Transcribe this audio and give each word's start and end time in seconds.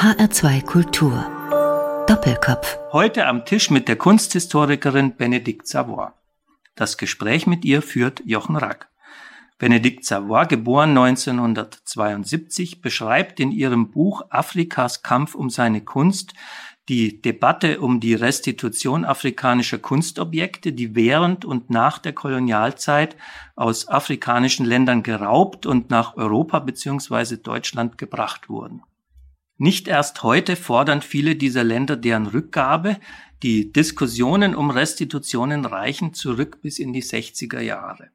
HR2 0.00 0.64
Kultur. 0.64 1.26
Doppelkopf. 2.06 2.78
Heute 2.90 3.26
am 3.26 3.44
Tisch 3.44 3.68
mit 3.68 3.86
der 3.86 3.96
Kunsthistorikerin 3.96 5.14
Benedikt 5.16 5.66
Savoy. 5.66 6.08
Das 6.74 6.96
Gespräch 6.96 7.46
mit 7.46 7.66
ihr 7.66 7.82
führt 7.82 8.22
Jochen 8.24 8.56
Rack. 8.56 8.88
Benedikt 9.58 10.06
Savoy, 10.06 10.46
geboren 10.46 10.96
1972, 10.96 12.80
beschreibt 12.80 13.40
in 13.40 13.52
ihrem 13.52 13.90
Buch 13.90 14.22
Afrikas 14.30 15.02
Kampf 15.02 15.34
um 15.34 15.50
seine 15.50 15.82
Kunst 15.82 16.32
die 16.88 17.20
Debatte 17.20 17.82
um 17.82 18.00
die 18.00 18.14
Restitution 18.14 19.04
afrikanischer 19.04 19.80
Kunstobjekte, 19.80 20.72
die 20.72 20.94
während 20.94 21.44
und 21.44 21.68
nach 21.68 21.98
der 21.98 22.14
Kolonialzeit 22.14 23.16
aus 23.54 23.86
afrikanischen 23.86 24.64
Ländern 24.64 25.02
geraubt 25.02 25.66
und 25.66 25.90
nach 25.90 26.16
Europa 26.16 26.60
bzw. 26.60 27.36
Deutschland 27.36 27.98
gebracht 27.98 28.48
wurden. 28.48 28.82
Nicht 29.62 29.88
erst 29.88 30.22
heute 30.22 30.56
fordern 30.56 31.02
viele 31.02 31.36
dieser 31.36 31.64
Länder 31.64 31.94
deren 31.94 32.26
Rückgabe. 32.26 32.96
Die 33.42 33.70
Diskussionen 33.70 34.54
um 34.54 34.70
Restitutionen 34.70 35.66
reichen 35.66 36.14
zurück 36.14 36.62
bis 36.62 36.78
in 36.78 36.94
die 36.94 37.02
60er 37.02 37.60
Jahre. 37.60 38.08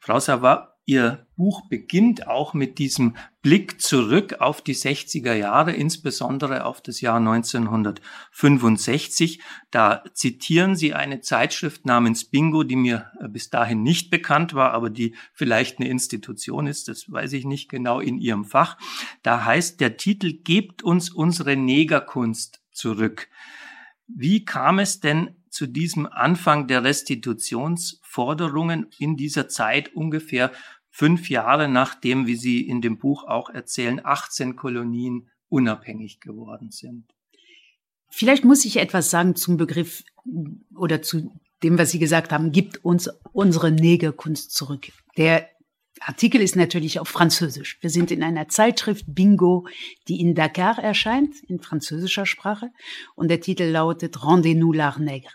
Frau 0.00 0.20
Savard, 0.20 0.71
Ihr 0.84 1.28
Buch 1.36 1.68
beginnt 1.68 2.26
auch 2.26 2.54
mit 2.54 2.78
diesem 2.78 3.14
Blick 3.40 3.80
zurück 3.80 4.40
auf 4.40 4.62
die 4.62 4.74
60er 4.74 5.32
Jahre, 5.32 5.70
insbesondere 5.72 6.64
auf 6.64 6.80
das 6.80 7.00
Jahr 7.00 7.18
1965. 7.18 9.40
Da 9.70 10.02
zitieren 10.12 10.74
Sie 10.74 10.92
eine 10.92 11.20
Zeitschrift 11.20 11.86
namens 11.86 12.24
Bingo, 12.24 12.64
die 12.64 12.74
mir 12.74 13.12
äh, 13.20 13.28
bis 13.28 13.48
dahin 13.48 13.84
nicht 13.84 14.10
bekannt 14.10 14.54
war, 14.54 14.72
aber 14.72 14.90
die 14.90 15.14
vielleicht 15.32 15.78
eine 15.78 15.88
Institution 15.88 16.66
ist, 16.66 16.88
das 16.88 17.08
weiß 17.10 17.32
ich 17.34 17.44
nicht 17.44 17.68
genau 17.68 18.00
in 18.00 18.18
Ihrem 18.18 18.44
Fach. 18.44 18.76
Da 19.22 19.44
heißt 19.44 19.80
der 19.80 19.96
Titel 19.96 20.32
Gebt 20.42 20.82
uns 20.82 21.10
unsere 21.10 21.56
Negerkunst 21.56 22.60
zurück. 22.72 23.28
Wie 24.08 24.44
kam 24.44 24.80
es 24.80 24.98
denn 24.98 25.36
zu 25.52 25.66
diesem 25.66 26.06
Anfang 26.06 26.66
der 26.66 26.82
Restitutionsforderungen 26.82 28.88
in 28.98 29.16
dieser 29.16 29.48
Zeit 29.48 29.94
ungefähr 29.94 30.50
fünf 30.92 31.28
Jahre 31.30 31.68
nachdem, 31.68 32.26
wie 32.26 32.36
Sie 32.36 32.60
in 32.60 32.80
dem 32.80 32.98
Buch 32.98 33.24
auch 33.24 33.50
erzählen, 33.50 34.00
18 34.04 34.54
Kolonien 34.54 35.30
unabhängig 35.48 36.20
geworden 36.20 36.70
sind. 36.70 37.06
Vielleicht 38.08 38.44
muss 38.44 38.64
ich 38.64 38.76
etwas 38.76 39.10
sagen 39.10 39.34
zum 39.34 39.56
Begriff 39.56 40.04
oder 40.76 41.02
zu 41.02 41.32
dem, 41.62 41.78
was 41.78 41.90
Sie 41.90 41.98
gesagt 41.98 42.30
haben, 42.30 42.52
gibt 42.52 42.84
uns 42.84 43.08
unsere 43.32 43.72
Negerkunst 43.72 44.52
zurück. 44.52 44.92
Der 45.16 45.48
Artikel 46.00 46.40
ist 46.40 46.56
natürlich 46.56 46.98
auf 47.00 47.08
Französisch. 47.08 47.78
Wir 47.80 47.90
sind 47.90 48.10
in 48.10 48.22
einer 48.22 48.48
Zeitschrift 48.48 49.04
Bingo, 49.08 49.66
die 50.08 50.20
in 50.20 50.34
Dakar 50.34 50.78
erscheint, 50.78 51.36
in 51.48 51.60
französischer 51.60 52.26
Sprache. 52.26 52.70
Und 53.14 53.28
der 53.28 53.40
Titel 53.40 53.64
lautet 53.64 54.24
Rendez-nous 54.24 54.74
l'art 54.74 54.98
nègre. 54.98 55.32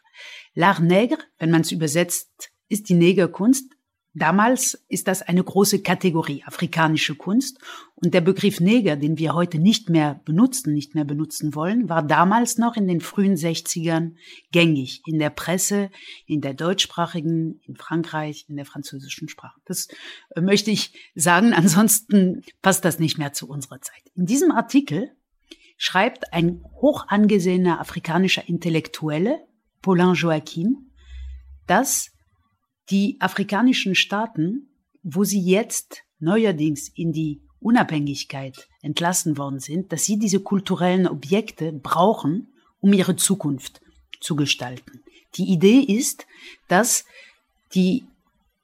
L'art 0.56 0.82
nègre, 0.82 1.20
wenn 1.40 1.52
man 1.52 1.62
es 1.62 1.72
übersetzt, 1.72 2.52
ist 2.70 2.90
die 2.90 2.96
Negerkunst. 2.96 3.77
Damals 4.18 4.84
ist 4.88 5.08
das 5.08 5.22
eine 5.22 5.44
große 5.44 5.84
Kategorie, 5.84 6.44
afrikanische 6.44 7.14
Kunst. 7.14 7.60
Und 7.94 8.16
der 8.16 8.22
Begriff 8.22 8.60
Neger, 8.60 8.96
den 8.96 9.20
wir 9.20 9.36
heute 9.36 9.60
nicht 9.60 9.90
mehr 9.90 10.22
benutzen, 10.26 10.74
nicht 10.74 10.96
mehr 10.96 11.06
benutzen 11.06 11.54
wollen, 11.54 11.88
war 11.88 12.02
damals 12.02 12.58
noch 12.58 12.76
in 12.76 12.88
den 12.88 13.00
frühen 13.00 13.36
60ern 13.36 14.16
gängig. 14.52 15.04
In 15.06 15.20
der 15.20 15.30
Presse, 15.30 15.92
in 16.26 16.42
der 16.42 16.56
deutschsprachigen, 16.56 17.60
in 17.68 17.76
Frankreich, 17.76 18.46
in 18.48 18.56
der 18.56 18.66
französischen 18.66 19.30
Sprache. 19.30 19.60
Das 19.66 19.88
äh, 20.36 20.42
möchte 20.42 20.72
ich 20.72 20.94
sagen. 21.14 21.54
Ansonsten 21.58 22.42
passt 22.64 22.86
das 22.86 22.98
nicht 22.98 23.20
mehr 23.20 23.34
zu 23.34 23.48
unserer 23.48 23.82
Zeit. 23.82 24.02
In 24.16 24.26
diesem 24.26 24.52
Artikel 24.52 25.12
schreibt 25.78 26.34
ein 26.34 26.64
hoch 26.82 27.06
angesehener 27.08 27.80
afrikanischer 27.80 28.50
Intellektuelle, 28.50 29.46
Paulin 29.84 30.16
Joachim, 30.16 30.92
dass 31.68 32.17
die 32.90 33.18
afrikanischen 33.20 33.96
Staaten, 33.96 34.70
wo 35.04 35.24
sie 35.24 35.42
jetzt 35.42 36.04
neuerdings 36.20 36.90
in 36.90 37.12
die 37.12 37.42
Unabhängigkeit 37.60 38.68
entlassen 38.82 39.38
worden 39.38 39.60
sind, 39.60 39.92
dass 39.92 40.06
sie 40.06 40.18
diese 40.18 40.40
kulturellen 40.40 41.08
Objekte 41.08 41.74
brauchen, 41.74 42.48
um 42.80 42.94
ihre 42.94 43.16
Zukunft 43.16 43.82
zu 44.20 44.36
gestalten. 44.36 45.02
Die 45.36 45.46
Idee 45.46 45.80
ist, 45.80 46.26
dass 46.68 47.06
die 47.74 48.06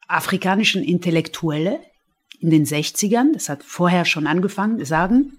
afrikanischen 0.07 0.83
Intellektuelle 0.83 1.79
in 2.39 2.49
den 2.49 2.65
60ern, 2.65 3.33
das 3.33 3.49
hat 3.49 3.63
vorher 3.63 4.05
schon 4.05 4.27
angefangen, 4.27 4.83
sagen, 4.85 5.37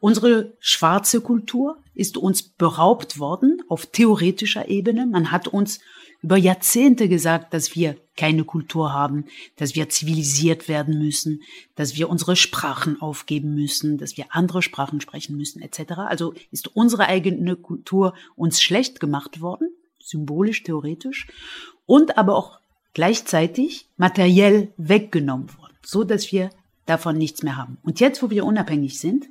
unsere 0.00 0.52
schwarze 0.60 1.20
Kultur 1.20 1.78
ist 1.94 2.16
uns 2.16 2.42
beraubt 2.42 3.18
worden 3.18 3.62
auf 3.68 3.86
theoretischer 3.86 4.68
Ebene. 4.68 5.06
Man 5.06 5.30
hat 5.30 5.48
uns 5.48 5.80
über 6.24 6.38
Jahrzehnte 6.38 7.06
gesagt, 7.10 7.52
dass 7.52 7.76
wir 7.76 7.98
keine 8.16 8.44
Kultur 8.44 8.94
haben, 8.94 9.26
dass 9.56 9.74
wir 9.74 9.90
zivilisiert 9.90 10.68
werden 10.68 10.98
müssen, 10.98 11.42
dass 11.76 11.96
wir 11.96 12.08
unsere 12.08 12.34
Sprachen 12.34 12.98
aufgeben 13.02 13.54
müssen, 13.54 13.98
dass 13.98 14.16
wir 14.16 14.24
andere 14.30 14.62
Sprachen 14.62 15.02
sprechen 15.02 15.36
müssen, 15.36 15.60
etc. 15.60 15.92
Also 15.98 16.32
ist 16.50 16.74
unsere 16.74 17.08
eigene 17.08 17.56
Kultur 17.56 18.14
uns 18.36 18.62
schlecht 18.62 19.00
gemacht 19.00 19.42
worden, 19.42 19.68
symbolisch, 20.00 20.62
theoretisch, 20.62 21.26
und 21.84 22.16
aber 22.16 22.36
auch 22.36 22.58
gleichzeitig 22.94 23.86
materiell 23.98 24.72
weggenommen 24.78 25.50
worden, 25.58 25.74
so 25.84 26.04
dass 26.04 26.32
wir 26.32 26.48
davon 26.86 27.18
nichts 27.18 27.42
mehr 27.42 27.58
haben. 27.58 27.76
Und 27.82 28.00
jetzt, 28.00 28.22
wo 28.22 28.30
wir 28.30 28.46
unabhängig 28.46 28.98
sind, 28.98 29.26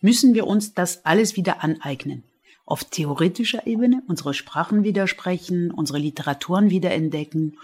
müssen 0.00 0.32
wir 0.32 0.46
uns 0.46 0.72
das 0.72 1.04
alles 1.04 1.36
wieder 1.36 1.62
aneignen 1.62 2.22
auf 2.68 2.84
theoretischer 2.84 3.66
Ebene 3.66 4.02
unsere 4.08 4.34
Sprachen 4.34 4.84
widersprechen, 4.84 5.70
unsere 5.70 5.98
Literaturen 5.98 6.70
wiederentdecken, 6.70 7.56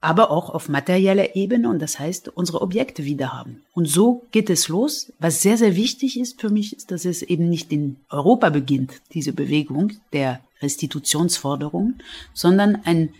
aber 0.00 0.30
auch 0.30 0.50
auf 0.50 0.68
materieller 0.68 1.34
Ebene 1.34 1.68
und 1.68 1.80
das 1.80 1.98
heißt 1.98 2.28
unsere 2.28 2.60
Objekte 2.60 3.04
wiederhaben. 3.04 3.62
Und 3.72 3.86
so 3.88 4.26
geht 4.32 4.50
es 4.50 4.68
los. 4.68 5.12
Was 5.18 5.42
sehr, 5.42 5.56
sehr 5.56 5.76
wichtig 5.76 6.20
ist 6.20 6.40
für 6.40 6.50
mich, 6.50 6.76
ist, 6.76 6.90
dass 6.90 7.04
es 7.06 7.22
eben 7.22 7.48
nicht 7.48 7.72
in 7.72 7.96
Europa 8.10 8.50
beginnt, 8.50 9.00
diese 9.14 9.32
Bewegung 9.32 9.92
der 10.12 10.40
Restitutionsforderung, 10.60 11.94
sondern 12.34 12.76
ein 12.84 13.14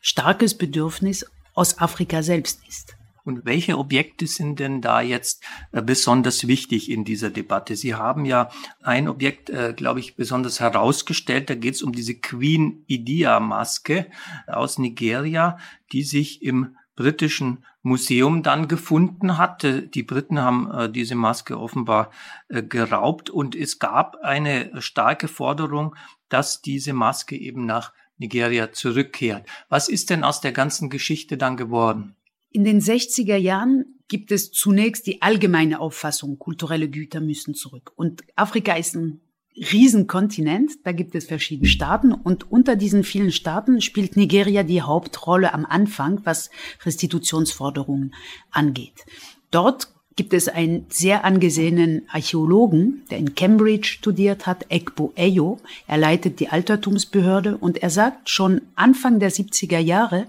starkes 0.00 0.54
Bedürfnis 0.54 1.26
aus 1.54 1.78
Afrika 1.78 2.22
selbst 2.22 2.60
ist. 2.66 2.96
Und 3.30 3.44
welche 3.44 3.78
Objekte 3.78 4.26
sind 4.26 4.58
denn 4.58 4.80
da 4.80 5.00
jetzt 5.00 5.44
äh, 5.70 5.80
besonders 5.80 6.48
wichtig 6.48 6.90
in 6.90 7.04
dieser 7.04 7.30
Debatte? 7.30 7.76
Sie 7.76 7.94
haben 7.94 8.24
ja 8.24 8.50
ein 8.82 9.06
Objekt, 9.06 9.50
äh, 9.50 9.72
glaube 9.72 10.00
ich, 10.00 10.16
besonders 10.16 10.58
herausgestellt. 10.58 11.48
Da 11.48 11.54
geht 11.54 11.76
es 11.76 11.82
um 11.84 11.92
diese 11.92 12.16
Queen 12.16 12.82
Idia-Maske 12.88 14.06
aus 14.48 14.78
Nigeria, 14.78 15.58
die 15.92 16.02
sich 16.02 16.42
im 16.42 16.76
britischen 16.96 17.64
Museum 17.82 18.42
dann 18.42 18.66
gefunden 18.66 19.38
hat. 19.38 19.62
Die 19.62 20.02
Briten 20.02 20.40
haben 20.40 20.68
äh, 20.72 20.90
diese 20.90 21.14
Maske 21.14 21.56
offenbar 21.56 22.10
äh, 22.48 22.64
geraubt 22.64 23.30
und 23.30 23.54
es 23.54 23.78
gab 23.78 24.16
eine 24.24 24.82
starke 24.82 25.28
Forderung, 25.28 25.94
dass 26.28 26.62
diese 26.62 26.94
Maske 26.94 27.36
eben 27.36 27.64
nach 27.64 27.92
Nigeria 28.18 28.72
zurückkehrt. 28.72 29.48
Was 29.68 29.88
ist 29.88 30.10
denn 30.10 30.24
aus 30.24 30.40
der 30.40 30.50
ganzen 30.50 30.90
Geschichte 30.90 31.38
dann 31.38 31.56
geworden? 31.56 32.16
In 32.52 32.64
den 32.64 32.80
60er 32.80 33.36
Jahren 33.36 33.84
gibt 34.08 34.32
es 34.32 34.50
zunächst 34.50 35.06
die 35.06 35.22
allgemeine 35.22 35.80
Auffassung, 35.80 36.38
kulturelle 36.38 36.88
Güter 36.88 37.20
müssen 37.20 37.54
zurück. 37.54 37.92
Und 37.94 38.22
Afrika 38.34 38.74
ist 38.74 38.96
ein 38.96 39.20
Riesenkontinent, 39.56 40.72
da 40.84 40.92
gibt 40.92 41.14
es 41.14 41.26
verschiedene 41.26 41.68
Staaten 41.68 42.12
und 42.12 42.50
unter 42.50 42.76
diesen 42.76 43.04
vielen 43.04 43.30
Staaten 43.30 43.80
spielt 43.80 44.16
Nigeria 44.16 44.62
die 44.62 44.82
Hauptrolle 44.82 45.52
am 45.52 45.66
Anfang, 45.66 46.20
was 46.24 46.50
Restitutionsforderungen 46.84 48.14
angeht. 48.50 49.04
Dort 49.50 49.88
gibt 50.16 50.32
es 50.32 50.48
einen 50.48 50.86
sehr 50.88 51.24
angesehenen 51.24 52.02
Archäologen, 52.08 53.02
der 53.10 53.18
in 53.18 53.34
Cambridge 53.34 53.88
studiert 53.88 54.46
hat, 54.46 54.66
Ekbo 54.68 55.12
Eyo. 55.16 55.58
Er 55.86 55.98
leitet 55.98 56.40
die 56.40 56.48
Altertumsbehörde 56.48 57.56
und 57.56 57.82
er 57.82 57.90
sagt 57.90 58.28
schon 58.28 58.62
Anfang 58.74 59.18
der 59.20 59.30
70er 59.30 59.78
Jahre, 59.78 60.26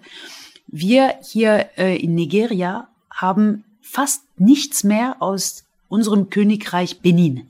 wir 0.72 1.16
hier 1.22 1.70
äh, 1.78 1.98
in 1.98 2.16
Nigeria 2.16 2.88
haben 3.10 3.64
fast 3.82 4.24
nichts 4.38 4.84
mehr 4.84 5.18
aus 5.20 5.66
unserem 5.90 6.30
Königreich 6.30 7.02
Benin. 7.02 7.48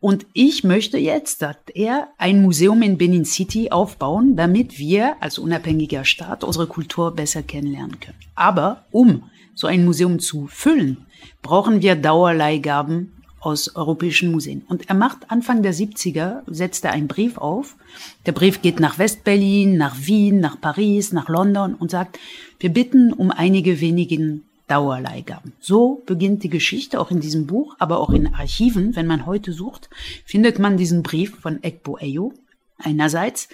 Und 0.00 0.26
ich 0.32 0.64
möchte 0.64 0.98
jetzt, 0.98 1.38
sagt 1.38 1.70
er, 1.76 2.08
ein 2.18 2.42
Museum 2.42 2.82
in 2.82 2.98
Benin 2.98 3.24
City 3.24 3.70
aufbauen, 3.70 4.34
damit 4.34 4.78
wir 4.78 5.14
als 5.20 5.38
unabhängiger 5.38 6.04
Staat 6.04 6.42
unsere 6.42 6.66
Kultur 6.66 7.14
besser 7.14 7.44
kennenlernen 7.44 8.00
können. 8.00 8.18
Aber 8.34 8.84
um 8.90 9.22
so 9.54 9.68
ein 9.68 9.84
Museum 9.84 10.18
zu 10.18 10.48
füllen, 10.48 11.06
brauchen 11.40 11.82
wir 11.82 11.94
Dauerleihgaben 11.94 13.12
aus 13.42 13.74
europäischen 13.74 14.30
Museen. 14.30 14.62
Und 14.68 14.88
er 14.88 14.94
macht 14.94 15.30
Anfang 15.30 15.62
der 15.62 15.74
70er, 15.74 16.42
setzt 16.46 16.84
er 16.84 16.92
einen 16.92 17.08
Brief 17.08 17.38
auf. 17.38 17.76
Der 18.24 18.32
Brief 18.32 18.62
geht 18.62 18.78
nach 18.78 18.98
Westberlin, 18.98 19.76
nach 19.76 19.96
Wien, 20.06 20.38
nach 20.38 20.60
Paris, 20.60 21.12
nach 21.12 21.28
London 21.28 21.74
und 21.74 21.90
sagt, 21.90 22.20
wir 22.60 22.70
bitten 22.70 23.12
um 23.12 23.32
einige 23.32 23.80
wenigen 23.80 24.44
Dauerleihgaben. 24.68 25.52
So 25.58 26.02
beginnt 26.06 26.44
die 26.44 26.48
Geschichte 26.48 27.00
auch 27.00 27.10
in 27.10 27.20
diesem 27.20 27.46
Buch, 27.48 27.74
aber 27.80 27.98
auch 27.98 28.10
in 28.10 28.32
Archiven. 28.32 28.94
Wenn 28.94 29.08
man 29.08 29.26
heute 29.26 29.52
sucht, 29.52 29.90
findet 30.24 30.60
man 30.60 30.76
diesen 30.76 31.02
Brief 31.02 31.34
von 31.40 31.62
Ekbo 31.64 31.98
Eyo 31.98 32.32
einerseits 32.78 33.48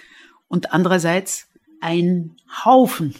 und 0.47 0.71
andererseits 0.71 1.47
ein 1.81 2.35
Haufen 2.63 3.15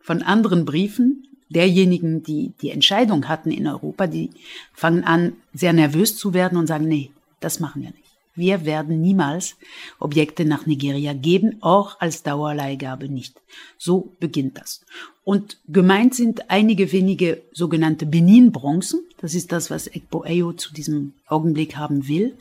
von 0.00 0.22
anderen 0.22 0.66
Briefen 0.66 1.28
derjenigen, 1.50 2.22
die 2.22 2.52
die 2.62 2.70
Entscheidung 2.70 3.28
hatten 3.28 3.50
in 3.50 3.66
Europa, 3.66 4.06
die 4.06 4.30
fangen 4.72 5.04
an, 5.04 5.34
sehr 5.52 5.72
nervös 5.72 6.16
zu 6.16 6.32
werden 6.32 6.56
und 6.56 6.66
sagen, 6.66 6.88
nee, 6.88 7.10
das 7.40 7.60
machen 7.60 7.82
wir 7.82 7.90
nicht. 7.90 8.00
Wir 8.34 8.64
werden 8.64 9.02
niemals 9.02 9.56
Objekte 9.98 10.44
nach 10.44 10.64
Nigeria 10.64 11.12
geben, 11.12 11.56
auch 11.60 12.00
als 12.00 12.22
Dauerleihgabe 12.22 13.08
nicht. 13.08 13.34
So 13.76 14.12
beginnt 14.20 14.56
das. 14.56 14.80
Und 15.24 15.58
gemeint 15.68 16.14
sind 16.14 16.48
einige 16.48 16.90
wenige 16.92 17.42
sogenannte 17.52 18.06
Benin-Bronzen. 18.06 19.00
Das 19.20 19.34
ist 19.34 19.52
das, 19.52 19.68
was 19.70 19.88
Ekpo 19.88 20.24
Eyo 20.24 20.52
zu 20.52 20.72
diesem 20.72 21.12
Augenblick 21.26 21.76
haben 21.76 22.08
will. 22.08 22.34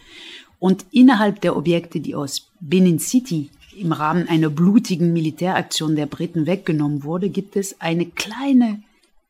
Und 0.59 0.85
innerhalb 0.91 1.41
der 1.41 1.57
Objekte, 1.57 1.99
die 1.99 2.15
aus 2.15 2.47
Benin 2.59 2.99
City 2.99 3.49
im 3.75 3.91
Rahmen 3.91 4.27
einer 4.27 4.49
blutigen 4.49 5.13
Militäraktion 5.13 5.95
der 5.95 6.05
Briten 6.05 6.45
weggenommen 6.45 7.03
wurde, 7.03 7.29
gibt 7.29 7.55
es 7.55 7.79
eine 7.81 8.05
kleine, 8.05 8.81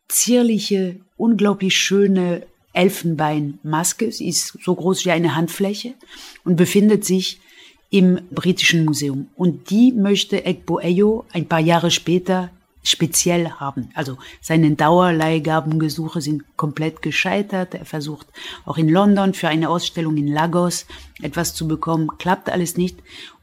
zierliche, 0.09 0.97
unglaublich 1.15 1.77
schöne 1.77 2.43
Elfenbeinmaske. 2.73 4.11
Sie 4.11 4.27
ist 4.27 4.57
so 4.61 4.75
groß 4.75 5.05
wie 5.05 5.11
eine 5.11 5.35
Handfläche 5.35 5.93
und 6.43 6.57
befindet 6.57 7.05
sich 7.05 7.39
im 7.89 8.19
Britischen 8.31 8.85
Museum. 8.85 9.27
Und 9.35 9.69
die 9.69 9.91
möchte 9.93 10.45
Egbo 10.45 10.79
Eyo 10.79 11.25
ein 11.31 11.47
paar 11.47 11.59
Jahre 11.59 11.89
später 11.89 12.51
speziell 12.83 13.49
haben. 13.51 13.89
Also 13.93 14.17
seine 14.41 14.71
Dauerleihgabengesuche 14.71 16.21
sind 16.21 16.43
komplett 16.55 17.01
gescheitert. 17.01 17.73
Er 17.73 17.85
versucht 17.85 18.27
auch 18.65 18.77
in 18.77 18.89
London 18.89 19.33
für 19.33 19.47
eine 19.47 19.69
Ausstellung 19.69 20.17
in 20.17 20.27
Lagos 20.27 20.85
etwas 21.21 21.53
zu 21.53 21.67
bekommen, 21.67 22.09
klappt 22.17 22.49
alles 22.49 22.77
nicht. 22.77 22.97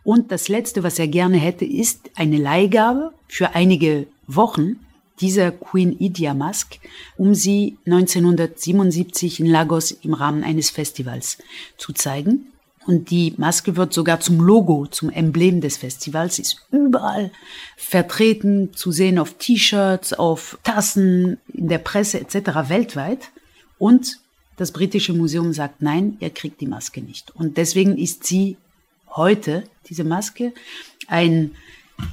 Und 0.05 0.33
das 0.33 0.49
Letzte, 0.49 0.83
was 0.83 0.99
er 0.99 1.09
gerne 1.09 1.37
hätte, 1.37 1.65
ist 1.65 2.11
eine 2.15 2.39
Leihgabe 2.39 3.13
für 3.29 3.55
einige 3.55 4.07
Wochen 4.27 4.79
dieser 5.21 5.51
Queen 5.51 5.99
Idia 5.99 6.35
Mask, 6.35 6.79
um 7.17 7.35
sie 7.35 7.79
1977 7.87 9.41
in 9.41 9.47
Lagos 9.47 9.91
im 9.91 10.15
Rahmen 10.15 10.45
eines 10.45 10.71
Festivals 10.71 11.39
zu 11.77 11.93
zeigen. 11.93 12.53
Und 12.87 13.11
die 13.11 13.35
Maske 13.37 13.77
wird 13.77 13.93
sogar 13.93 14.21
zum 14.21 14.41
Logo, 14.41 14.87
zum 14.87 15.11
Emblem 15.11 15.61
des 15.61 15.77
Festivals, 15.77 16.39
ist 16.39 16.67
überall 16.71 17.33
vertreten, 17.77 18.75
zu 18.75 18.93
sehen 18.93 19.19
auf 19.19 19.35
T-Shirts, 19.35 20.13
auf 20.13 20.59
Tassen, 20.63 21.39
in 21.53 21.69
der 21.69 21.79
Presse 21.79 22.21
etc. 22.21 22.69
weltweit. 22.69 23.31
Und 23.79 24.21
das 24.57 24.71
britische 24.71 25.13
Museum 25.13 25.53
sagt, 25.53 25.83
nein, 25.83 26.17
ihr 26.21 26.31
kriegt 26.31 26.61
die 26.61 26.69
Maske 26.69 27.03
nicht. 27.03 27.35
Und 27.35 27.57
deswegen 27.57 27.99
ist 27.99 28.25
sie 28.25 28.57
heute, 29.17 29.65
diese 29.89 30.05
Maske, 30.05 30.53
ein, 31.09 31.53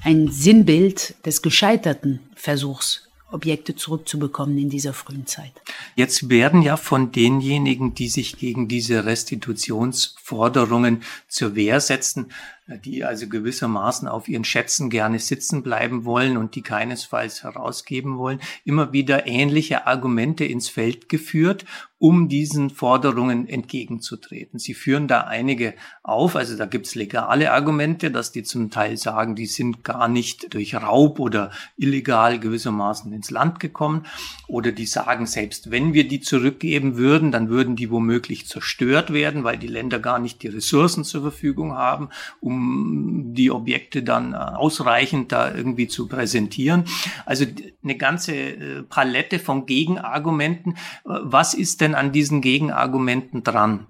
ein 0.03 0.29
Sinnbild 0.29 1.15
des 1.25 1.41
gescheiterten 1.41 2.19
Versuchs 2.35 3.07
Objekte 3.33 3.75
zurückzubekommen 3.75 4.57
in 4.57 4.69
dieser 4.69 4.93
frühen 4.93 5.25
Zeit. 5.25 5.51
Jetzt 5.95 6.29
werden 6.29 6.61
ja 6.61 6.77
von 6.77 7.11
denjenigen, 7.11 7.95
die 7.95 8.07
sich 8.07 8.37
gegen 8.37 8.67
diese 8.67 9.05
Restitutionsforderungen 9.05 11.01
zur 11.27 11.55
Wehr 11.55 11.81
setzen, 11.81 12.31
die 12.67 13.03
also 13.03 13.27
gewissermaßen 13.27 14.07
auf 14.07 14.27
ihren 14.27 14.45
Schätzen 14.45 14.89
gerne 14.89 15.19
sitzen 15.19 15.63
bleiben 15.63 16.05
wollen 16.05 16.37
und 16.37 16.55
die 16.55 16.61
keinesfalls 16.61 17.43
herausgeben 17.43 18.17
wollen, 18.17 18.39
immer 18.63 18.93
wieder 18.93 19.27
ähnliche 19.27 19.85
Argumente 19.85 20.45
ins 20.45 20.69
Feld 20.69 21.09
geführt, 21.09 21.65
um 22.03 22.27
diesen 22.27 22.69
Forderungen 22.69 23.47
entgegenzutreten. 23.47 24.59
Sie 24.59 24.73
führen 24.73 25.07
da 25.07 25.21
einige 25.21 25.73
auf, 26.03 26.35
also 26.35 26.57
da 26.57 26.65
gibt's 26.65 26.95
legale 26.95 27.53
Argumente, 27.53 28.11
dass 28.11 28.33
die 28.33 28.43
zum 28.43 28.69
Teil 28.71 28.97
sagen, 28.97 29.35
die 29.35 29.45
sind 29.45 29.85
gar 29.85 30.09
nicht 30.09 30.53
durch 30.53 30.75
Raub 30.75 31.21
oder 31.21 31.51
illegal 31.77 32.41
gewissermaßen 32.41 33.13
ins 33.13 33.31
Land 33.31 33.61
gekommen, 33.61 34.05
oder 34.49 34.73
die 34.73 34.85
sagen, 34.85 35.25
selbst 35.25 35.71
wenn 35.71 35.93
wir 35.93 36.05
die 36.05 36.19
zurückgeben 36.19 36.97
würden, 36.97 37.31
dann 37.31 37.47
würden 37.47 37.77
die 37.77 37.89
womöglich 37.89 38.47
zerstört 38.47 39.13
werden, 39.13 39.45
weil 39.45 39.57
die 39.57 39.67
Länder 39.67 39.99
gar 39.99 40.19
nicht 40.19 40.43
die 40.43 40.49
Ressourcen 40.49 41.05
zur 41.05 41.21
Verfügung 41.21 41.73
haben, 41.73 42.09
um 42.41 42.52
um 42.53 43.33
die 43.33 43.51
Objekte 43.51 44.03
dann 44.03 44.33
äh, 44.33 44.37
ausreichend 44.37 45.31
da 45.31 45.53
irgendwie 45.53 45.87
zu 45.87 46.07
präsentieren. 46.07 46.85
Also 47.25 47.45
eine 47.83 47.97
ganze 47.97 48.35
äh, 48.35 48.83
Palette 48.83 49.39
von 49.39 49.65
Gegenargumenten. 49.65 50.73
Äh, 50.73 50.77
was 51.05 51.53
ist 51.53 51.81
denn 51.81 51.95
an 51.95 52.11
diesen 52.11 52.41
Gegenargumenten 52.41 53.43
dran? 53.43 53.87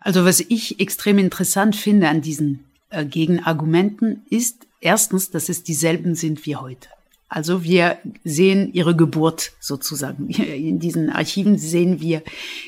Also 0.00 0.24
was 0.24 0.40
ich 0.40 0.78
extrem 0.80 1.18
interessant 1.18 1.74
finde 1.74 2.08
an 2.08 2.20
diesen 2.20 2.64
Gegenargumenten 3.10 4.22
ist 4.30 4.68
erstens, 4.80 5.30
dass 5.30 5.48
es 5.48 5.64
dieselben 5.64 6.14
sind 6.14 6.46
wie 6.46 6.54
heute. 6.54 6.88
Also 7.28 7.64
wir 7.64 7.98
sehen 8.24 8.72
ihre 8.72 8.94
Geburt 8.94 9.52
sozusagen. 9.60 10.28
In 10.30 10.78
diesen 10.78 11.10
Archiven 11.10 11.58
sehen 11.58 12.00
wir, 12.00 12.22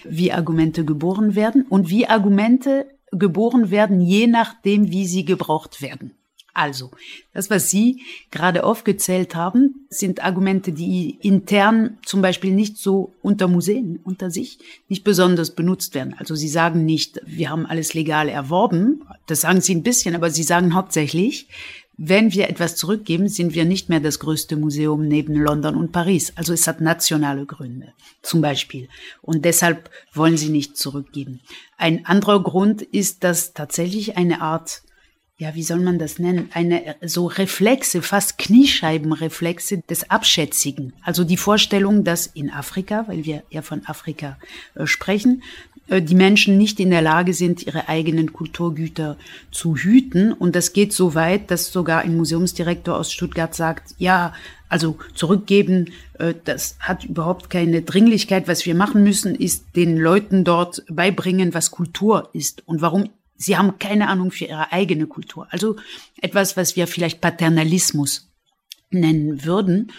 wie 0.05 0.32
Argumente 0.32 0.84
geboren 0.84 1.34
werden 1.34 1.64
und 1.69 1.91
wie 1.91 2.06
Argumente 2.06 2.87
geboren 3.12 3.70
werden, 3.70 4.00
je 4.00 4.26
nachdem, 4.26 4.90
wie 4.90 5.06
sie 5.06 5.25
gebraucht 5.25 5.82
werden. 5.82 6.12
Also, 6.58 6.90
das, 7.32 7.50
was 7.50 7.70
Sie 7.70 8.02
gerade 8.32 8.64
aufgezählt 8.64 9.37
haben, 9.37 9.87
sind 9.90 10.25
Argumente, 10.25 10.72
die 10.72 11.16
intern 11.22 11.99
zum 12.05 12.20
Beispiel 12.20 12.52
nicht 12.52 12.78
so 12.78 13.14
unter 13.22 13.46
Museen, 13.46 14.00
unter 14.02 14.32
sich, 14.32 14.58
nicht 14.88 15.05
besonders 15.05 15.52
benutzt 15.52 15.94
werden. 15.94 16.16
Also 16.19 16.34
Sie 16.34 16.49
sagen 16.49 16.84
nicht, 16.84 17.20
wir 17.25 17.50
haben 17.50 17.64
alles 17.64 17.94
legal 17.94 18.28
erworben. 18.28 19.05
Das 19.26 19.43
sagen 19.43 19.60
Sie 19.60 19.72
ein 19.72 19.84
bisschen, 19.84 20.16
aber 20.16 20.31
Sie 20.31 20.43
sagen 20.43 20.75
hauptsächlich, 20.75 21.46
wenn 22.00 22.33
wir 22.33 22.49
etwas 22.49 22.77
zurückgeben, 22.77 23.29
sind 23.29 23.55
wir 23.55 23.65
nicht 23.65 23.89
mehr 23.89 23.99
das 23.99 24.21
größte 24.21 24.56
Museum 24.56 25.06
neben 25.09 25.35
London 25.35 25.75
und 25.75 25.91
Paris. 25.91 26.33
Also 26.37 26.53
es 26.53 26.69
hat 26.69 26.81
nationale 26.81 27.45
Gründe, 27.45 27.93
zum 28.23 28.41
Beispiel. 28.41 28.89
Und 29.21 29.45
deshalb 29.45 29.91
wollen 30.15 30.37
sie 30.37 30.49
nicht 30.49 30.77
zurückgeben. 30.77 31.41
Ein 31.77 32.06
anderer 32.06 32.41
Grund 32.41 32.83
ist, 32.83 33.25
dass 33.25 33.53
tatsächlich 33.53 34.17
eine 34.17 34.41
Art 34.41 34.83
ja, 35.41 35.55
wie 35.55 35.62
soll 35.62 35.79
man 35.79 36.00
das 36.00 36.19
nennen? 36.19 36.50
Eine 36.53 36.97
so 37.00 37.27
Reflexe, 37.27 38.03
fast 38.03 38.39
Kniescheibenreflexe 38.39 39.83
des 39.89 40.11
Abschätzigen. 40.11 40.94
Also 41.03 41.23
die 41.23 41.37
Vorstellung, 41.37 42.03
dass 42.03 42.27
in 42.27 42.51
Afrika, 42.51 43.05
weil 43.06 43.25
wir 43.25 43.44
ja 43.49 43.62
von 43.62 43.87
Afrika 43.87 44.37
äh, 44.75 44.87
sprechen, 44.87 45.44
die 45.88 46.14
Menschen 46.14 46.58
nicht 46.58 46.81
in 46.81 46.90
der 46.90 47.02
Lage 47.02 47.35
sind, 47.35 47.67
ihre 47.67 47.88
eigenen 47.88 48.32
Kulturgüter 48.32 49.17
zu 49.50 49.76
hüten. 49.76 50.32
Und 50.32 50.55
das 50.55 50.72
geht 50.72 50.93
so 50.93 51.15
weit, 51.15 51.51
dass 51.51 51.72
sogar 51.72 52.03
ein 52.03 52.17
Museumsdirektor 52.17 52.96
aus 52.96 53.13
Stuttgart 53.13 53.55
sagt, 53.55 53.94
ja, 53.98 54.32
also 54.69 54.98
zurückgeben, 55.15 55.93
äh, 56.19 56.34
das 56.44 56.77
hat 56.81 57.05
überhaupt 57.05 57.51
keine 57.51 57.82
Dringlichkeit. 57.82 58.48
Was 58.48 58.67
wir 58.67 58.74
machen 58.74 59.03
müssen, 59.03 59.34
ist 59.34 59.77
den 59.77 59.96
Leuten 59.96 60.44
dort 60.44 60.84
beibringen, 60.89 61.55
was 61.55 61.70
Kultur 61.70 62.29
ist 62.32 62.67
und 62.67 62.82
warum 62.82 63.08
sie 63.36 63.56
haben 63.56 63.79
keine 63.79 64.08
Ahnung 64.08 64.31
für 64.31 64.46
ihre 64.46 64.72
eigene 64.72 65.06
Kultur. 65.06 65.46
Also 65.51 65.77
etwas, 66.20 66.56
was 66.56 66.77
wir 66.77 66.86
vielleicht 66.86 67.20
Paternalismus 67.20 68.29
nennen 68.91 69.44
würden. 69.44 69.93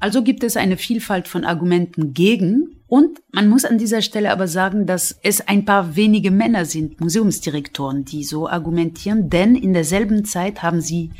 Also 0.00 0.22
gibt 0.22 0.44
es 0.44 0.56
eine 0.56 0.76
Vielfalt 0.76 1.28
von 1.28 1.44
Argumenten 1.44 2.14
gegen. 2.14 2.76
Und 2.86 3.20
man 3.32 3.48
muss 3.48 3.64
an 3.64 3.78
dieser 3.78 4.00
Stelle 4.00 4.30
aber 4.30 4.48
sagen, 4.48 4.86
dass 4.86 5.18
es 5.22 5.46
ein 5.46 5.64
paar 5.64 5.96
wenige 5.96 6.30
Männer 6.30 6.64
sind, 6.64 7.00
Museumsdirektoren, 7.00 8.04
die 8.04 8.24
so 8.24 8.48
argumentieren, 8.48 9.28
denn 9.28 9.54
in 9.54 9.74
derselben 9.74 10.24
Zeit 10.24 10.62
haben 10.62 10.80
sie 10.80 11.10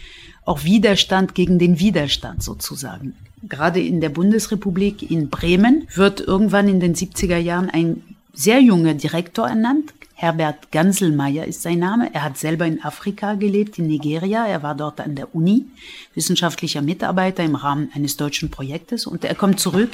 auch 0.45 0.65
Widerstand 0.65 1.35
gegen 1.35 1.59
den 1.59 1.79
Widerstand 1.79 2.43
sozusagen. 2.43 3.15
Gerade 3.43 3.81
in 3.81 4.01
der 4.01 4.09
Bundesrepublik 4.09 5.11
in 5.11 5.29
Bremen 5.29 5.87
wird 5.95 6.21
irgendwann 6.21 6.69
in 6.69 6.81
den 6.81 6.95
70er 6.95 7.37
Jahren 7.37 7.69
ein 7.69 8.03
sehr 8.33 8.61
junger 8.61 8.95
Direktor 8.95 9.49
ernannt, 9.49 9.98
Herbert 10.21 10.73
Ganselmeier 10.73 11.45
ist 11.45 11.63
sein 11.63 11.79
Name. 11.79 12.13
Er 12.13 12.25
hat 12.25 12.37
selber 12.37 12.67
in 12.67 12.83
Afrika 12.83 13.35
gelebt, 13.35 13.79
in 13.79 13.87
Nigeria. 13.87 14.49
Er 14.49 14.65
war 14.65 14.75
dort 14.75 15.01
an 15.01 15.15
der 15.15 15.33
Uni, 15.33 15.67
wissenschaftlicher 16.15 16.83
Mitarbeiter 16.83 17.45
im 17.45 17.55
Rahmen 17.55 17.93
eines 17.95 18.17
deutschen 18.17 18.51
Projektes. 18.51 19.07
Und 19.07 19.25
er 19.25 19.37
kommt 19.37 19.61
zurück. 19.61 19.93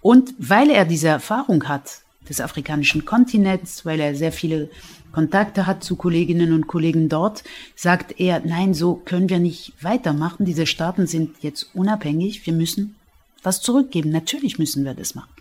Und 0.00 0.32
weil 0.38 0.70
er 0.70 0.84
diese 0.84 1.08
Erfahrung 1.08 1.64
hat 1.64 2.02
des 2.28 2.40
afrikanischen 2.40 3.04
Kontinents, 3.04 3.84
weil 3.84 3.98
er 3.98 4.14
sehr 4.14 4.30
viele 4.30 4.70
Kontakte 5.10 5.66
hat 5.66 5.82
zu 5.82 5.96
Kolleginnen 5.96 6.52
und 6.52 6.68
Kollegen 6.68 7.08
dort, 7.08 7.42
sagt 7.74 8.20
er, 8.20 8.42
nein, 8.46 8.74
so 8.74 8.94
können 8.94 9.28
wir 9.28 9.40
nicht 9.40 9.72
weitermachen. 9.80 10.44
Diese 10.44 10.66
Staaten 10.66 11.08
sind 11.08 11.42
jetzt 11.42 11.74
unabhängig. 11.74 12.46
Wir 12.46 12.52
müssen 12.52 12.94
was 13.42 13.60
zurückgeben. 13.60 14.10
Natürlich 14.10 14.60
müssen 14.60 14.84
wir 14.84 14.94
das 14.94 15.16
machen. 15.16 15.32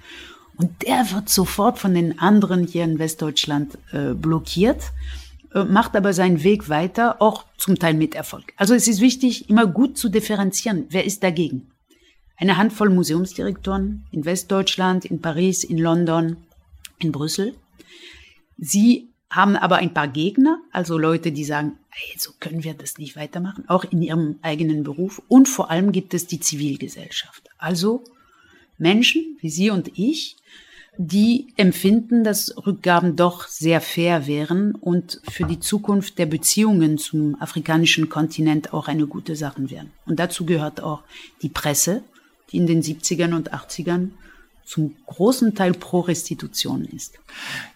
Und 0.61 0.83
der 0.83 1.11
wird 1.11 1.29
sofort 1.29 1.79
von 1.79 1.93
den 1.93 2.19
anderen 2.19 2.67
hier 2.67 2.83
in 2.83 2.99
Westdeutschland 2.99 3.77
äh, 3.91 4.13
blockiert, 4.13 4.91
äh, 5.53 5.63
macht 5.63 5.95
aber 5.95 6.13
seinen 6.13 6.43
Weg 6.43 6.69
weiter, 6.69 7.21
auch 7.21 7.45
zum 7.57 7.79
Teil 7.79 7.95
mit 7.95 8.13
Erfolg. 8.13 8.53
Also 8.57 8.75
es 8.75 8.87
ist 8.87 9.01
wichtig, 9.01 9.49
immer 9.49 9.65
gut 9.65 9.97
zu 9.97 10.09
differenzieren. 10.09 10.85
Wer 10.89 11.05
ist 11.05 11.23
dagegen? 11.23 11.71
eine 12.41 12.57
Handvoll 12.57 12.89
Museumsdirektoren 12.89 14.03
in 14.11 14.25
Westdeutschland, 14.25 15.05
in 15.05 15.21
Paris, 15.21 15.63
in 15.63 15.77
London, 15.77 16.37
in 16.97 17.11
Brüssel. 17.11 17.55
Sie 18.57 19.09
haben 19.29 19.55
aber 19.55 19.77
ein 19.77 19.93
paar 19.93 20.07
Gegner, 20.07 20.59
also 20.71 20.97
Leute, 20.97 21.31
die 21.31 21.45
sagen, 21.45 21.77
hey, 21.89 22.17
so 22.17 22.31
können 22.39 22.63
wir 22.63 22.73
das 22.73 22.97
nicht 22.97 23.15
weitermachen, 23.15 23.65
auch 23.69 23.83
in 23.85 24.01
ihrem 24.01 24.39
eigenen 24.41 24.83
Beruf. 24.83 25.21
Und 25.27 25.47
vor 25.47 25.69
allem 25.69 25.91
gibt 25.91 26.15
es 26.15 26.25
die 26.25 26.39
Zivilgesellschaft. 26.39 27.47
Also 27.59 28.03
Menschen 28.79 29.37
wie 29.39 29.51
Sie 29.51 29.69
und 29.69 29.91
ich, 29.97 30.35
die 31.03 31.47
empfinden, 31.57 32.23
dass 32.23 32.53
Rückgaben 32.67 33.15
doch 33.15 33.47
sehr 33.47 33.81
fair 33.81 34.27
wären 34.27 34.75
und 34.75 35.19
für 35.31 35.45
die 35.45 35.59
Zukunft 35.59 36.19
der 36.19 36.27
Beziehungen 36.27 36.99
zum 36.99 37.41
afrikanischen 37.41 38.07
Kontinent 38.07 38.71
auch 38.71 38.87
eine 38.87 39.07
gute 39.07 39.35
Sache 39.35 39.71
wären. 39.71 39.89
Und 40.05 40.19
dazu 40.19 40.45
gehört 40.45 40.83
auch 40.83 41.01
die 41.41 41.49
Presse, 41.49 42.03
die 42.51 42.57
in 42.57 42.67
den 42.67 42.83
70ern 42.83 43.33
und 43.33 43.51
80ern 43.51 44.09
zum 44.63 44.95
großen 45.07 45.55
Teil 45.55 45.73
pro 45.73 46.01
Restitution 46.01 46.85
ist. 46.85 47.17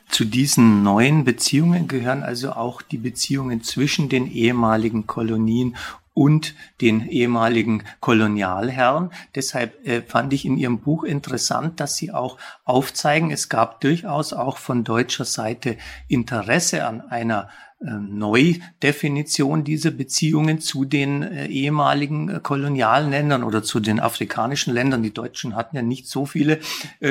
Zu 0.10 0.26
diesen 0.26 0.84
neuen 0.84 1.24
Beziehungen 1.24 1.88
gehören 1.88 2.22
also 2.22 2.52
auch 2.52 2.84
die 2.84 3.00
Beziehungen 3.00 3.64
zwischen 3.64 4.08
den 4.08 4.32
ehemaligen 4.32 5.08
Kolonien 5.08 5.76
und 6.16 6.56
den 6.82 7.08
ehemaligen 7.08 7.84
Kolonialherren. 8.00 9.12
Deshalb 9.36 9.86
äh, 9.86 10.02
fand 10.02 10.34
ich 10.34 10.46
in 10.46 10.58
Ihrem 10.58 10.80
Buch 10.80 11.04
interessant, 11.04 11.80
dass 11.80 11.98
Sie 11.98 12.12
auch 12.12 12.40
aufzeigen, 12.64 13.30
es 13.30 13.50
gab 13.50 13.82
durchaus 13.82 14.34
auch 14.34 14.58
von 14.58 14.84
deutscher 14.84 15.26
Seite 15.26 15.78
Interesse 16.08 16.88
an 16.88 17.02
einer 17.02 17.50
äh, 17.82 17.92
Neudefinition 17.92 19.66
dieser 19.66 19.92
Beziehungen 19.92 20.62
zu 20.62 20.86
den 20.86 21.24
äh, 21.24 21.48
ehemaligen 21.48 22.30
äh, 22.30 22.40
kolonialen 22.42 23.12
Ländern 23.12 23.44
oder 23.44 23.64
zu 23.64 23.82
den 23.82 24.00
afrikanischen 24.00 24.74
Ländern. 24.74 25.04
Die 25.04 25.14
Deutschen 25.14 25.56
hatten 25.56 25.76
ja 25.76 25.82
nicht 25.82 26.08
so 26.08 26.26
viele 26.26 26.60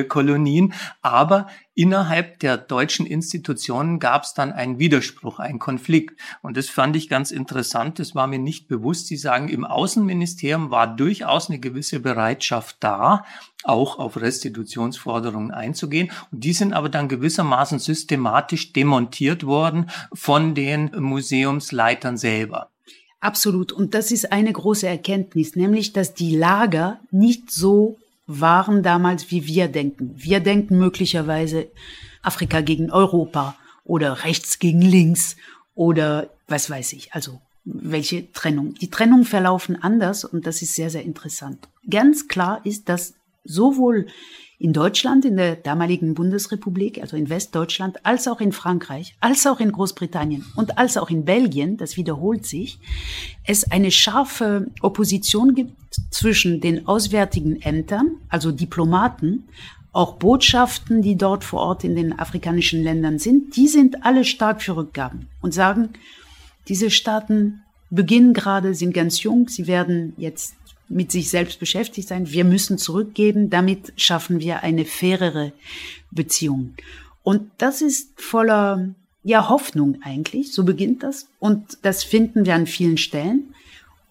Kolonien, 0.09 0.73
aber 1.03 1.49
innerhalb 1.75 2.39
der 2.41 2.57
deutschen 2.57 3.07
Institutionen 3.07 3.99
gab 3.99 4.23
es 4.23 4.35
dann 4.35 4.53
einen 4.53 4.79
Widerspruch, 4.79 5.39
einen 5.39 5.59
Konflikt. 5.59 6.21
Und 6.43 6.57
das 6.57 6.69
fand 6.69 6.97
ich 6.97 7.09
ganz 7.09 7.31
interessant. 7.31 7.99
Das 7.99 8.15
war 8.15 8.27
mir 8.27 8.39
nicht 8.39 8.69
bewusst. 8.69 9.09
Sie 9.09 9.17
sagen, 9.17 9.49
im 9.49 9.65
Außenministerium 9.65 10.71
war 10.71 10.87
durchaus 10.87 11.51
eine 11.51 11.59
gewisse 11.59 12.01
Bereitschaft 12.01 12.77
da, 12.81 13.25
auch 13.65 13.99
auf 13.99 14.21
Restitutionsforderungen 14.21 15.51
einzugehen. 15.51 16.11
Und 16.31 16.45
die 16.45 16.53
sind 16.53 16.73
aber 16.73 16.89
dann 16.89 17.09
gewissermaßen 17.09 17.79
systematisch 17.79 18.73
demontiert 18.73 19.45
worden 19.45 19.91
von 20.13 20.55
den 20.55 20.91
Museumsleitern 20.97 22.17
selber. 22.17 22.71
Absolut. 23.21 23.73
Und 23.73 23.95
das 23.95 24.13
ist 24.13 24.33
eine 24.33 24.53
große 24.53 24.87
Erkenntnis, 24.87 25.57
nämlich, 25.57 25.95
dass 25.95 26.13
die 26.13 26.37
Lager 26.37 27.01
nicht 27.11 27.51
so 27.51 27.97
waren 28.27 28.83
damals, 28.83 29.31
wie 29.31 29.47
wir 29.47 29.69
denken. 29.69 30.13
Wir 30.17 30.41
denken 30.41 30.79
möglicherweise 30.79 31.69
Afrika 32.23 32.61
gegen 32.61 32.91
Europa 32.91 33.57
oder 33.85 34.25
rechts 34.25 34.59
gegen 34.59 34.81
links 34.81 35.37
oder 35.75 36.31
was 36.49 36.71
weiß 36.71 36.95
ich. 36.95 37.13
Also 37.13 37.41
welche 37.65 38.31
Trennung. 38.33 38.75
Die 38.75 38.91
Trennungen 38.91 39.25
verlaufen 39.25 39.83
anders 39.83 40.25
und 40.25 40.47
das 40.47 40.63
ist 40.63 40.75
sehr, 40.75 40.91
sehr 40.91 41.03
interessant. 41.03 41.69
Ganz 41.89 42.29
klar 42.29 42.61
ist, 42.65 42.89
dass 42.89 43.15
sowohl 43.45 44.07
in 44.59 44.73
Deutschland, 44.73 45.25
in 45.25 45.37
der 45.37 45.57
damaligen 45.57 46.15
Bundesrepublik, 46.15 47.01
also 47.01 47.17
in 47.17 47.29
Westdeutschland, 47.29 48.05
als 48.07 48.29
auch 48.29 48.41
in 48.41 48.53
Frankreich, 48.53 49.17
als 49.21 49.47
auch 49.47 49.61
in 49.61 49.73
Großbritannien 49.73 50.45
und 50.55 50.79
als 50.79 50.97
auch 50.97 51.11
in 51.11 51.25
Belgien, 51.25 51.77
das 51.77 51.97
wiederholt 51.97 52.47
sich, 52.47 52.79
es 53.45 53.71
eine 53.71 53.91
scharfe 53.91 54.71
Opposition 54.81 55.55
gibt 55.55 55.75
zwischen 56.11 56.61
den 56.61 56.87
auswärtigen 56.87 57.61
Ämtern, 57.63 58.17
also 58.29 58.53
Diplomaten, 58.53 59.45
auch 59.93 60.15
Botschaften, 60.15 61.03
die 61.03 61.17
dort 61.17 61.45
vor 61.45 61.61
Ort 61.61 61.85
in 61.85 61.95
den 61.95 62.19
afrikanischen 62.19 62.83
Ländern 62.83 63.19
sind, 63.19 63.57
die 63.57 63.69
sind 63.69 64.05
alle 64.05 64.25
stark 64.25 64.61
für 64.61 64.77
Rückgaben 64.77 65.29
und 65.41 65.55
sagen, 65.55 65.91
diese 66.69 66.91
Staaten 66.91 67.63
beginnen 67.91 68.35
gerade, 68.35 68.75
sind 68.75 68.93
ganz 68.93 69.23
jung, 69.23 69.49
sie 69.49 69.67
werden 69.67 70.15
jetzt 70.17 70.57
mit 70.89 71.11
sich 71.11 71.31
selbst 71.31 71.59
beschäftigt 71.59 72.09
sein. 72.09 72.31
Wir 72.31 72.45
müssen 72.45 72.79
zurückgeben. 72.79 73.51
Damit 73.51 73.93
schaffen 73.97 74.41
wir 74.41 74.63
eine 74.63 74.85
fairere 74.85 75.53
Beziehung. 76.11 76.75
Und 77.23 77.51
das 77.59 77.83
ist 77.83 78.11
voller, 78.21 78.91
ja, 79.23 79.49
Hoffnung 79.49 79.99
eigentlich. 80.03 80.53
So 80.53 80.65
beginnt 80.65 81.03
das. 81.03 81.27
Und 81.39 81.79
das 81.83 82.05
finden 82.05 82.47
wir 82.47 82.55
an 82.55 82.67
vielen 82.67 82.99
Stellen. 82.99 83.55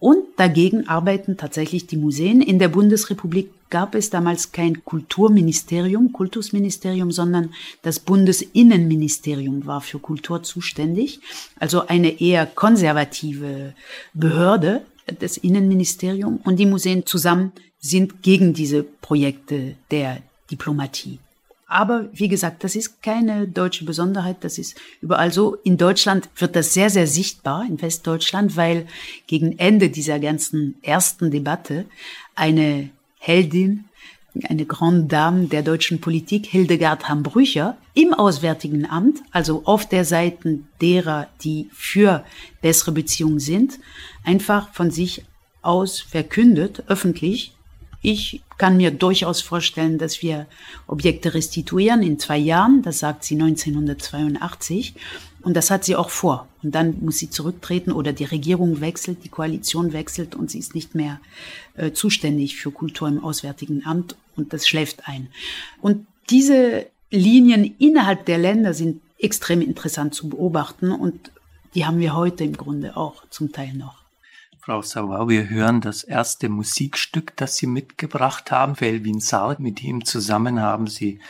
Und 0.00 0.24
dagegen 0.36 0.86
arbeiten 0.86 1.36
tatsächlich 1.38 1.86
die 1.86 1.96
Museen. 1.96 2.42
In 2.42 2.58
der 2.58 2.68
Bundesrepublik 2.68 3.48
gab 3.70 3.94
es 3.94 4.10
damals 4.10 4.52
kein 4.52 4.84
Kulturministerium, 4.84 6.12
Kultusministerium, 6.12 7.10
sondern 7.10 7.54
das 7.82 8.00
Bundesinnenministerium 8.00 9.64
war 9.66 9.80
für 9.80 9.98
Kultur 9.98 10.42
zuständig. 10.42 11.20
Also 11.58 11.86
eine 11.86 12.20
eher 12.20 12.44
konservative 12.44 13.72
Behörde, 14.12 14.82
das 15.20 15.36
Innenministerium 15.36 16.40
und 16.44 16.56
die 16.56 16.66
Museen 16.66 17.06
zusammen 17.06 17.52
sind 17.78 18.22
gegen 18.22 18.54
diese 18.54 18.82
Projekte 18.82 19.76
der 19.90 20.22
Diplomatie. 20.50 21.18
Aber 21.66 22.08
wie 22.12 22.28
gesagt, 22.28 22.62
das 22.62 22.76
ist 22.76 23.02
keine 23.02 23.48
deutsche 23.48 23.84
Besonderheit, 23.84 24.38
das 24.42 24.58
ist 24.58 24.80
überall 25.00 25.32
so. 25.32 25.56
In 25.64 25.76
Deutschland 25.76 26.28
wird 26.36 26.54
das 26.56 26.74
sehr, 26.74 26.90
sehr 26.90 27.06
sichtbar, 27.06 27.64
in 27.68 27.80
Westdeutschland, 27.80 28.56
weil 28.56 28.86
gegen 29.26 29.58
Ende 29.58 29.90
dieser 29.90 30.20
ganzen 30.20 30.76
ersten 30.82 31.30
Debatte 31.30 31.86
eine 32.34 32.90
Heldin 33.18 33.86
eine 34.42 34.66
Grande 34.66 35.06
Dame 35.06 35.46
der 35.46 35.62
deutschen 35.62 36.00
Politik, 36.00 36.46
Hildegard 36.46 37.08
Hambrücher, 37.08 37.76
im 37.94 38.12
Auswärtigen 38.12 38.86
Amt, 38.86 39.20
also 39.30 39.62
auf 39.64 39.88
der 39.88 40.04
Seite 40.04 40.58
derer, 40.80 41.28
die 41.42 41.68
für 41.72 42.24
bessere 42.60 42.92
Beziehungen 42.92 43.38
sind, 43.38 43.78
einfach 44.24 44.72
von 44.72 44.90
sich 44.90 45.24
aus 45.62 46.00
verkündet, 46.00 46.82
öffentlich, 46.88 47.54
ich 48.04 48.42
kann 48.58 48.76
mir 48.76 48.90
durchaus 48.90 49.40
vorstellen, 49.40 49.96
dass 49.96 50.20
wir 50.20 50.46
Objekte 50.86 51.32
restituieren 51.32 52.02
in 52.02 52.18
zwei 52.18 52.36
Jahren, 52.36 52.82
das 52.82 52.98
sagt 52.98 53.24
sie 53.24 53.34
1982, 53.34 54.94
und 55.44 55.54
das 55.54 55.70
hat 55.70 55.84
sie 55.84 55.94
auch 55.94 56.10
vor. 56.10 56.48
Und 56.62 56.74
dann 56.74 56.96
muss 57.00 57.18
sie 57.18 57.30
zurücktreten 57.30 57.92
oder 57.92 58.12
die 58.12 58.24
Regierung 58.24 58.80
wechselt, 58.80 59.18
die 59.24 59.28
Koalition 59.28 59.92
wechselt 59.92 60.34
und 60.34 60.50
sie 60.50 60.58
ist 60.58 60.74
nicht 60.74 60.94
mehr 60.94 61.20
äh, 61.76 61.92
zuständig 61.92 62.56
für 62.56 62.70
Kultur 62.70 63.08
im 63.08 63.22
Auswärtigen 63.22 63.84
Amt 63.84 64.16
und 64.36 64.52
das 64.52 64.66
schläft 64.66 65.06
ein. 65.06 65.28
Und 65.80 66.06
diese 66.30 66.86
Linien 67.10 67.74
innerhalb 67.78 68.24
der 68.26 68.38
Länder 68.38 68.74
sind 68.74 69.00
extrem 69.18 69.60
interessant 69.60 70.14
zu 70.14 70.28
beobachten 70.28 70.90
und 70.90 71.30
die 71.74 71.84
haben 71.84 71.98
wir 71.98 72.14
heute 72.14 72.44
im 72.44 72.56
Grunde 72.56 72.96
auch 72.96 73.22
zum 73.30 73.52
Teil 73.52 73.74
noch. 73.74 74.03
Frau 74.64 74.80
Sauer, 74.80 75.28
wir 75.28 75.50
hören 75.50 75.82
das 75.82 76.04
erste 76.04 76.48
Musikstück, 76.48 77.36
das 77.36 77.58
Sie 77.58 77.66
mitgebracht 77.66 78.50
haben, 78.50 78.76
für 78.76 78.86
Elvin. 78.86 79.20
Mit 79.58 79.84
ihm 79.84 80.06
zusammen 80.06 80.58
haben 80.58 80.86
Sie 80.86 81.20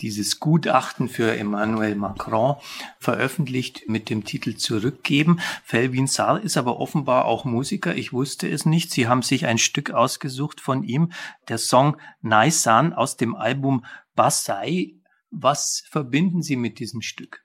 dieses 0.00 0.38
Gutachten 0.38 1.08
für 1.08 1.36
Emmanuel 1.36 1.96
Macron 1.96 2.54
veröffentlicht 3.00 3.88
mit 3.88 4.10
dem 4.10 4.22
Titel 4.22 4.54
Zurückgeben. 4.54 5.40
Felvin 5.64 6.06
Saar 6.06 6.40
ist 6.40 6.56
aber 6.56 6.78
offenbar 6.78 7.24
auch 7.24 7.44
Musiker. 7.44 7.96
Ich 7.96 8.12
wusste 8.12 8.48
es 8.48 8.64
nicht. 8.64 8.92
Sie 8.92 9.08
haben 9.08 9.22
sich 9.22 9.46
ein 9.46 9.58
Stück 9.58 9.90
ausgesucht 9.90 10.60
von 10.60 10.84
ihm, 10.84 11.10
der 11.48 11.58
Song 11.58 11.96
Naisan 12.22 12.92
aus 12.92 13.16
dem 13.16 13.34
Album 13.34 13.84
Basai. 14.14 14.94
Was 15.32 15.82
verbinden 15.90 16.42
Sie 16.42 16.54
mit 16.54 16.78
diesem 16.78 17.02
Stück? 17.02 17.42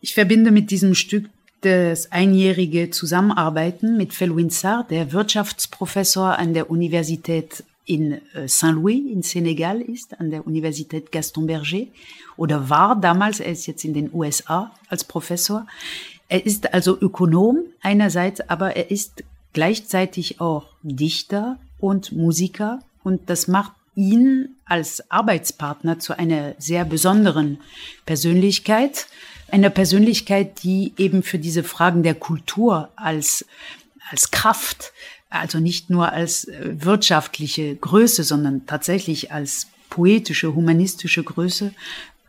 Ich 0.00 0.12
verbinde 0.12 0.50
mit 0.50 0.70
diesem 0.70 0.94
Stück 0.94 1.30
das 1.64 2.12
einjährige 2.12 2.90
Zusammenarbeiten 2.90 3.96
mit 3.96 4.12
Felwin 4.12 4.50
Sarr, 4.50 4.84
der 4.88 5.12
Wirtschaftsprofessor 5.12 6.38
an 6.38 6.54
der 6.54 6.70
Universität 6.70 7.64
in 7.86 8.12
äh, 8.34 8.48
Saint-Louis 8.48 9.10
in 9.10 9.22
Senegal 9.22 9.80
ist, 9.80 10.18
an 10.18 10.30
der 10.30 10.46
Universität 10.46 11.12
Gaston 11.12 11.46
Berger, 11.46 11.86
oder 12.36 12.68
war 12.68 13.00
damals, 13.00 13.40
er 13.40 13.52
ist 13.52 13.66
jetzt 13.66 13.84
in 13.84 13.94
den 13.94 14.12
USA 14.12 14.72
als 14.88 15.04
Professor. 15.04 15.66
Er 16.28 16.44
ist 16.44 16.72
also 16.72 16.98
Ökonom 17.00 17.58
einerseits, 17.80 18.40
aber 18.48 18.76
er 18.76 18.90
ist 18.90 19.24
gleichzeitig 19.52 20.40
auch 20.40 20.66
Dichter 20.82 21.58
und 21.78 22.12
Musiker 22.12 22.80
und 23.02 23.28
das 23.30 23.46
macht 23.46 23.72
ihn 23.94 24.56
als 24.64 25.10
Arbeitspartner 25.10 25.98
zu 25.98 26.18
einer 26.18 26.54
sehr 26.58 26.84
besonderen 26.84 27.58
Persönlichkeit 28.06 29.06
einer 29.50 29.70
Persönlichkeit, 29.70 30.62
die 30.62 30.92
eben 30.96 31.22
für 31.22 31.38
diese 31.38 31.62
Fragen 31.62 32.02
der 32.02 32.14
Kultur 32.14 32.90
als, 32.96 33.44
als 34.10 34.30
Kraft, 34.30 34.92
also 35.30 35.58
nicht 35.60 35.90
nur 35.90 36.12
als 36.12 36.46
äh, 36.46 36.74
wirtschaftliche 36.78 37.76
Größe, 37.76 38.24
sondern 38.24 38.66
tatsächlich 38.66 39.32
als 39.32 39.68
poetische, 39.90 40.54
humanistische 40.54 41.22
Größe. 41.22 41.72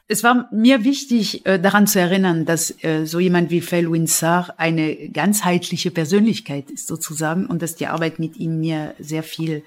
Es 0.07 0.23
war 0.23 0.47
mir 0.51 0.83
wichtig, 0.83 1.45
äh, 1.47 1.59
daran 1.59 1.87
zu 1.87 1.99
erinnern, 1.99 2.45
dass 2.45 2.83
äh, 2.83 3.05
so 3.05 3.19
jemand 3.19 3.49
wie 3.49 3.61
Felwin 3.61 4.05
Sarr 4.05 4.53
eine 4.57 5.09
ganzheitliche 5.09 5.89
Persönlichkeit 5.89 6.69
ist 6.69 6.85
sozusagen 6.87 7.47
und 7.47 7.61
dass 7.61 7.75
die 7.75 7.87
Arbeit 7.87 8.19
mit 8.19 8.37
ihm 8.37 8.59
mir 8.59 8.93
sehr 8.99 9.23
viel 9.23 9.63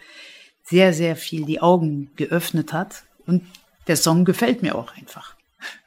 sehr, 0.69 0.93
sehr 0.93 1.17
viel 1.17 1.45
die 1.45 1.61
Augen 1.61 2.11
geöffnet 2.17 2.73
hat. 2.73 3.05
Und 3.27 3.43
der 3.87 3.97
Song 3.97 4.25
gefällt 4.25 4.63
mir 4.63 4.75
auch 4.75 4.95
einfach. 4.97 5.35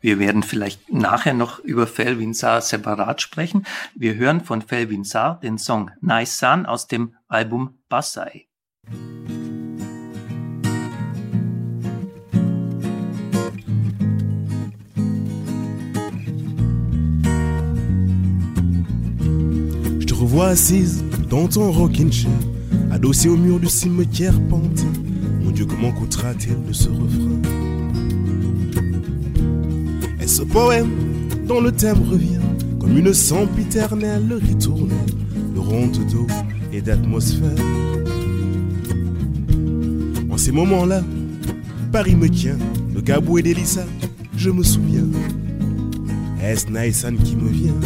Wir 0.02 0.20
werden 0.20 0.44
vielleicht 0.44 0.92
nachher 0.92 1.34
noch 1.34 1.60
über 1.60 1.88
Felvin 1.88 2.34
Saar 2.34 2.62
separat 2.62 3.22
sprechen. 3.22 3.66
Wir 3.96 4.16
hören 4.16 4.42
von 4.42 4.62
Felvin 4.62 5.04
Saar 5.04 5.40
den 5.40 5.58
Song 5.58 5.92
Nice 6.02 6.40
Sun 6.40 6.66
aus 6.66 6.88
dem 6.88 7.16
Album 7.28 7.78
Basai. 7.88 8.48
Je 20.00 20.06
te 20.06 20.14
revois 20.14 20.48
assise 20.48 21.04
dans 21.30 21.48
ton 21.48 21.70
rocking 21.70 22.12
chair, 22.12 22.32
adossée 22.92 23.30
au 23.30 23.38
mur 23.38 23.60
du 23.60 23.68
cimetière 23.68 24.40
pantin. 24.50 24.92
Mon 25.44 25.52
Dieu, 25.52 25.66
comment 25.66 25.92
coûtera-t-il 25.92 26.62
de 26.68 26.74
ce 26.74 26.90
refrain? 26.90 27.42
Et 30.22 30.28
ce 30.28 30.44
poème 30.44 30.92
dont 31.48 31.62
le 31.62 31.72
thème 31.72 32.00
revient 32.10 32.40
comme 32.80 32.98
une 32.98 33.14
sempiternelle 33.14 34.34
ritournelle 34.34 34.98
de 35.56 35.60
ronde 35.60 35.98
d'eau 36.12 36.28
et 36.74 36.82
d'atmosphère? 36.82 37.56
En 40.30 40.38
ces 40.38 40.52
moments-là, 40.52 41.02
Paris 41.92 42.16
me 42.16 42.30
tient, 42.30 42.58
le 42.94 43.02
Gabou 43.02 43.38
et 43.38 43.42
d'Elissa, 43.42 43.86
je 44.36 44.50
me 44.50 44.64
souviens. 44.64 45.08
Est-ce 46.44 46.68
Naïsan 46.68 47.16
qui 47.24 47.36
me 47.36 47.50
vient? 47.50 47.80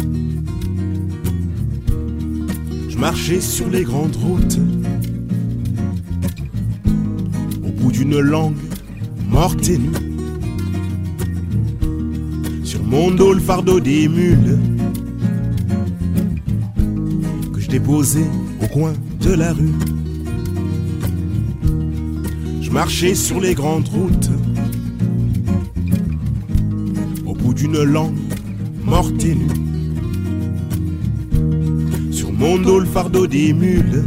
Je 2.88 2.96
marchais 2.98 3.40
sur 3.40 3.68
les 3.68 3.82
grandes 3.82 4.16
routes, 4.16 4.58
bout 7.86 7.92
d'une 7.92 8.18
langue 8.18 8.56
morte 9.28 9.68
et 9.68 9.78
nue. 9.78 9.90
Sur 12.64 12.82
mon 12.82 13.12
dos, 13.12 13.32
le 13.32 13.38
fardeau 13.38 13.78
des 13.78 14.08
mules 14.08 14.58
que 17.54 17.60
je 17.60 17.68
déposais 17.68 18.26
au 18.60 18.66
coin 18.66 18.92
de 19.20 19.32
la 19.34 19.52
rue. 19.52 19.72
Je 22.60 22.70
marchais 22.72 23.14
sur 23.14 23.38
les 23.40 23.54
grandes 23.54 23.86
routes, 23.86 24.30
au 27.24 27.34
bout 27.34 27.54
d'une 27.54 27.84
langue 27.84 28.18
morte 28.84 29.24
et 29.24 29.36
nue. 29.36 29.60
Sur 32.10 32.32
mon 32.32 32.58
dos, 32.58 32.80
le 32.80 32.86
fardeau 32.86 33.28
des 33.28 33.52
mules 33.52 34.02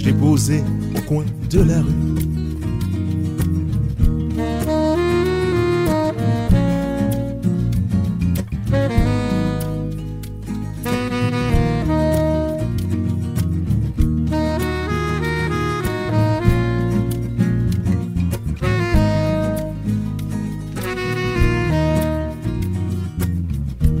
je 0.00 0.04
déposais 0.06 0.64
au 0.96 1.00
coin 1.02 1.24
de 1.50 1.60
la 1.60 1.80
rue. 1.82 1.90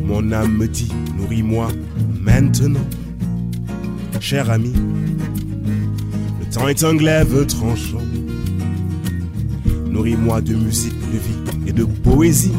Mon 0.04 0.32
âme 0.32 0.56
me 0.56 0.66
dit, 0.66 0.92
nourris-moi 1.18 1.68
maintenant, 2.22 2.80
cher 4.20 4.50
ami. 4.50 4.72
Temps 6.60 6.68
est 6.68 6.84
un 6.84 6.94
glaive 6.94 7.46
tranchant. 7.46 8.02
Nourris-moi 9.86 10.42
de 10.42 10.54
musique, 10.54 10.92
de 11.10 11.16
vie 11.16 11.68
et 11.68 11.72
de 11.72 11.84
poésie. 11.84 12.52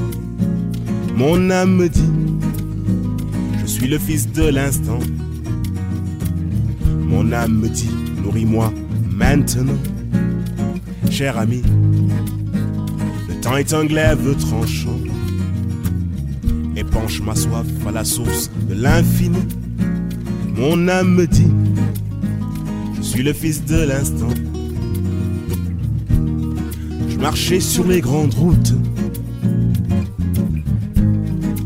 Mon 1.15 1.51
âme 1.51 1.75
me 1.75 1.88
dit, 1.88 2.12
je 3.62 3.67
suis 3.67 3.88
le 3.88 4.00
fils 4.00 4.31
de 4.31 4.48
l'instant. 4.48 4.98
Mon 6.83 7.31
âme 7.31 7.59
me 7.59 7.70
dit, 7.70 7.92
nourris-moi 8.24 8.74
maintenant, 9.16 9.77
cher 11.11 11.37
ami. 11.37 11.61
Le 13.29 13.40
temps 13.40 13.57
est 13.57 13.72
un 13.72 13.85
glaive 13.85 14.35
tranchant 14.40 14.98
épanche 16.75 17.22
ma 17.22 17.35
soif 17.35 17.68
à 17.87 17.92
la 17.92 18.03
source 18.03 18.50
de 18.68 18.74
l'infini. 18.74 19.46
Mon 20.57 20.87
âme 20.87 21.14
me 21.14 21.27
dit, 21.27 21.51
le 23.24 23.34
fils 23.34 23.66
de 23.66 23.77
l'instant. 23.77 24.29
Je 27.10 27.18
marchais 27.18 27.60
sur 27.60 27.88
les 27.88 28.01
grandes 28.01 28.34
routes, 28.34 28.74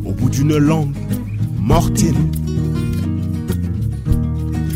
au 0.04 0.12
bout 0.12 0.30
d'une 0.30 0.58
langue 0.58 0.96
nue. 1.60 2.32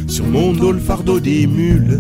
Sur 0.08 0.28
mon 0.28 0.54
dos 0.54 0.72
le 0.72 0.80
fardeau 0.80 1.20
des 1.20 1.48
mules 1.48 2.00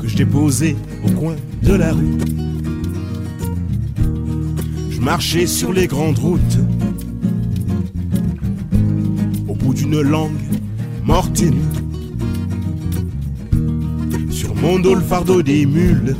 que 0.00 0.08
je 0.08 0.16
déposais 0.16 0.76
au 1.06 1.10
coin 1.10 1.36
de 1.62 1.74
la 1.74 1.92
rue 1.92 2.18
marcher 5.04 5.46
sur 5.46 5.70
les 5.74 5.86
grandes 5.86 6.18
routes, 6.18 6.58
au 9.46 9.54
bout 9.54 9.74
d'une 9.74 10.00
langue. 10.00 10.32
Sur 11.04 11.52
mon 14.64 14.78
dos 14.78 14.94
le 14.94 15.02
fardeau 15.02 15.42
des 15.42 15.66
mules 15.66 16.16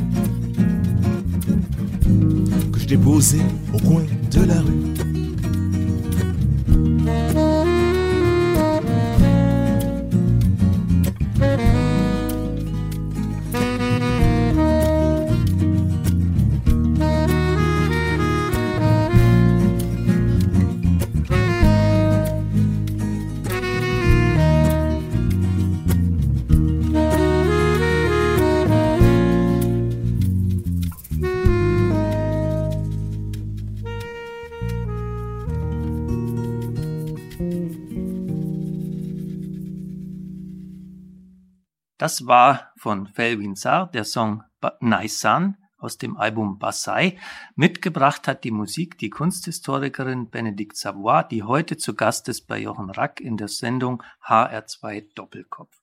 que 2.71 2.79
je 2.79 2.85
déposais 2.85 3.41
au 3.73 3.79
coin 3.79 4.03
de 4.31 4.45
la 4.45 4.61
rue. 4.61 4.84
Das 42.05 42.27
war 42.27 42.71
von 42.77 43.07
Felvin 43.07 43.55
Saar 43.55 43.89
der 43.89 44.03
Song 44.03 44.43
Sun 45.07 45.57
aus 45.79 45.97
dem 45.97 46.17
Album 46.17 46.59
Basai. 46.59 47.17
Mitgebracht 47.55 48.27
hat 48.27 48.43
die 48.43 48.51
Musik 48.51 48.99
die 48.99 49.09
Kunsthistorikerin 49.09 50.29
Benedikt 50.29 50.77
Savoy, 50.77 51.23
die 51.27 51.41
heute 51.41 51.77
zu 51.77 51.95
Gast 51.95 52.29
ist 52.29 52.45
bei 52.45 52.59
Jochen 52.59 52.91
Rack 52.91 53.19
in 53.21 53.37
der 53.37 53.47
Sendung 53.47 54.03
HR2 54.23 55.15
Doppelkopf. 55.15 55.75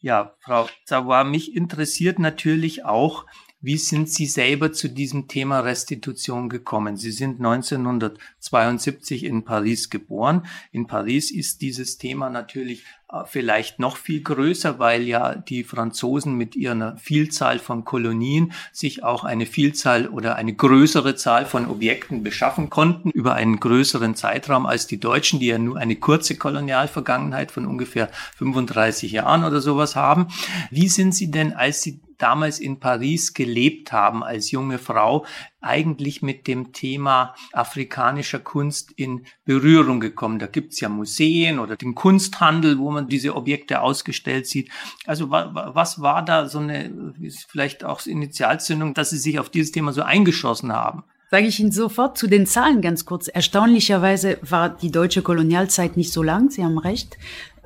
Ja, 0.00 0.36
Frau 0.40 0.68
Savoy, 0.84 1.24
mich 1.24 1.56
interessiert 1.56 2.18
natürlich 2.18 2.84
auch, 2.84 3.24
wie 3.62 3.78
sind 3.78 4.10
Sie 4.10 4.26
selber 4.26 4.72
zu 4.72 4.88
diesem 4.88 5.28
Thema 5.28 5.60
Restitution 5.60 6.48
gekommen? 6.48 6.96
Sie 6.96 7.12
sind 7.12 7.38
1972 7.38 9.24
in 9.24 9.44
Paris 9.44 9.88
geboren. 9.88 10.44
In 10.72 10.88
Paris 10.88 11.30
ist 11.30 11.62
dieses 11.62 11.96
Thema 11.96 12.28
natürlich 12.28 12.82
äh, 13.08 13.24
vielleicht 13.24 13.78
noch 13.78 13.96
viel 13.96 14.20
größer, 14.20 14.80
weil 14.80 15.02
ja 15.02 15.36
die 15.36 15.62
Franzosen 15.62 16.36
mit 16.36 16.56
ihrer 16.56 16.96
Vielzahl 16.96 17.60
von 17.60 17.84
Kolonien 17.84 18.52
sich 18.72 19.04
auch 19.04 19.22
eine 19.22 19.46
Vielzahl 19.46 20.08
oder 20.08 20.34
eine 20.34 20.54
größere 20.54 21.14
Zahl 21.14 21.46
von 21.46 21.68
Objekten 21.68 22.24
beschaffen 22.24 22.68
konnten 22.68 23.10
über 23.10 23.34
einen 23.34 23.60
größeren 23.60 24.16
Zeitraum 24.16 24.66
als 24.66 24.88
die 24.88 24.98
Deutschen, 24.98 25.38
die 25.38 25.46
ja 25.46 25.58
nur 25.58 25.76
eine 25.76 25.94
kurze 25.94 26.36
Kolonialvergangenheit 26.36 27.52
von 27.52 27.66
ungefähr 27.66 28.08
35 28.38 29.12
Jahren 29.12 29.44
oder 29.44 29.60
sowas 29.60 29.94
haben. 29.94 30.26
Wie 30.72 30.88
sind 30.88 31.14
Sie 31.14 31.30
denn, 31.30 31.52
als 31.52 31.82
Sie 31.82 32.00
damals 32.22 32.58
in 32.58 32.78
Paris 32.80 33.34
gelebt 33.34 33.92
haben 33.92 34.22
als 34.22 34.50
junge 34.50 34.78
Frau, 34.78 35.26
eigentlich 35.60 36.22
mit 36.22 36.46
dem 36.46 36.72
Thema 36.72 37.34
afrikanischer 37.52 38.38
Kunst 38.38 38.92
in 38.92 39.26
Berührung 39.44 40.00
gekommen. 40.00 40.38
Da 40.38 40.46
gibt's 40.46 40.80
ja 40.80 40.88
Museen 40.88 41.58
oder 41.58 41.76
den 41.76 41.94
Kunsthandel, 41.94 42.78
wo 42.78 42.90
man 42.90 43.08
diese 43.08 43.34
Objekte 43.36 43.80
ausgestellt 43.80 44.46
sieht. 44.46 44.70
Also 45.06 45.30
was 45.30 46.00
war 46.00 46.24
da 46.24 46.48
so 46.48 46.58
eine, 46.58 47.14
vielleicht 47.48 47.84
auch 47.84 48.04
Initialzündung, 48.06 48.94
dass 48.94 49.10
Sie 49.10 49.18
sich 49.18 49.38
auf 49.38 49.50
dieses 49.50 49.72
Thema 49.72 49.92
so 49.92 50.02
eingeschossen 50.02 50.72
haben? 50.72 51.04
Sage 51.30 51.46
ich 51.46 51.58
Ihnen 51.60 51.72
sofort 51.72 52.18
zu 52.18 52.26
den 52.26 52.46
Zahlen 52.46 52.82
ganz 52.82 53.06
kurz. 53.06 53.26
Erstaunlicherweise 53.28 54.38
war 54.42 54.68
die 54.68 54.90
deutsche 54.90 55.22
Kolonialzeit 55.22 55.96
nicht 55.96 56.12
so 56.12 56.22
lang, 56.22 56.50
Sie 56.50 56.62
haben 56.62 56.78
recht. 56.78 57.16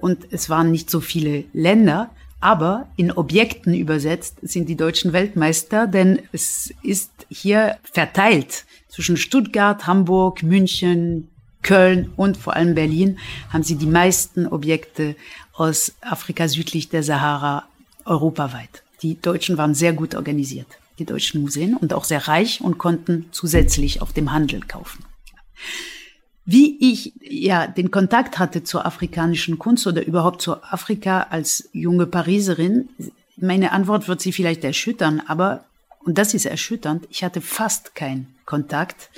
und 0.01 0.27
es 0.31 0.51
waren 0.51 0.71
nicht 0.71 0.91
so 0.91 1.01
viele 1.01 1.45
Länder, 1.53 2.11
aber 2.41 2.89
in 2.97 3.13
Objekten 3.13 3.75
übersetzt 3.75 4.39
sind 4.43 4.69
die 4.69 4.77
deutschen 4.77 5.13
Weltmeister, 5.13 5.87
denn 5.87 6.21
es 6.33 6.73
ist 6.83 7.11
hier 7.29 7.79
verteilt 7.83 8.65
zwischen 8.89 9.17
Stuttgart, 9.17 9.87
Hamburg, 9.87 10.43
München, 10.43 11.29
Köln 11.63 12.13
und 12.17 12.37
vor 12.37 12.55
allem 12.55 12.75
Berlin 12.75 13.19
haben 13.53 13.65
sie 13.65 13.77
die 13.77 13.87
meisten 13.87 14.47
Objekte 14.47 15.17
aus 15.53 15.93
Afrika 16.01 16.47
südlich 16.47 16.89
der 16.91 17.03
Sahara 17.03 17.65
europaweit. 18.05 18.85
Die 19.03 19.21
Deutschen 19.21 19.59
waren 19.59 19.75
sehr 19.75 19.93
gut 19.93 20.15
organisiert, 20.15 20.69
die 20.99 21.05
deutschen 21.05 21.43
Museen, 21.43 21.77
und 21.77 21.93
auch 21.93 22.05
sehr 22.05 22.29
reich 22.29 22.61
und 22.61 22.79
konnten 22.79 23.27
zusätzlich 23.33 24.01
auf 24.01 24.13
dem 24.13 24.33
Handel 24.33 24.61
kaufen. 24.61 25.05
Wie 26.49 26.77
ich 26.93 27.13
ja 27.21 27.67
den 27.67 27.91
Kontakt 27.91 28.39
hatte 28.39 28.63
zur 28.63 28.87
afrikanischen 28.87 29.59
Kunst 29.59 29.85
oder 29.89 30.07
überhaupt 30.07 30.41
zur 30.41 30.63
Afrika 30.73 31.27
als 31.31 31.69
junge 31.73 32.07
Pariserin, 32.07 32.89
meine 33.37 33.73
Antwort 33.73 34.07
wird 34.07 34.21
Sie 34.21 34.33
vielleicht 34.33 34.63
erschüttern, 34.63 35.21
aber, 35.27 35.65
und 36.05 36.17
das 36.19 36.35
ist 36.35 36.47
erschütternd, 36.47 37.07
ich 37.11 37.25
hatte 37.25 37.41
fast 37.41 37.97
keinen 37.97 38.29
Kontakt. 38.47 39.11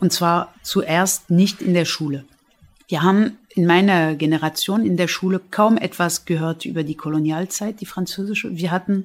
Und 0.00 0.14
zwar 0.14 0.54
zuerst 0.62 1.30
nicht 1.30 1.60
in 1.60 1.74
der 1.74 1.84
Schule. 1.84 2.24
Wir 2.88 3.02
haben 3.02 3.36
in 3.50 3.66
meiner 3.66 4.14
Generation 4.14 4.86
in 4.86 4.96
der 4.96 5.08
Schule 5.08 5.40
kaum 5.50 5.76
etwas 5.76 6.24
gehört 6.24 6.64
über 6.64 6.82
die 6.82 6.94
Kolonialzeit, 6.94 7.82
die 7.82 7.86
französische. 7.86 8.56
Wir 8.56 8.70
hatten 8.70 9.04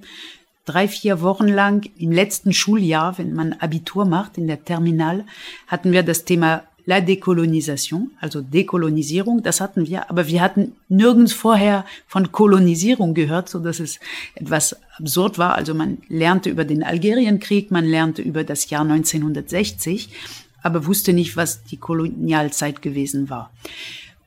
drei, 0.64 0.88
vier 0.88 1.22
Wochen 1.22 1.50
lang 1.50 1.90
im 1.98 2.14
letzten 2.14 2.54
Schuljahr, 2.54 3.18
wenn 3.18 3.34
man 3.34 3.52
Abitur 3.54 4.06
macht, 4.06 4.38
in 4.38 4.48
der 4.48 4.64
Terminal, 4.64 5.26
hatten 5.68 5.92
wir 5.92 6.04
das 6.04 6.24
Thema 6.24 6.64
La 6.88 7.02
Dekolonisation, 7.02 8.12
also 8.22 8.42
Dekolonisierung, 8.42 9.42
das 9.42 9.60
hatten 9.60 9.88
wir, 9.88 10.10
aber 10.10 10.28
wir 10.28 10.42
hatten 10.42 10.74
nirgends 10.88 11.34
vorher 11.34 11.86
von 12.08 12.32
Kolonisierung 12.32 13.16
gehört, 13.16 13.50
so 13.50 13.60
dass 13.60 13.80
es 13.80 14.00
etwas 14.36 14.76
absurd 15.00 15.38
war. 15.40 15.56
Also 15.56 15.74
man 15.74 15.98
lernte 16.10 16.50
über 16.50 16.64
den 16.64 16.84
Algerienkrieg, 16.84 17.72
man 17.72 17.86
lernte 17.86 18.22
über 18.22 18.44
das 18.44 18.70
Jahr 18.70 18.84
1960, 18.84 20.10
aber 20.62 20.86
wusste 20.86 21.14
nicht, 21.14 21.36
was 21.36 21.64
die 21.64 21.78
Kolonialzeit 21.78 22.82
gewesen 22.82 23.30
war. 23.30 23.52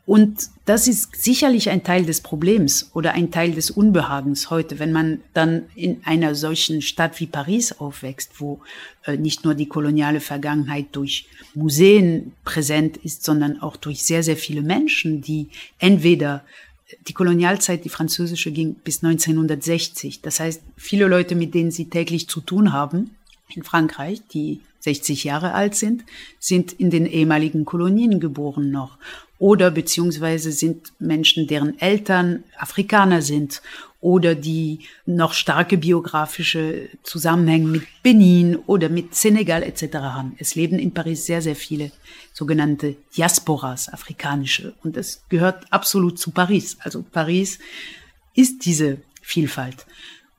Und 0.08 0.48
das 0.64 0.88
ist 0.88 1.22
sicherlich 1.22 1.68
ein 1.68 1.84
Teil 1.84 2.06
des 2.06 2.22
Problems 2.22 2.92
oder 2.94 3.12
ein 3.12 3.30
Teil 3.30 3.52
des 3.52 3.70
Unbehagens 3.70 4.48
heute, 4.48 4.78
wenn 4.78 4.90
man 4.90 5.20
dann 5.34 5.64
in 5.74 6.00
einer 6.02 6.34
solchen 6.34 6.80
Stadt 6.80 7.20
wie 7.20 7.26
Paris 7.26 7.72
aufwächst, 7.72 8.40
wo 8.40 8.62
äh, 9.04 9.18
nicht 9.18 9.44
nur 9.44 9.54
die 9.54 9.68
koloniale 9.68 10.20
Vergangenheit 10.20 10.86
durch 10.92 11.28
Museen 11.52 12.32
präsent 12.42 12.96
ist, 12.96 13.22
sondern 13.22 13.60
auch 13.60 13.76
durch 13.76 14.02
sehr, 14.02 14.22
sehr 14.22 14.38
viele 14.38 14.62
Menschen, 14.62 15.20
die 15.20 15.48
entweder 15.78 16.42
die 17.06 17.12
Kolonialzeit, 17.12 17.84
die 17.84 17.90
französische, 17.90 18.50
ging 18.50 18.76
bis 18.76 19.04
1960. 19.04 20.22
Das 20.22 20.40
heißt, 20.40 20.62
viele 20.78 21.06
Leute, 21.06 21.34
mit 21.34 21.52
denen 21.52 21.70
sie 21.70 21.90
täglich 21.90 22.30
zu 22.30 22.40
tun 22.40 22.72
haben 22.72 23.10
in 23.54 23.62
Frankreich, 23.62 24.22
die 24.32 24.60
60 24.88 25.24
Jahre 25.24 25.52
alt 25.52 25.74
sind, 25.74 26.04
sind 26.38 26.72
in 26.72 26.90
den 26.90 27.06
ehemaligen 27.06 27.64
Kolonien 27.64 28.20
geboren 28.20 28.70
noch 28.70 28.98
oder 29.38 29.70
beziehungsweise 29.70 30.50
sind 30.50 30.92
Menschen, 30.98 31.46
deren 31.46 31.78
Eltern 31.80 32.44
Afrikaner 32.58 33.22
sind 33.22 33.62
oder 34.00 34.34
die 34.34 34.80
noch 35.06 35.32
starke 35.32 35.76
biografische 35.76 36.88
Zusammenhänge 37.02 37.66
mit 37.66 37.82
Benin 38.02 38.56
oder 38.56 38.88
mit 38.88 39.14
Senegal 39.14 39.62
etc. 39.62 39.96
haben. 39.96 40.36
Es 40.38 40.54
leben 40.54 40.78
in 40.78 40.94
Paris 40.94 41.26
sehr, 41.26 41.42
sehr 41.42 41.56
viele 41.56 41.90
sogenannte 42.32 42.96
Diasporas, 43.16 43.88
afrikanische. 43.88 44.74
Und 44.82 44.96
es 44.96 45.22
gehört 45.28 45.72
absolut 45.72 46.18
zu 46.18 46.30
Paris. 46.30 46.76
Also 46.80 47.02
Paris 47.02 47.58
ist 48.34 48.64
diese 48.64 48.98
Vielfalt. 49.20 49.84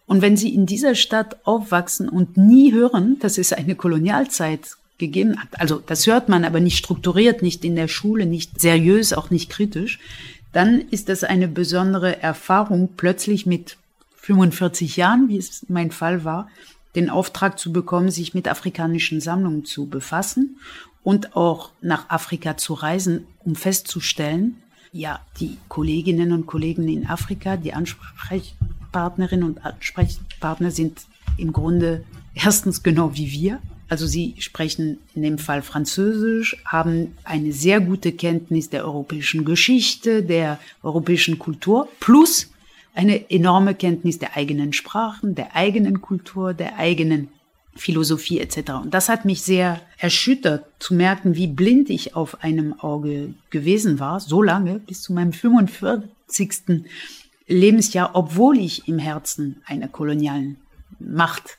Und 0.10 0.24
wenn 0.24 0.36
Sie 0.36 0.56
in 0.56 0.66
dieser 0.66 0.96
Stadt 0.96 1.38
aufwachsen 1.44 2.10
und 2.10 2.36
nie 2.36 2.74
hören, 2.74 3.20
dass 3.20 3.38
es 3.38 3.54
eine 3.54 3.76
Kolonialzeit 3.76 4.62
gegeben 4.98 5.40
hat, 5.40 5.60
also 5.62 5.80
das 5.86 6.08
hört 6.08 6.30
man 6.30 6.46
aber 6.46 6.60
nicht 6.60 6.80
strukturiert, 6.80 7.44
nicht 7.44 7.64
in 7.64 7.76
der 7.76 7.88
Schule, 7.88 8.26
nicht 8.26 8.60
seriös, 8.60 9.14
auch 9.14 9.30
nicht 9.30 9.52
kritisch, 9.52 10.00
dann 10.52 10.82
ist 10.90 11.10
das 11.10 11.24
eine 11.24 11.48
besondere 11.48 12.24
Erfahrung, 12.24 12.90
plötzlich 12.98 13.46
mit 13.46 13.78
45 14.16 14.98
Jahren, 14.98 15.30
wie 15.30 15.38
es 15.38 15.68
mein 15.70 15.92
Fall 15.92 16.24
war, 16.24 16.50
den 16.96 17.12
Auftrag 17.12 17.60
zu 17.60 17.72
bekommen, 17.72 18.10
sich 18.10 18.34
mit 18.34 18.48
afrikanischen 18.48 19.22
Sammlungen 19.22 19.64
zu 19.64 19.86
befassen 19.86 20.58
und 21.04 21.36
auch 21.36 21.70
nach 21.82 22.10
Afrika 22.10 22.58
zu 22.58 22.74
reisen, 22.74 23.28
um 23.46 23.56
festzustellen, 23.56 24.56
ja, 24.92 25.20
die 25.40 25.60
Kolleginnen 25.68 26.32
und 26.32 26.48
Kollegen 26.48 26.88
in 26.88 27.06
Afrika, 27.06 27.58
die 27.58 27.76
Ansprechpartnerinnen 28.92 29.46
und 29.46 29.66
Ansprechpartner 29.66 30.72
sind 30.72 31.02
im 31.38 31.54
Grunde 31.54 32.04
erstens 32.34 32.84
genau 32.84 33.16
wie 33.16 33.32
wir, 33.32 33.60
also 33.88 34.06
sie 34.06 34.36
sprechen 34.40 35.00
in 35.16 35.24
dem 35.24 35.38
Fall 35.38 35.62
Französisch, 35.62 36.58
haben 36.66 37.16
eine 37.24 37.52
sehr 37.54 37.80
gute 37.80 38.12
Kenntnis 38.12 38.70
der 38.70 38.86
europäischen 38.86 39.46
Geschichte, 39.46 40.22
der 40.24 40.60
europäischen 40.84 41.40
Kultur, 41.40 41.88
plus 42.00 42.52
eine 42.94 43.30
enorme 43.32 43.74
Kenntnis 43.74 44.20
der 44.20 44.36
eigenen 44.36 44.74
Sprachen, 44.74 45.34
der 45.34 45.56
eigenen 45.56 46.02
Kultur, 46.02 46.54
der 46.54 46.78
eigenen 46.78 47.30
Philosophie 47.76 48.40
etc. 48.40 48.72
Und 48.84 48.94
das 48.94 49.10
hat 49.10 49.26
mich 49.26 49.42
sehr 49.42 49.80
erschüttert 49.98 50.66
zu 50.80 50.94
merken, 50.94 51.36
wie 51.36 51.48
blind 51.48 51.90
ich 51.90 52.16
auf 52.16 52.44
einem 52.44 52.80
Auge 52.80 53.34
gewesen 53.50 54.00
war, 54.00 54.20
so 54.20 54.42
lange 54.42 54.80
bis 54.80 55.02
zu 55.02 55.14
meinem 55.14 55.34
45. 55.34 56.84
Lebensjahr, 57.50 58.12
obwohl 58.14 58.60
ich 58.60 58.88
im 58.88 59.00
Herzen 59.00 59.62
einer 59.66 59.88
kolonialen 59.88 60.58
Macht 61.00 61.58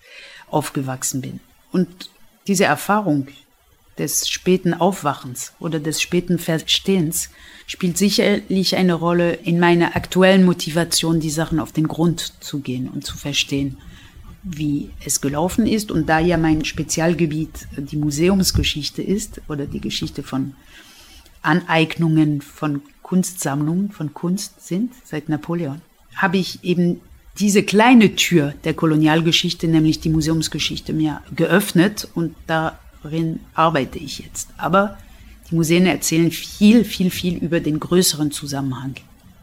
aufgewachsen 0.48 1.20
bin. 1.20 1.40
Und 1.72 2.10
diese 2.46 2.64
Erfahrung 2.64 3.28
des 3.98 4.28
späten 4.28 4.72
Aufwachens 4.72 5.52
oder 5.60 5.78
des 5.78 6.00
späten 6.00 6.38
Verstehens 6.38 7.28
spielt 7.66 7.98
sicherlich 7.98 8.76
eine 8.76 8.94
Rolle 8.94 9.34
in 9.34 9.60
meiner 9.60 9.94
aktuellen 9.94 10.44
Motivation, 10.44 11.20
die 11.20 11.30
Sachen 11.30 11.60
auf 11.60 11.72
den 11.72 11.86
Grund 11.86 12.32
zu 12.40 12.60
gehen 12.60 12.88
und 12.88 13.04
zu 13.04 13.16
verstehen, 13.16 13.76
wie 14.42 14.90
es 15.04 15.20
gelaufen 15.20 15.66
ist. 15.66 15.90
Und 15.90 16.08
da 16.08 16.18
ja 16.18 16.38
mein 16.38 16.64
Spezialgebiet 16.64 17.68
die 17.76 17.96
Museumsgeschichte 17.96 19.02
ist 19.02 19.42
oder 19.48 19.66
die 19.66 19.80
Geschichte 19.80 20.22
von 20.22 20.54
Aneignungen 21.42 22.42
von 22.42 22.82
Kunstsammlungen, 23.02 23.90
von 23.90 24.14
Kunst 24.14 24.66
sind 24.66 24.92
seit 25.04 25.28
Napoleon, 25.28 25.80
habe 26.14 26.38
ich 26.38 26.62
eben 26.62 27.00
diese 27.38 27.62
kleine 27.62 28.14
Tür 28.16 28.54
der 28.64 28.74
Kolonialgeschichte, 28.74 29.66
nämlich 29.66 30.00
die 30.00 30.10
Museumsgeschichte, 30.10 30.92
mir 30.92 31.22
geöffnet 31.34 32.08
und 32.14 32.34
darin 32.46 33.40
arbeite 33.54 33.98
ich 33.98 34.18
jetzt. 34.18 34.50
Aber 34.58 34.98
die 35.50 35.54
Museen 35.54 35.86
erzählen 35.86 36.30
viel, 36.30 36.84
viel, 36.84 37.10
viel 37.10 37.38
über 37.38 37.60
den 37.60 37.80
größeren 37.80 38.30
Zusammenhang. 38.30 38.94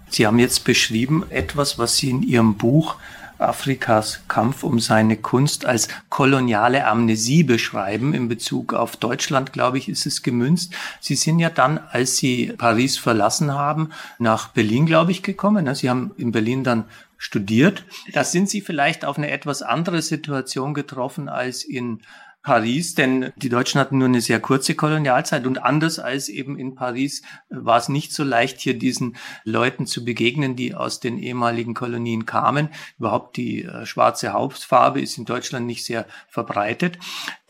Sie 0.09 0.25
haben 0.25 0.39
jetzt 0.39 0.63
beschrieben 0.63 1.25
etwas, 1.29 1.77
was 1.77 1.97
Sie 1.97 2.09
in 2.09 2.23
Ihrem 2.23 2.55
Buch 2.55 2.95
Afrikas 3.39 4.21
Kampf 4.27 4.63
um 4.63 4.79
seine 4.79 5.17
Kunst 5.17 5.65
als 5.65 5.87
koloniale 6.09 6.85
Amnesie 6.87 7.43
beschreiben. 7.43 8.13
In 8.13 8.27
Bezug 8.27 8.73
auf 8.73 8.95
Deutschland, 8.95 9.53
glaube 9.53 9.77
ich, 9.77 9.89
ist 9.89 10.05
es 10.05 10.23
gemünzt. 10.23 10.73
Sie 10.99 11.15
sind 11.15 11.39
ja 11.39 11.49
dann, 11.49 11.79
als 11.91 12.17
Sie 12.17 12.53
Paris 12.57 12.97
verlassen 12.97 13.53
haben, 13.53 13.91
nach 14.19 14.49
Berlin, 14.49 14.85
glaube 14.85 15.11
ich, 15.11 15.23
gekommen. 15.23 15.73
Sie 15.75 15.89
haben 15.89 16.11
in 16.17 16.31
Berlin 16.31 16.63
dann 16.63 16.85
studiert. 17.17 17.83
Da 18.13 18.23
sind 18.23 18.49
Sie 18.49 18.61
vielleicht 18.61 19.05
auf 19.05 19.17
eine 19.17 19.31
etwas 19.31 19.61
andere 19.61 20.01
Situation 20.01 20.73
getroffen 20.73 21.29
als 21.29 21.63
in 21.63 22.01
Paris, 22.47 22.95
denn 22.95 23.33
die 23.35 23.49
Deutschen 23.49 23.77
hatten 23.77 23.97
nur 23.97 24.07
eine 24.07 24.21
sehr 24.21 24.39
kurze 24.39 24.73
Kolonialzeit 24.73 25.45
und 25.45 25.61
anders 25.61 25.99
als 25.99 26.29
eben 26.29 26.57
in 26.57 26.75
Paris 26.75 27.21
war 27.49 27.77
es 27.77 27.89
nicht 27.89 28.13
so 28.13 28.23
leicht, 28.23 28.61
hier 28.61 28.79
diesen 28.79 29.17
Leuten 29.43 29.85
zu 29.85 30.05
begegnen, 30.05 30.55
die 30.55 30.73
aus 30.73 31.01
den 31.01 31.17
ehemaligen 31.17 31.73
Kolonien 31.73 32.25
kamen. 32.25 32.69
Überhaupt 32.99 33.35
die 33.35 33.65
äh, 33.65 33.85
schwarze 33.85 34.31
Hauptfarbe 34.31 35.01
ist 35.01 35.17
in 35.17 35.25
Deutschland 35.25 35.65
nicht 35.65 35.83
sehr 35.83 36.05
verbreitet. 36.29 36.99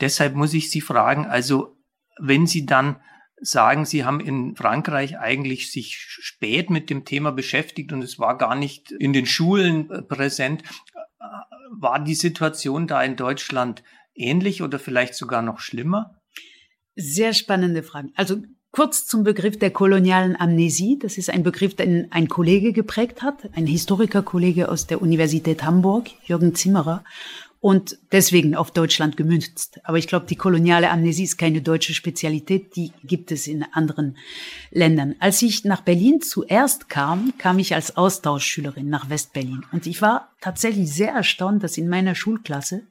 Deshalb 0.00 0.34
muss 0.34 0.52
ich 0.52 0.68
Sie 0.68 0.80
fragen, 0.80 1.26
also 1.26 1.76
wenn 2.18 2.48
Sie 2.48 2.66
dann 2.66 2.96
sagen, 3.40 3.84
Sie 3.84 4.04
haben 4.04 4.18
in 4.18 4.56
Frankreich 4.56 5.16
eigentlich 5.16 5.70
sich 5.70 5.96
spät 5.96 6.70
mit 6.70 6.90
dem 6.90 7.04
Thema 7.04 7.30
beschäftigt 7.30 7.92
und 7.92 8.02
es 8.02 8.18
war 8.18 8.36
gar 8.36 8.56
nicht 8.56 8.90
in 8.90 9.12
den 9.12 9.26
Schulen 9.26 9.88
äh, 9.92 10.02
präsent. 10.02 10.64
Äh, 11.20 11.24
war 11.70 12.02
die 12.02 12.16
Situation 12.16 12.88
da 12.88 13.00
in 13.04 13.14
Deutschland 13.14 13.84
ähnlich 14.18 14.62
oder 14.62 14.78
vielleicht 14.78 15.14
sogar 15.14 15.42
noch 15.42 15.60
schlimmer? 15.60 16.20
Sehr 16.94 17.32
spannende 17.32 17.82
Fragen. 17.82 18.12
Also 18.16 18.42
kurz 18.72 19.06
zum 19.06 19.22
Begriff 19.24 19.58
der 19.58 19.70
kolonialen 19.70 20.38
Amnesie. 20.38 20.98
Das 20.98 21.18
ist 21.18 21.30
ein 21.30 21.42
Begriff, 21.42 21.74
den 21.74 22.10
ein 22.12 22.28
Kollege 22.28 22.72
geprägt 22.72 23.22
hat, 23.22 23.48
ein 23.54 23.66
Historikerkollege 23.66 24.68
aus 24.68 24.86
der 24.86 25.00
Universität 25.00 25.62
Hamburg, 25.64 26.10
Jürgen 26.26 26.54
Zimmerer. 26.54 27.04
und 27.60 27.98
deswegen 28.12 28.54
auf 28.54 28.70
Deutschland 28.70 29.16
gemünzt. 29.16 29.80
Aber 29.84 29.98
ich 29.98 30.06
glaube, 30.06 30.26
die 30.26 30.36
koloniale 30.36 30.90
Amnesie 30.90 31.24
ist 31.24 31.38
keine 31.38 31.60
deutsche 31.60 31.92
Spezialität, 31.92 32.76
die 32.76 32.92
gibt 33.02 33.32
es 33.32 33.46
in 33.46 33.64
anderen 33.72 34.16
Ländern. 34.70 35.16
Als 35.18 35.42
ich 35.42 35.64
nach 35.64 35.80
Berlin 35.80 36.20
zuerst 36.20 36.88
kam, 36.88 37.32
kam 37.36 37.58
ich 37.58 37.74
als 37.74 37.96
Austauschschülerin 37.96 38.88
nach 38.88 39.10
Westberlin 39.10 39.64
und 39.72 39.86
ich 39.86 40.00
war 40.02 40.30
tatsächlich 40.40 40.92
sehr 40.92 41.12
erstaunt, 41.12 41.62
dass 41.64 41.78
in 41.78 41.88
meiner 41.88 42.14
Schulklasse 42.14 42.86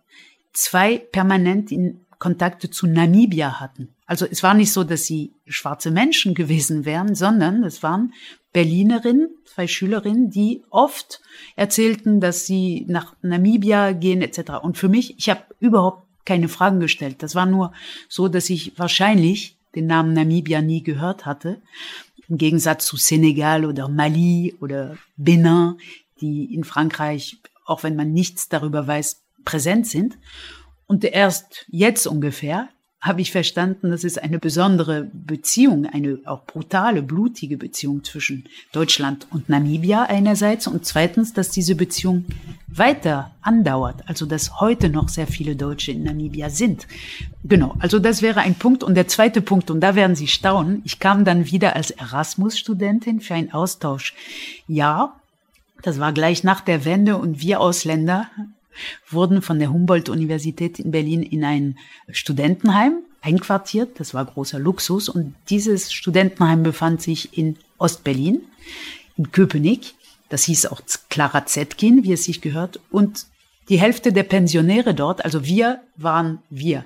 zwei 0.53 0.97
permanent 0.97 1.71
in 1.71 2.05
Kontakte 2.19 2.69
zu 2.69 2.87
Namibia 2.87 3.59
hatten. 3.59 3.95
Also 4.05 4.25
es 4.25 4.41
war 4.41 4.53
nicht 4.53 4.71
so, 4.71 4.83
dass 4.83 5.05
sie 5.05 5.33
schwarze 5.45 5.91
Menschen 5.91 6.33
gewesen 6.33 6.85
wären, 6.85 7.13
sondern 7.13 7.63
es 7.63 7.83
waren 7.83 8.13
Berlinerinnen, 8.53 9.29
zwei 9.45 9.67
Schülerinnen, 9.67 10.29
die 10.31 10.63
oft 10.69 11.21
erzählten, 11.55 12.19
dass 12.19 12.45
sie 12.45 12.85
nach 12.87 13.15
Namibia 13.21 13.91
gehen 13.91 14.21
etc. 14.21 14.53
Und 14.63 14.77
für 14.77 14.89
mich, 14.89 15.17
ich 15.19 15.29
habe 15.29 15.43
überhaupt 15.59 16.07
keine 16.25 16.47
Fragen 16.49 16.79
gestellt. 16.79 17.21
Das 17.21 17.35
war 17.35 17.45
nur 17.45 17.73
so, 18.09 18.27
dass 18.27 18.49
ich 18.49 18.77
wahrscheinlich 18.77 19.57
den 19.75 19.85
Namen 19.85 20.13
Namibia 20.13 20.61
nie 20.61 20.81
gehört 20.81 21.25
hatte. 21.25 21.61
Im 22.27 22.37
Gegensatz 22.37 22.85
zu 22.85 22.97
Senegal 22.97 23.63
oder 23.63 23.87
Mali 23.87 24.55
oder 24.59 24.97
Benin, 25.17 25.75
die 26.19 26.53
in 26.53 26.63
Frankreich, 26.63 27.37
auch 27.65 27.83
wenn 27.83 27.95
man 27.95 28.11
nichts 28.11 28.49
darüber 28.49 28.87
weiß, 28.87 29.21
präsent 29.47 29.87
sind. 29.87 30.17
Und 30.87 31.05
erst 31.05 31.65
jetzt 31.69 32.05
ungefähr 32.05 32.67
habe 32.99 33.21
ich 33.21 33.31
verstanden, 33.31 33.91
dass 33.91 34.03
es 34.03 34.17
eine 34.17 34.39
besondere 34.39 35.09
Beziehung, 35.13 35.85
eine 35.85 36.19
auch 36.25 36.43
brutale, 36.45 37.01
blutige 37.01 37.55
Beziehung 37.55 38.03
zwischen 38.03 38.43
Deutschland 38.73 39.25
und 39.29 39.47
Namibia 39.47 40.03
einerseits 40.03 40.67
und 40.67 40.85
zweitens, 40.85 41.31
dass 41.31 41.49
diese 41.49 41.75
Beziehung 41.75 42.25
weiter 42.67 43.31
andauert, 43.41 44.03
also 44.07 44.25
dass 44.25 44.59
heute 44.59 44.89
noch 44.89 45.07
sehr 45.07 45.27
viele 45.27 45.55
Deutsche 45.55 45.93
in 45.93 46.03
Namibia 46.03 46.49
sind. 46.49 46.85
Genau, 47.45 47.75
also 47.79 47.99
das 47.99 48.21
wäre 48.21 48.41
ein 48.41 48.55
Punkt. 48.55 48.83
Und 48.83 48.95
der 48.95 49.07
zweite 49.07 49.41
Punkt, 49.41 49.71
und 49.71 49.79
da 49.79 49.95
werden 49.95 50.17
Sie 50.17 50.27
staunen, 50.27 50.81
ich 50.83 50.99
kam 50.99 51.23
dann 51.23 51.45
wieder 51.45 51.77
als 51.77 51.91
Erasmus-Studentin 51.91 53.21
für 53.21 53.35
ein 53.35 53.53
Austauschjahr. 53.53 55.21
Das 55.83 55.99
war 55.99 56.11
gleich 56.11 56.43
nach 56.43 56.59
der 56.59 56.83
Wende 56.83 57.15
und 57.17 57.39
wir 57.39 57.61
Ausländer 57.61 58.29
wurden 59.09 59.41
von 59.41 59.59
der 59.59 59.71
Humboldt-Universität 59.71 60.79
in 60.79 60.91
Berlin 60.91 61.23
in 61.23 61.43
ein 61.43 61.77
Studentenheim 62.09 63.03
einquartiert. 63.21 63.99
Das 63.99 64.13
war 64.13 64.25
großer 64.25 64.59
Luxus. 64.59 65.09
Und 65.09 65.35
dieses 65.49 65.91
Studentenheim 65.91 66.63
befand 66.63 67.01
sich 67.01 67.37
in 67.37 67.57
Ostberlin, 67.77 68.41
in 69.17 69.31
Köpenick. 69.31 69.93
Das 70.29 70.43
hieß 70.43 70.67
auch 70.67 70.81
Clara 71.09 71.45
Zetkin, 71.45 72.03
wie 72.03 72.13
es 72.13 72.23
sich 72.23 72.41
gehört. 72.41 72.79
Und 72.91 73.25
die 73.69 73.79
Hälfte 73.79 74.13
der 74.13 74.23
Pensionäre 74.23 74.93
dort, 74.93 75.25
also 75.25 75.45
wir 75.45 75.81
waren 75.95 76.39
wir. 76.49 76.85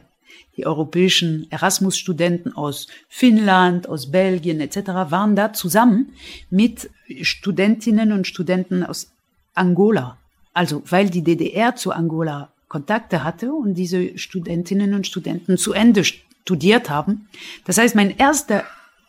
Die 0.58 0.65
europäischen 0.65 1.49
Erasmus-Studenten 1.49 2.54
aus 2.56 2.88
Finnland, 3.08 3.88
aus 3.88 4.12
Belgien 4.12 4.60
etc. 4.60 4.77
waren 5.10 5.36
da 5.36 5.54
zusammen 5.54 6.13
mit 6.49 6.89
Studentinnen 7.21 8.12
und 8.12 8.27
Studenten 8.27 8.84
aus 8.84 9.12
Angola 9.54 10.17
also 10.53 10.83
weil 10.89 11.09
die 11.09 11.23
DDR 11.23 11.75
zu 11.75 11.91
Angola 11.91 12.51
Kontakte 12.67 13.23
hatte 13.23 13.53
und 13.53 13.73
diese 13.73 14.17
Studentinnen 14.17 14.93
und 14.93 15.05
Studenten 15.05 15.57
zu 15.57 15.73
Ende 15.73 16.05
studiert 16.05 16.89
haben. 16.89 17.27
Das 17.65 17.77
heißt, 17.77 17.95
mein 17.95 18.15
erster 18.15 18.63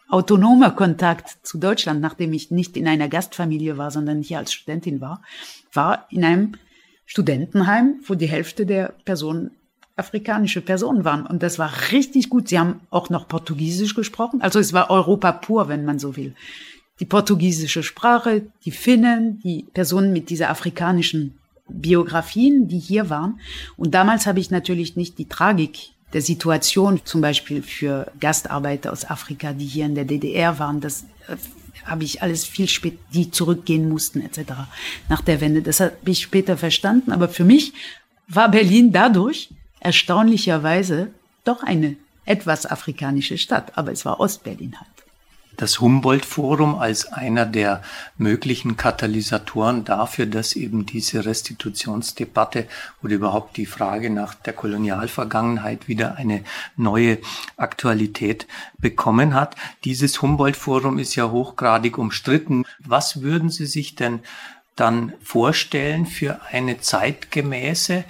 autonomer 0.08 0.72
Kontakt 0.72 1.46
zu 1.46 1.58
Deutschland, 1.58 2.00
nachdem 2.00 2.32
ich 2.32 2.50
nicht 2.50 2.76
in 2.76 2.88
einer 2.88 3.08
Gastfamilie 3.08 3.78
war, 3.78 3.90
sondern 3.92 4.20
hier 4.20 4.38
als 4.38 4.52
Studentin 4.52 5.00
war, 5.00 5.22
war 5.72 6.06
in 6.10 6.24
einem 6.24 6.52
Studentenheim, 7.06 8.00
wo 8.04 8.14
die 8.14 8.26
Hälfte 8.26 8.66
der 8.66 8.94
Personen 9.04 9.52
afrikanische 9.94 10.60
Personen 10.60 11.04
waren. 11.04 11.24
Und 11.24 11.42
das 11.42 11.58
war 11.58 11.70
richtig 11.92 12.30
gut. 12.30 12.48
Sie 12.48 12.58
haben 12.58 12.80
auch 12.90 13.10
noch 13.10 13.28
Portugiesisch 13.28 13.94
gesprochen. 13.94 14.42
Also 14.42 14.58
es 14.58 14.72
war 14.72 14.90
Europa 14.90 15.30
pur, 15.32 15.68
wenn 15.68 15.84
man 15.84 15.98
so 15.98 16.16
will 16.16 16.34
die 17.02 17.06
portugiesische 17.06 17.82
Sprache, 17.82 18.42
die 18.64 18.70
Finnen, 18.70 19.40
die 19.40 19.66
Personen 19.74 20.12
mit 20.12 20.30
dieser 20.30 20.50
afrikanischen 20.50 21.36
Biografien, 21.68 22.68
die 22.68 22.78
hier 22.78 23.10
waren. 23.10 23.40
Und 23.76 23.92
damals 23.92 24.24
habe 24.26 24.38
ich 24.38 24.52
natürlich 24.52 24.94
nicht 24.94 25.18
die 25.18 25.28
Tragik 25.28 25.90
der 26.12 26.22
Situation, 26.22 27.00
zum 27.02 27.20
Beispiel 27.20 27.60
für 27.60 28.12
Gastarbeiter 28.20 28.92
aus 28.92 29.04
Afrika, 29.04 29.52
die 29.52 29.64
hier 29.64 29.86
in 29.86 29.96
der 29.96 30.04
DDR 30.04 30.60
waren, 30.60 30.80
das 30.80 31.02
äh, 31.26 31.34
habe 31.84 32.04
ich 32.04 32.22
alles 32.22 32.44
viel 32.44 32.68
spät, 32.68 33.00
die 33.12 33.32
zurückgehen 33.32 33.88
mussten 33.88 34.20
etc. 34.20 34.52
nach 35.08 35.22
der 35.22 35.40
Wende. 35.40 35.60
Das 35.60 35.80
habe 35.80 35.96
ich 36.04 36.22
später 36.22 36.56
verstanden. 36.56 37.10
Aber 37.10 37.28
für 37.28 37.42
mich 37.42 37.72
war 38.28 38.48
Berlin 38.48 38.92
dadurch 38.92 39.48
erstaunlicherweise 39.80 41.10
doch 41.42 41.64
eine 41.64 41.96
etwas 42.26 42.64
afrikanische 42.64 43.38
Stadt. 43.38 43.76
Aber 43.76 43.90
es 43.90 44.04
war 44.04 44.20
Ostberlin 44.20 44.78
halt 44.78 45.01
das 45.56 45.80
Humboldt-Forum 45.80 46.76
als 46.76 47.12
einer 47.12 47.46
der 47.46 47.82
möglichen 48.16 48.76
Katalysatoren 48.76 49.84
dafür, 49.84 50.26
dass 50.26 50.54
eben 50.54 50.86
diese 50.86 51.24
Restitutionsdebatte 51.24 52.66
oder 53.02 53.14
überhaupt 53.14 53.56
die 53.56 53.66
Frage 53.66 54.10
nach 54.10 54.34
der 54.34 54.52
Kolonialvergangenheit 54.52 55.88
wieder 55.88 56.16
eine 56.16 56.42
neue 56.76 57.18
Aktualität 57.56 58.46
bekommen 58.78 59.34
hat. 59.34 59.56
Dieses 59.84 60.22
Humboldt-Forum 60.22 60.98
ist 60.98 61.14
ja 61.14 61.30
hochgradig 61.30 61.98
umstritten. 61.98 62.64
Was 62.78 63.22
würden 63.22 63.50
Sie 63.50 63.66
sich 63.66 63.94
denn 63.94 64.20
dann 64.76 65.12
vorstellen 65.22 66.06
für 66.06 66.40
eine 66.50 66.80
zeitgemäße 66.80 68.04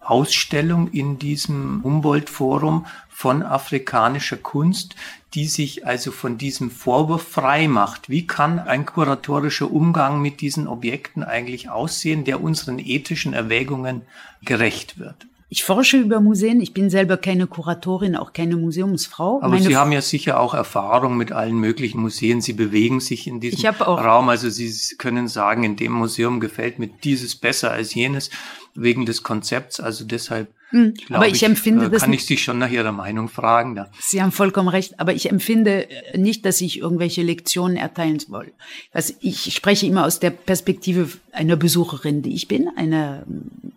Ausstellung 0.00 0.88
in 0.88 1.18
diesem 1.18 1.82
Humboldt-Forum 1.82 2.86
von 3.14 3.44
afrikanischer 3.44 4.36
Kunst, 4.36 4.96
die 5.34 5.46
sich 5.46 5.86
also 5.86 6.10
von 6.10 6.36
diesem 6.36 6.68
Vorwurf 6.68 7.22
frei 7.22 7.68
macht. 7.68 8.10
Wie 8.10 8.26
kann 8.26 8.58
ein 8.58 8.86
kuratorischer 8.86 9.70
Umgang 9.70 10.20
mit 10.20 10.40
diesen 10.40 10.66
Objekten 10.66 11.22
eigentlich 11.22 11.70
aussehen, 11.70 12.24
der 12.24 12.42
unseren 12.42 12.80
ethischen 12.80 13.32
Erwägungen 13.32 14.02
gerecht 14.44 14.98
wird? 14.98 15.28
Ich 15.48 15.62
forsche 15.62 15.98
über 15.98 16.18
Museen. 16.18 16.60
Ich 16.60 16.74
bin 16.74 16.90
selber 16.90 17.16
keine 17.16 17.46
Kuratorin, 17.46 18.16
auch 18.16 18.32
keine 18.32 18.56
Museumsfrau. 18.56 19.38
Aber 19.40 19.50
Meine 19.50 19.64
Sie 19.64 19.76
haben 19.76 19.92
ja 19.92 20.00
sicher 20.00 20.40
auch 20.40 20.52
Erfahrung 20.52 21.16
mit 21.16 21.30
allen 21.30 21.54
möglichen 21.54 22.00
Museen. 22.00 22.40
Sie 22.40 22.54
bewegen 22.54 22.98
sich 22.98 23.28
in 23.28 23.38
diesem 23.38 23.70
Raum. 23.76 24.28
Also 24.28 24.50
Sie 24.50 24.96
können 24.96 25.28
sagen, 25.28 25.62
in 25.62 25.76
dem 25.76 25.92
Museum 25.92 26.40
gefällt 26.40 26.80
mir 26.80 26.88
dieses 26.88 27.36
besser 27.36 27.70
als 27.70 27.94
jenes 27.94 28.30
wegen 28.74 29.06
des 29.06 29.22
Konzepts. 29.22 29.78
Also 29.78 30.04
deshalb 30.04 30.48
hm, 30.74 30.92
aber 31.10 31.28
ich, 31.28 31.34
ich 31.34 31.42
empfinde 31.44 31.86
äh, 31.86 31.90
das. 31.90 32.02
Kann 32.02 32.12
ich 32.12 32.26
Sie 32.26 32.36
schon 32.36 32.58
nach 32.58 32.68
Ihrer 32.68 32.90
Meinung 32.90 33.28
fragen? 33.28 33.76
Ja. 33.76 33.88
Sie 34.00 34.20
haben 34.20 34.32
vollkommen 34.32 34.66
recht. 34.66 34.98
Aber 34.98 35.14
ich 35.14 35.30
empfinde 35.30 35.88
äh, 35.88 36.18
nicht, 36.18 36.44
dass 36.44 36.60
ich 36.60 36.80
irgendwelche 36.80 37.22
Lektionen 37.22 37.76
erteilen 37.76 38.18
soll. 38.18 38.52
Also 38.92 39.14
ich 39.20 39.54
spreche 39.54 39.86
immer 39.86 40.04
aus 40.04 40.18
der 40.18 40.30
Perspektive 40.30 41.08
einer 41.30 41.54
Besucherin, 41.54 42.22
die 42.22 42.34
ich 42.34 42.48
bin, 42.48 42.68
einer 42.74 43.24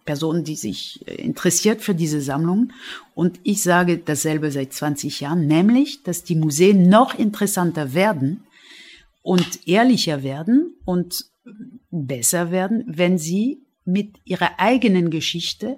Person, 0.05 0.43
die 0.43 0.55
sich 0.55 1.01
äh, 1.05 1.13
interessiert 1.21 1.83
für 1.83 1.93
diese 1.93 2.19
Sammlung. 2.19 2.73
Und 3.13 3.39
ich 3.43 3.61
sage 3.61 3.99
dasselbe 3.99 4.49
seit 4.51 4.73
20 4.73 5.19
Jahren, 5.19 5.45
nämlich, 5.45 6.01
dass 6.01 6.23
die 6.23 6.35
Museen 6.35 6.89
noch 6.89 7.13
interessanter 7.13 7.93
werden 7.93 8.43
und 9.21 9.67
ehrlicher 9.67 10.23
werden 10.23 10.73
und 10.83 11.25
besser 11.91 12.49
werden, 12.49 12.85
wenn 12.87 13.19
sie 13.19 13.59
mit 13.85 14.15
ihrer 14.25 14.59
eigenen 14.59 15.11
Geschichte 15.11 15.77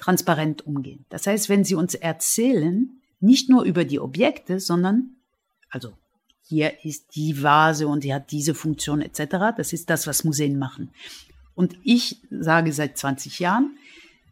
transparent 0.00 0.66
umgehen. 0.66 1.04
Das 1.10 1.26
heißt, 1.26 1.48
wenn 1.48 1.64
Sie 1.64 1.74
uns 1.74 1.94
erzählen, 1.94 2.90
nicht 3.20 3.48
nur 3.48 3.64
über 3.64 3.84
die 3.84 4.00
Objekte, 4.00 4.58
sondern, 4.58 5.10
also 5.68 5.92
hier 6.42 6.84
ist 6.84 7.14
die 7.14 7.42
Vase 7.42 7.86
und 7.86 8.02
die 8.02 8.12
hat 8.12 8.32
diese 8.32 8.54
Funktion 8.54 9.02
etc., 9.02 9.54
das 9.56 9.72
ist 9.72 9.90
das, 9.90 10.06
was 10.06 10.24
Museen 10.24 10.58
machen. 10.58 10.90
Und 11.54 11.76
ich 11.84 12.16
sage 12.30 12.72
seit 12.72 12.96
20 12.96 13.38
Jahren, 13.38 13.76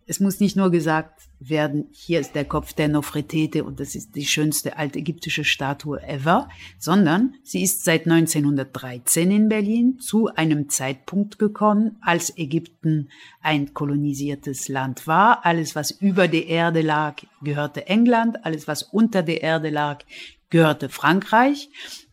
es 0.08 0.20
muss 0.20 0.40
nicht 0.40 0.56
nur 0.56 0.70
gesagt 0.70 1.28
werden, 1.38 1.86
hier 1.90 2.18
ist 2.18 2.34
der 2.34 2.46
Kopf 2.46 2.72
der 2.72 2.88
Nofretete 2.88 3.62
und 3.62 3.78
das 3.78 3.94
ist 3.94 4.16
die 4.16 4.24
schönste 4.24 4.78
altägyptische 4.78 5.44
Statue 5.44 6.02
ever, 6.02 6.48
sondern 6.78 7.34
sie 7.44 7.62
ist 7.62 7.84
seit 7.84 8.06
1913 8.06 9.30
in 9.30 9.48
Berlin 9.50 9.98
zu 10.00 10.28
einem 10.34 10.70
Zeitpunkt 10.70 11.38
gekommen, 11.38 11.98
als 12.00 12.36
Ägypten 12.38 13.10
ein 13.42 13.74
kolonisiertes 13.74 14.68
Land 14.68 15.06
war. 15.06 15.44
Alles, 15.44 15.76
was 15.76 15.90
über 15.90 16.26
der 16.26 16.46
Erde 16.46 16.80
lag, 16.80 17.16
gehörte 17.42 17.86
England, 17.86 18.46
alles, 18.46 18.66
was 18.66 18.82
unter 18.82 19.22
der 19.22 19.42
Erde 19.42 19.68
lag, 19.68 20.04
gehörte 20.48 20.88
Frankreich. 20.88 21.68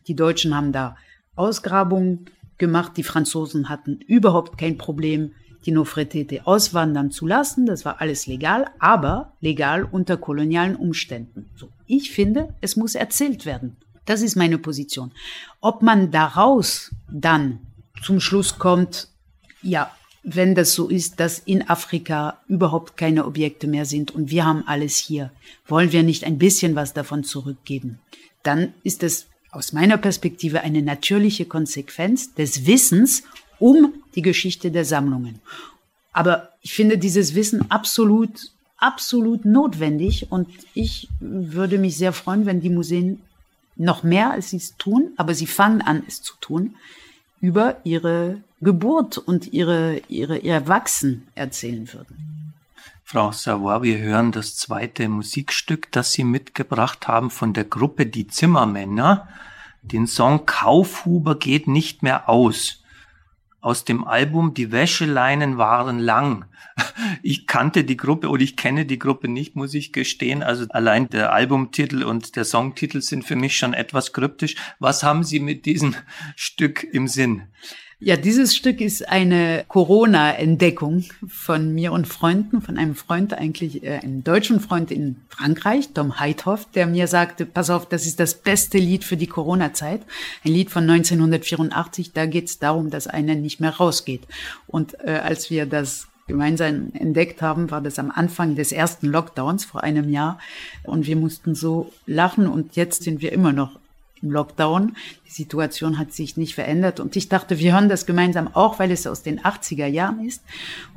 Die 0.06 0.14
Deutschen 0.14 0.54
haben 0.54 0.72
da 0.72 0.96
Ausgrabungen 1.34 2.26
gemacht, 2.58 2.92
die 2.98 3.02
Franzosen 3.02 3.70
hatten 3.70 4.00
überhaupt 4.06 4.58
kein 4.58 4.76
Problem 4.76 5.32
die 5.66 5.72
Nofretete 5.72 6.46
auswandern 6.46 7.10
zu 7.10 7.26
lassen. 7.26 7.66
Das 7.66 7.84
war 7.84 8.00
alles 8.00 8.26
legal, 8.26 8.66
aber 8.78 9.32
legal 9.40 9.84
unter 9.84 10.16
kolonialen 10.16 10.76
Umständen. 10.76 11.50
So, 11.56 11.68
ich 11.86 12.12
finde, 12.12 12.54
es 12.60 12.76
muss 12.76 12.94
erzählt 12.94 13.44
werden. 13.44 13.76
Das 14.04 14.22
ist 14.22 14.36
meine 14.36 14.58
Position. 14.58 15.12
Ob 15.60 15.82
man 15.82 16.12
daraus 16.12 16.94
dann 17.10 17.58
zum 18.02 18.20
Schluss 18.20 18.58
kommt, 18.58 19.08
ja, 19.62 19.90
wenn 20.22 20.54
das 20.54 20.74
so 20.74 20.88
ist, 20.88 21.20
dass 21.20 21.38
in 21.40 21.68
Afrika 21.68 22.40
überhaupt 22.48 22.96
keine 22.96 23.26
Objekte 23.26 23.66
mehr 23.66 23.84
sind 23.84 24.12
und 24.12 24.30
wir 24.30 24.44
haben 24.44 24.64
alles 24.66 24.96
hier, 24.96 25.30
wollen 25.66 25.92
wir 25.92 26.02
nicht 26.02 26.24
ein 26.24 26.38
bisschen 26.38 26.74
was 26.74 26.94
davon 26.94 27.22
zurückgeben? 27.22 28.00
Dann 28.42 28.74
ist 28.82 29.02
es 29.02 29.26
aus 29.50 29.72
meiner 29.72 29.96
Perspektive 29.96 30.60
eine 30.62 30.82
natürliche 30.82 31.46
Konsequenz 31.46 32.34
des 32.34 32.66
Wissens 32.66 33.22
um 33.58 33.94
die 34.16 34.22
Geschichte 34.22 34.70
der 34.70 34.84
Sammlungen. 34.84 35.40
Aber 36.12 36.48
ich 36.62 36.74
finde 36.74 36.98
dieses 36.98 37.34
Wissen 37.34 37.70
absolut, 37.70 38.50
absolut 38.78 39.44
notwendig 39.44 40.32
und 40.32 40.48
ich 40.74 41.08
würde 41.20 41.78
mich 41.78 41.96
sehr 41.96 42.12
freuen, 42.12 42.46
wenn 42.46 42.60
die 42.60 42.70
Museen 42.70 43.20
noch 43.76 44.02
mehr 44.02 44.30
als 44.30 44.50
sie 44.50 44.56
es 44.56 44.76
tun, 44.78 45.12
aber 45.18 45.34
sie 45.34 45.46
fangen 45.46 45.82
an, 45.82 46.02
es 46.08 46.22
zu 46.22 46.34
tun, 46.40 46.74
über 47.40 47.76
ihre 47.84 48.38
Geburt 48.62 49.18
und 49.18 49.52
ihre, 49.52 50.00
ihre, 50.08 50.38
ihr 50.38 50.66
Wachsen 50.66 51.28
erzählen 51.34 51.92
würden. 51.92 52.54
Frau 53.04 53.30
Savoy, 53.30 53.82
wir 53.82 53.98
hören 53.98 54.32
das 54.32 54.56
zweite 54.56 55.08
Musikstück, 55.08 55.92
das 55.92 56.12
Sie 56.12 56.24
mitgebracht 56.24 57.06
haben 57.06 57.30
von 57.30 57.52
der 57.52 57.64
Gruppe 57.64 58.06
Die 58.06 58.26
Zimmermänner. 58.26 59.28
Den 59.82 60.06
Song 60.08 60.46
Kaufhuber 60.46 61.38
geht 61.38 61.68
nicht 61.68 62.02
mehr 62.02 62.28
aus 62.28 62.82
aus 63.66 63.84
dem 63.84 64.04
Album 64.04 64.54
Die 64.54 64.70
Wäscheleinen 64.70 65.58
waren 65.58 65.98
lang. 65.98 66.44
Ich 67.22 67.48
kannte 67.48 67.82
die 67.82 67.96
Gruppe 67.96 68.28
oder 68.28 68.42
ich 68.42 68.56
kenne 68.56 68.86
die 68.86 68.98
Gruppe 68.98 69.26
nicht, 69.26 69.56
muss 69.56 69.74
ich 69.74 69.92
gestehen. 69.92 70.44
Also 70.44 70.66
allein 70.68 71.08
der 71.08 71.32
Albumtitel 71.32 72.04
und 72.04 72.36
der 72.36 72.44
Songtitel 72.44 73.00
sind 73.00 73.24
für 73.24 73.34
mich 73.34 73.56
schon 73.56 73.74
etwas 73.74 74.12
kryptisch. 74.12 74.54
Was 74.78 75.02
haben 75.02 75.24
Sie 75.24 75.40
mit 75.40 75.66
diesem 75.66 75.96
Stück 76.36 76.84
im 76.84 77.08
Sinn? 77.08 77.48
Ja, 77.98 78.16
dieses 78.18 78.54
Stück 78.54 78.82
ist 78.82 79.08
eine 79.08 79.64
Corona-Entdeckung 79.68 81.04
von 81.26 81.72
mir 81.72 81.92
und 81.92 82.06
Freunden, 82.06 82.60
von 82.60 82.76
einem 82.76 82.94
Freund 82.94 83.32
eigentlich, 83.32 83.82
äh, 83.84 84.00
einem 84.02 84.22
deutschen 84.22 84.60
Freund 84.60 84.90
in 84.90 85.16
Frankreich, 85.30 85.94
Tom 85.94 86.20
Heithoff, 86.20 86.70
der 86.72 86.86
mir 86.86 87.06
sagte, 87.06 87.46
pass 87.46 87.70
auf, 87.70 87.88
das 87.88 88.04
ist 88.04 88.20
das 88.20 88.34
beste 88.34 88.76
Lied 88.76 89.02
für 89.02 89.16
die 89.16 89.26
Corona-Zeit. 89.26 90.02
Ein 90.44 90.52
Lied 90.52 90.70
von 90.70 90.82
1984, 90.82 92.12
da 92.12 92.26
geht 92.26 92.48
es 92.48 92.58
darum, 92.58 92.90
dass 92.90 93.06
einer 93.06 93.34
nicht 93.34 93.60
mehr 93.60 93.74
rausgeht. 93.74 94.24
Und 94.66 95.00
äh, 95.00 95.12
als 95.12 95.48
wir 95.48 95.64
das 95.64 96.08
gemeinsam 96.26 96.92
entdeckt 96.92 97.40
haben, 97.40 97.70
war 97.70 97.80
das 97.80 97.98
am 97.98 98.10
Anfang 98.10 98.56
des 98.56 98.72
ersten 98.72 99.06
Lockdowns 99.06 99.64
vor 99.64 99.82
einem 99.82 100.10
Jahr. 100.10 100.38
Und 100.82 101.06
wir 101.06 101.16
mussten 101.16 101.54
so 101.54 101.94
lachen 102.04 102.46
und 102.46 102.76
jetzt 102.76 103.04
sind 103.04 103.22
wir 103.22 103.32
immer 103.32 103.54
noch 103.54 103.78
im 104.26 104.32
Lockdown. 104.32 104.96
Die 105.26 105.30
Situation 105.30 105.98
hat 105.98 106.12
sich 106.12 106.36
nicht 106.36 106.54
verändert 106.54 107.00
und 107.00 107.16
ich 107.16 107.28
dachte, 107.28 107.58
wir 107.58 107.72
hören 107.72 107.88
das 107.88 108.06
gemeinsam 108.06 108.48
auch, 108.52 108.78
weil 108.78 108.90
es 108.90 109.06
aus 109.06 109.22
den 109.22 109.40
80er 109.40 109.86
Jahren 109.86 110.26
ist. 110.26 110.42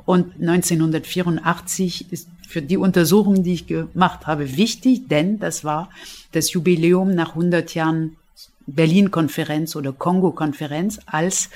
Und 0.04 0.40
1984 0.40 2.12
ist 2.12 2.28
für 2.48 2.62
die 2.62 2.76
Untersuchung, 2.76 3.44
die 3.44 3.54
ich 3.54 3.66
gemacht 3.66 4.26
habe, 4.26 4.56
wichtig, 4.56 5.08
denn 5.08 5.38
das 5.38 5.62
war 5.64 5.88
das 6.32 6.52
Jubiläum 6.52 7.14
nach 7.14 7.30
100 7.30 7.74
Jahren 7.74 8.16
Berlin-Konferenz 8.66 9.76
oder 9.76 9.92
Kongo-Konferenz, 9.92 11.00
als 11.06 11.50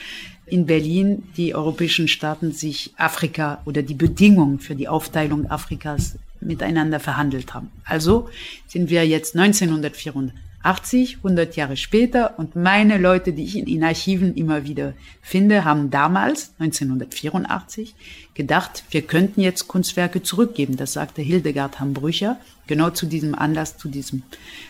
in 0.47 0.67
Berlin 0.67 1.25
die 1.37 1.55
europäischen 1.55 2.07
Staaten 2.07 2.53
sich 2.53 2.93
Afrika 2.97 3.61
oder 3.65 3.83
die 3.83 3.95
Bedingungen 3.95 4.61
für 4.61 4.75
die 4.75 4.89
Aufteilung 4.89 5.51
Afrikas 5.51 6.17
miteinander 6.41 7.01
verhandelt 7.01 7.55
haben. 7.55 7.71
Also 7.85 8.29
sind 8.69 8.91
wir 8.91 9.07
jetzt 9.07 9.37
1984 9.37 10.33
80, 10.64 11.18
100 11.18 11.57
Jahre 11.57 11.77
später 11.77 12.38
und 12.38 12.57
meine 12.57 12.96
Leute, 12.96 13.33
die 13.33 13.44
ich 13.44 13.57
in, 13.57 13.85
Archiven 13.85 14.35
immer 14.35 14.64
wieder 14.64 14.94
finde, 15.20 15.64
haben 15.64 15.90
damals, 15.90 16.55
1984, 16.59 17.94
gedacht, 18.33 18.85
wir 18.90 19.03
könnten 19.03 19.42
jetzt 19.42 19.68
Kunstwerke 19.68 20.22
zurückgeben. 20.22 20.77
Das 20.77 20.94
sagte 20.94 21.20
Hildegard 21.20 21.81
Hambrücher, 21.81 22.38
genau 22.66 22.90
zu 22.90 23.07
diesem 23.07 23.35
Anlass, 23.35 23.77
zu 23.77 23.88
diesem 23.88 24.22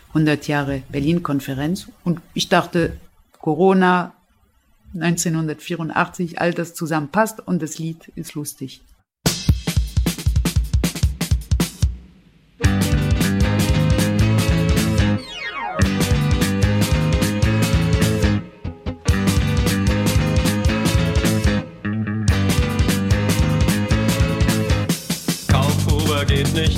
100 0.08 0.48
Jahre 0.48 0.82
Berlin-Konferenz. 0.90 1.88
Und 2.02 2.20
ich 2.34 2.48
dachte, 2.48 2.96
Corona, 3.40 4.14
1984, 4.94 6.40
all 6.40 6.52
das 6.52 6.74
zusammenpasst 6.74 7.40
und 7.46 7.62
das 7.62 7.78
Lied 7.78 8.08
ist 8.16 8.34
lustig. 8.34 8.82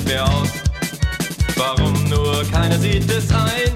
Mehr 0.07 0.23
aus. 0.23 0.49
Warum 1.55 1.93
nur 2.09 2.43
keiner 2.51 2.79
sieht 2.79 3.09
es 3.11 3.29
ein? 3.31 3.71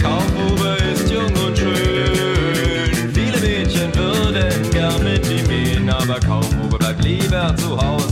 Kaufhuber 0.00 0.76
ist 0.92 1.10
jung 1.10 1.32
und 1.46 1.58
schön. 1.58 3.12
Viele 3.12 3.38
Mädchen 3.40 3.94
würden 3.94 4.70
gern 4.70 5.04
mit 5.04 5.28
ihm 5.30 5.48
gehen, 5.48 5.90
aber 5.90 6.18
Kaufhuber 6.20 6.78
bleibt 6.78 7.04
lieber 7.04 7.54
zu 7.56 7.76
Haus. 7.76 8.07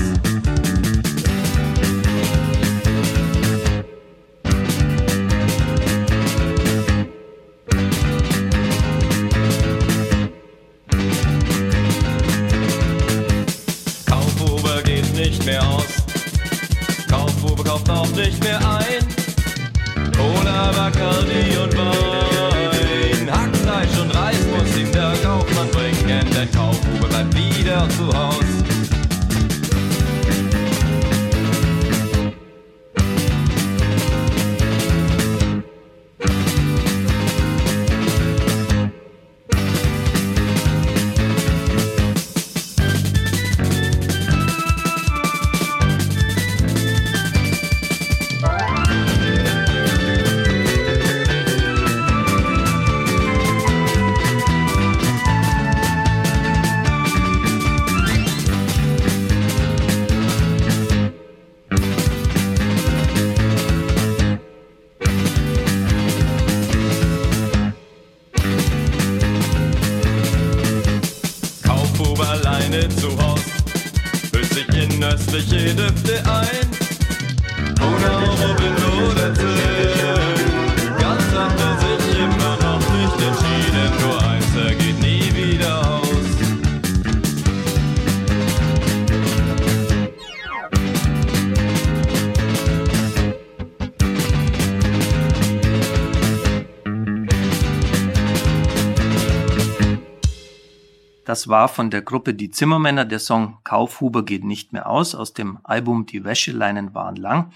Das 101.37 101.49
war 101.49 101.69
von 101.69 101.91
der 101.91 102.01
Gruppe 102.01 102.33
Die 102.33 102.51
Zimmermänner 102.51 103.05
der 103.05 103.19
Song 103.19 103.59
Kaufhuber 103.63 104.25
geht 104.25 104.43
nicht 104.43 104.73
mehr 104.73 104.89
aus 104.89 105.15
aus 105.15 105.35
dem 105.35 105.59
Album 105.65 106.07
Die 106.07 106.25
Wäscheleinen 106.25 106.95
waren 106.95 107.17
lang. 107.17 107.53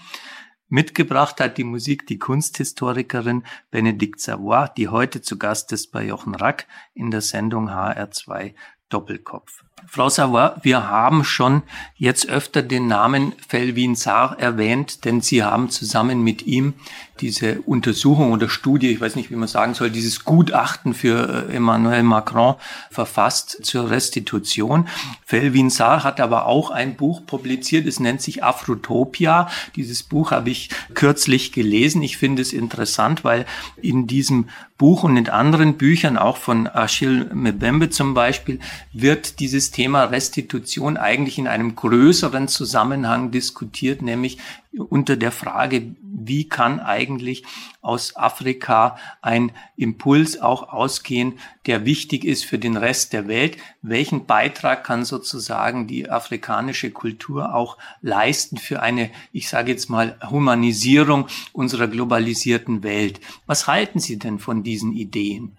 Mitgebracht 0.69 1.41
hat 1.41 1.57
die 1.57 1.63
Musik 1.63 2.05
die 2.05 2.19
Kunsthistorikerin 2.19 3.43
Benedikt 3.71 4.19
Savoy, 4.19 4.67
die 4.77 4.89
heute 4.89 5.23
zu 5.23 5.39
Gast 5.39 5.71
ist 5.71 5.91
bei 5.91 6.05
Jochen 6.05 6.35
Rack 6.35 6.67
in 6.93 7.09
der 7.09 7.21
Sendung 7.21 7.71
HR2 7.71 8.53
Doppelkopf. 8.89 9.63
Frau 9.87 10.09
Savoy, 10.09 10.51
wir 10.61 10.87
haben 10.87 11.23
schon 11.23 11.63
jetzt 11.95 12.29
öfter 12.29 12.61
den 12.61 12.85
Namen 12.85 13.33
Felvin 13.47 13.95
Saar 13.95 14.37
erwähnt, 14.39 15.05
denn 15.05 15.21
Sie 15.21 15.43
haben 15.43 15.71
zusammen 15.71 16.23
mit 16.23 16.45
ihm 16.45 16.75
diese 17.21 17.61
Untersuchung 17.61 18.31
oder 18.31 18.49
Studie, 18.49 18.89
ich 18.89 18.99
weiß 18.99 19.15
nicht, 19.15 19.29
wie 19.29 19.35
man 19.35 19.47
sagen 19.47 19.73
soll, 19.75 19.91
dieses 19.91 20.25
Gutachten 20.25 20.93
für 20.93 21.47
äh, 21.49 21.55
Emmanuel 21.55 22.03
Macron 22.03 22.55
verfasst 22.89 23.59
zur 23.63 23.89
Restitution. 23.91 24.87
Felvin 25.23 25.69
Saar 25.69 26.03
hat 26.03 26.19
aber 26.19 26.47
auch 26.47 26.71
ein 26.71 26.95
Buch 26.95 27.25
publiziert, 27.25 27.85
es 27.85 27.99
nennt 27.99 28.21
sich 28.21 28.43
Afrotopia. 28.43 29.49
Dieses 29.75 30.03
Buch 30.03 30.31
habe 30.31 30.49
ich 30.49 30.69
kürzlich 30.93 31.51
gelesen. 31.51 32.01
Ich 32.01 32.17
finde 32.17 32.41
es 32.41 32.53
interessant, 32.53 33.23
weil 33.23 33.45
in 33.81 34.07
diesem 34.07 34.49
Buch 34.81 35.03
und 35.03 35.15
in 35.15 35.29
anderen 35.29 35.77
Büchern, 35.77 36.17
auch 36.17 36.37
von 36.37 36.67
Achille 36.67 37.29
Mbembe 37.35 37.91
zum 37.91 38.15
Beispiel, 38.15 38.57
wird 38.93 39.39
dieses 39.39 39.69
Thema 39.69 40.05
Restitution 40.05 40.97
eigentlich 40.97 41.37
in 41.37 41.47
einem 41.47 41.75
größeren 41.75 42.47
Zusammenhang 42.47 43.29
diskutiert, 43.29 44.01
nämlich 44.01 44.39
unter 44.75 45.17
der 45.17 45.31
Frage, 45.31 45.95
wie 46.27 46.47
kann 46.47 46.79
eigentlich 46.79 47.43
aus 47.81 48.15
Afrika 48.15 48.97
ein 49.21 49.51
Impuls 49.75 50.39
auch 50.39 50.69
ausgehen, 50.69 51.39
der 51.65 51.85
wichtig 51.85 52.25
ist 52.25 52.45
für 52.45 52.59
den 52.59 52.77
Rest 52.77 53.13
der 53.13 53.27
Welt? 53.27 53.57
Welchen 53.81 54.25
Beitrag 54.25 54.83
kann 54.83 55.05
sozusagen 55.05 55.87
die 55.87 56.09
afrikanische 56.09 56.91
Kultur 56.91 57.55
auch 57.55 57.77
leisten 58.01 58.57
für 58.57 58.81
eine, 58.81 59.09
ich 59.31 59.49
sage 59.49 59.71
jetzt 59.71 59.89
mal, 59.89 60.17
Humanisierung 60.29 61.27
unserer 61.53 61.87
globalisierten 61.87 62.83
Welt? 62.83 63.19
Was 63.45 63.67
halten 63.67 63.99
Sie 63.99 64.19
denn 64.19 64.39
von 64.39 64.63
diesen 64.63 64.93
Ideen? 64.93 65.57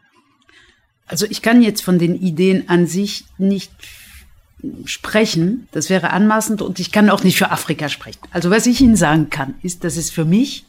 Also 1.06 1.26
ich 1.28 1.42
kann 1.42 1.62
jetzt 1.62 1.82
von 1.82 1.98
den 1.98 2.20
Ideen 2.20 2.68
an 2.68 2.86
sich 2.86 3.24
nicht 3.36 3.70
sprechen, 4.84 5.68
das 5.72 5.90
wäre 5.90 6.10
anmaßend 6.10 6.62
und 6.62 6.78
ich 6.78 6.92
kann 6.92 7.10
auch 7.10 7.24
nicht 7.24 7.38
für 7.38 7.50
Afrika 7.50 7.88
sprechen. 7.88 8.20
Also 8.30 8.50
was 8.50 8.66
ich 8.66 8.80
Ihnen 8.80 8.96
sagen 8.96 9.30
kann, 9.30 9.54
ist, 9.62 9.84
dass 9.84 9.96
es 9.96 10.10
für 10.10 10.24
mich 10.24 10.64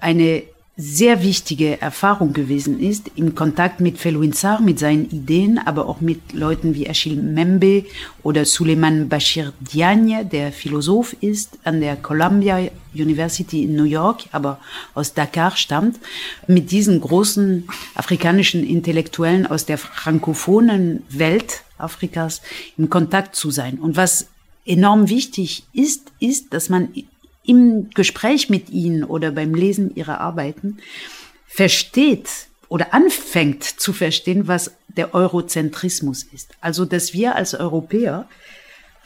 eine 0.00 0.42
sehr 0.76 1.22
wichtige 1.22 1.80
Erfahrung 1.82 2.32
gewesen 2.32 2.80
ist, 2.80 3.10
im 3.14 3.34
Kontakt 3.34 3.80
mit 3.80 3.98
Felouinsar, 3.98 4.62
mit 4.62 4.78
seinen 4.78 5.10
Ideen, 5.10 5.58
aber 5.58 5.86
auch 5.86 6.00
mit 6.00 6.32
Leuten 6.32 6.74
wie 6.74 6.88
Achille 6.88 7.20
Membe 7.20 7.84
oder 8.22 8.46
Suleiman 8.46 9.08
Bashir 9.10 9.52
Diagne, 9.60 10.24
der 10.24 10.50
Philosoph 10.50 11.14
ist, 11.20 11.58
an 11.64 11.82
der 11.82 11.96
Columbia 11.96 12.70
University 12.94 13.64
in 13.64 13.76
New 13.76 13.84
York, 13.84 14.24
aber 14.32 14.60
aus 14.94 15.12
Dakar 15.12 15.56
stammt, 15.56 15.98
mit 16.46 16.70
diesen 16.70 17.02
großen 17.02 17.68
afrikanischen 17.94 18.66
Intellektuellen 18.66 19.46
aus 19.46 19.66
der 19.66 19.76
frankophonen 19.76 21.02
Welt 21.10 21.64
Afrikas 21.76 22.40
im 22.78 22.88
Kontakt 22.88 23.36
zu 23.36 23.50
sein. 23.50 23.78
Und 23.78 23.96
was 23.96 24.28
enorm 24.64 25.10
wichtig 25.10 25.64
ist, 25.74 26.12
ist, 26.18 26.54
dass 26.54 26.70
man 26.70 26.88
im 27.44 27.90
Gespräch 27.90 28.50
mit 28.50 28.70
ihnen 28.70 29.04
oder 29.04 29.30
beim 29.30 29.54
Lesen 29.54 29.94
ihrer 29.94 30.20
Arbeiten 30.20 30.78
versteht 31.46 32.28
oder 32.68 32.94
anfängt 32.94 33.64
zu 33.64 33.92
verstehen, 33.92 34.48
was 34.48 34.72
der 34.88 35.14
Eurozentrismus 35.14 36.22
ist. 36.22 36.54
Also, 36.60 36.84
dass 36.84 37.12
wir 37.12 37.34
als 37.36 37.54
Europäer 37.54 38.28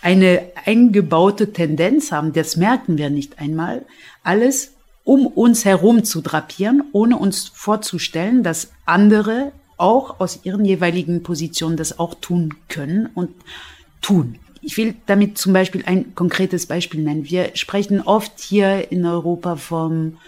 eine 0.03 0.43
eingebaute 0.65 1.53
Tendenz 1.53 2.13
haben, 2.13 2.33
das 2.33 2.57
merken 2.57 2.99
wir 2.99 3.11
nicht 3.11 3.39
einmal, 3.39 3.85
alles 4.23 4.73
um 5.05 5.27
uns 5.27 5.65
herum 5.65 6.05
zu 6.05 6.21
drapieren, 6.21 6.83
ohne 6.93 7.17
uns 7.17 7.49
vorzustellen, 7.49 8.43
dass 8.43 8.73
andere 8.85 9.53
auch 9.77 10.21
aus 10.21 10.41
ihren 10.45 10.65
jeweiligen 10.65 11.23
Positionen 11.23 11.77
das 11.77 11.99
auch 11.99 12.15
tun 12.15 12.55
können 12.69 13.07
und 13.15 13.31
tun. 14.01 14.39
Ich 14.67 14.77
will 14.77 14.97
damit 15.07 15.39
zum 15.39 15.53
Beispiel 15.53 15.85
ein 15.87 16.17
konkretes 16.17 16.67
Beispiel 16.67 17.01
nennen. 17.01 17.25
Wir 17.31 17.53
sprechen 17.55 18.01
oft 18.01 18.41
hier 18.41 18.91
in 18.91 19.07
Europa 19.07 19.55
vom 19.55 20.19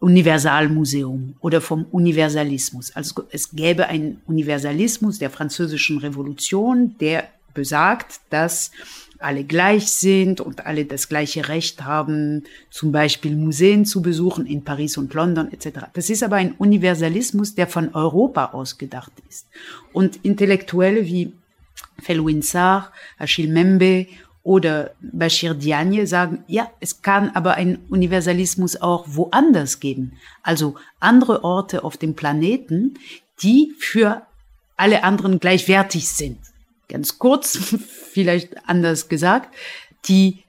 Universalmuseum 0.00 1.36
oder 1.40 1.62
vom 1.62 1.86
Universalismus. 1.90 2.94
Also 2.94 3.24
es 3.30 3.52
gäbe 3.52 3.86
einen 3.86 4.20
Universalismus 4.26 5.18
der 5.18 5.30
französischen 5.30 5.96
Revolution, 5.96 6.96
der 7.00 7.26
besagt, 7.54 8.20
dass 8.28 8.70
alle 9.18 9.44
gleich 9.44 9.90
sind 9.90 10.42
und 10.42 10.66
alle 10.66 10.84
das 10.84 11.08
gleiche 11.08 11.48
Recht 11.48 11.84
haben, 11.84 12.44
zum 12.68 12.92
Beispiel 12.92 13.34
Museen 13.34 13.86
zu 13.86 14.02
besuchen 14.02 14.44
in 14.44 14.62
Paris 14.62 14.98
und 14.98 15.14
London 15.14 15.50
etc. 15.50 15.86
Das 15.94 16.10
ist 16.10 16.22
aber 16.22 16.36
ein 16.36 16.52
Universalismus, 16.58 17.54
der 17.54 17.66
von 17.66 17.94
Europa 17.94 18.50
ausgedacht 18.52 19.12
ist. 19.30 19.46
Und 19.94 20.16
Intellektuelle 20.22 21.06
wie 21.06 21.32
Felwin 22.04 22.42
Sarr, 22.42 22.92
Achille 23.18 23.52
Membe 23.52 24.06
oder 24.42 24.92
Bashir 25.00 25.54
Diagne 25.54 26.06
sagen, 26.06 26.44
ja, 26.46 26.70
es 26.78 27.00
kann 27.00 27.30
aber 27.30 27.54
einen 27.54 27.78
Universalismus 27.88 28.80
auch 28.80 29.06
woanders 29.08 29.80
geben. 29.80 30.12
Also 30.42 30.74
andere 31.00 31.42
Orte 31.44 31.82
auf 31.82 31.96
dem 31.96 32.14
Planeten, 32.14 32.94
die 33.42 33.72
für 33.78 34.22
alle 34.76 35.02
anderen 35.02 35.40
gleichwertig 35.40 36.08
sind. 36.08 36.38
Ganz 36.88 37.18
kurz, 37.18 37.56
vielleicht 38.12 38.68
anders 38.68 39.08
gesagt, 39.08 39.54
die 40.08 40.44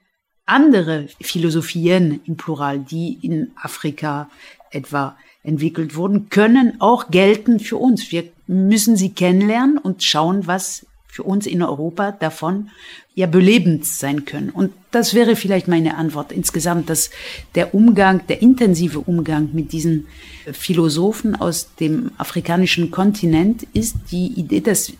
andere 0.45 1.07
Philosophien 1.21 2.21
im 2.25 2.35
Plural, 2.35 2.79
die 2.79 3.17
in 3.21 3.51
Afrika 3.55 4.29
etwa 4.71 5.17
entwickelt 5.43 5.95
wurden, 5.95 6.29
können 6.29 6.81
auch 6.81 7.09
gelten 7.09 7.59
für 7.59 7.77
uns. 7.77 8.11
Wir 8.11 8.25
müssen 8.47 8.97
sie 8.97 9.11
kennenlernen 9.11 9.77
und 9.77 10.03
schauen, 10.03 10.47
was 10.47 10.85
für 11.15 11.23
uns 11.23 11.47
in 11.47 11.63
Europa 11.63 12.11
davon 12.11 12.71
ja 13.13 13.25
belebend 13.25 13.85
sein 13.85 14.25
können. 14.25 14.49
Und 14.49 14.73
das 14.91 15.13
wäre 15.13 15.37
vielleicht 15.37 15.69
meine 15.69 15.95
Antwort 15.95 16.33
insgesamt, 16.33 16.89
dass 16.89 17.09
der 17.55 17.73
Umgang, 17.73 18.27
der 18.27 18.41
intensive 18.41 18.99
Umgang 18.99 19.51
mit 19.53 19.71
diesen 19.71 20.07
Philosophen 20.51 21.33
aus 21.33 21.73
dem 21.79 22.11
afrikanischen 22.17 22.91
Kontinent 22.91 23.65
ist 23.71 23.95
die 24.11 24.27
Idee, 24.27 24.59
dass, 24.59 24.91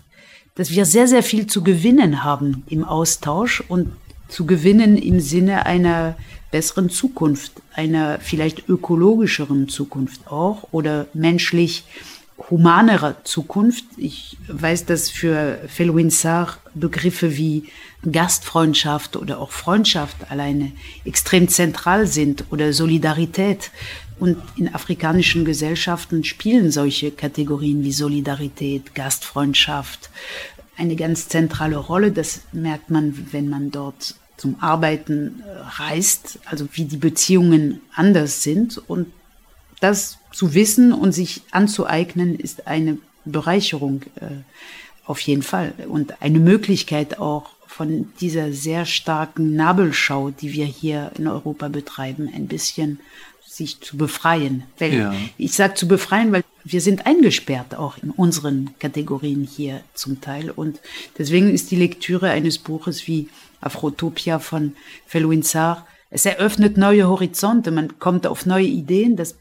dass 0.54 0.70
wir 0.70 0.86
sehr, 0.86 1.06
sehr 1.06 1.22
viel 1.22 1.48
zu 1.48 1.62
gewinnen 1.62 2.24
haben 2.24 2.64
im 2.70 2.82
Austausch 2.82 3.62
und 3.68 3.92
zu 4.28 4.46
gewinnen 4.46 4.96
im 4.96 5.20
Sinne 5.20 5.66
einer 5.66 6.16
besseren 6.50 6.88
Zukunft, 6.88 7.52
einer 7.74 8.20
vielleicht 8.20 8.70
ökologischeren 8.70 9.68
Zukunft 9.68 10.28
auch 10.28 10.68
oder 10.72 11.08
menschlich 11.12 11.84
humanerer 12.38 13.24
Zukunft. 13.24 13.84
Ich 13.96 14.36
weiß, 14.48 14.84
dass 14.86 15.10
für 15.10 15.58
Felwin 15.68 16.10
Sarr 16.10 16.58
Begriffe 16.74 17.36
wie 17.36 17.64
Gastfreundschaft 18.10 19.16
oder 19.16 19.40
auch 19.40 19.50
Freundschaft 19.50 20.30
alleine 20.30 20.72
extrem 21.04 21.48
zentral 21.48 22.06
sind 22.06 22.44
oder 22.50 22.72
Solidarität. 22.72 23.70
Und 24.18 24.38
in 24.56 24.74
afrikanischen 24.74 25.44
Gesellschaften 25.44 26.24
spielen 26.24 26.70
solche 26.70 27.10
Kategorien 27.10 27.84
wie 27.84 27.92
Solidarität, 27.92 28.94
Gastfreundschaft 28.94 30.10
eine 30.76 30.96
ganz 30.96 31.28
zentrale 31.28 31.76
Rolle. 31.76 32.12
Das 32.12 32.42
merkt 32.52 32.90
man, 32.90 33.28
wenn 33.32 33.48
man 33.48 33.70
dort 33.70 34.14
zum 34.36 34.56
Arbeiten 34.60 35.42
äh, 35.42 35.82
reist, 35.82 36.38
also 36.44 36.68
wie 36.72 36.84
die 36.84 36.98
Beziehungen 36.98 37.80
anders 37.94 38.42
sind. 38.42 38.78
Und 38.86 39.06
das 39.80 40.18
zu 40.32 40.54
wissen 40.54 40.92
und 40.92 41.12
sich 41.12 41.42
anzueignen, 41.50 42.38
ist 42.38 42.66
eine 42.66 42.98
Bereicherung 43.24 44.02
äh, 44.16 44.26
auf 45.04 45.20
jeden 45.20 45.42
Fall 45.42 45.72
und 45.88 46.20
eine 46.20 46.40
Möglichkeit 46.40 47.18
auch 47.18 47.50
von 47.66 48.08
dieser 48.20 48.52
sehr 48.52 48.86
starken 48.86 49.54
Nabelschau, 49.54 50.30
die 50.30 50.52
wir 50.52 50.64
hier 50.64 51.12
in 51.18 51.28
Europa 51.28 51.68
betreiben, 51.68 52.30
ein 52.34 52.46
bisschen 52.46 53.00
sich 53.46 53.80
zu 53.80 53.96
befreien. 53.96 54.64
Weil 54.78 54.94
ja. 54.94 55.14
Ich 55.38 55.52
sage 55.54 55.74
zu 55.74 55.88
befreien, 55.88 56.32
weil 56.32 56.44
wir 56.64 56.80
sind 56.80 57.06
eingesperrt 57.06 57.74
auch 57.74 57.98
in 58.02 58.10
unseren 58.10 58.70
Kategorien 58.78 59.44
hier 59.44 59.82
zum 59.94 60.20
Teil. 60.20 60.50
Und 60.50 60.80
deswegen 61.16 61.50
ist 61.50 61.70
die 61.70 61.76
Lektüre 61.76 62.30
eines 62.30 62.58
Buches 62.58 63.06
wie 63.06 63.28
Afrotopia 63.60 64.38
von 64.38 64.72
Felwin 65.06 65.42
Sarr, 65.42 65.86
es 66.08 66.24
eröffnet 66.24 66.76
neue 66.76 67.08
Horizonte, 67.08 67.70
man 67.70 67.98
kommt 67.98 68.26
auf 68.26 68.46
neue 68.46 68.66
Ideen, 68.66 69.16
das 69.16 69.34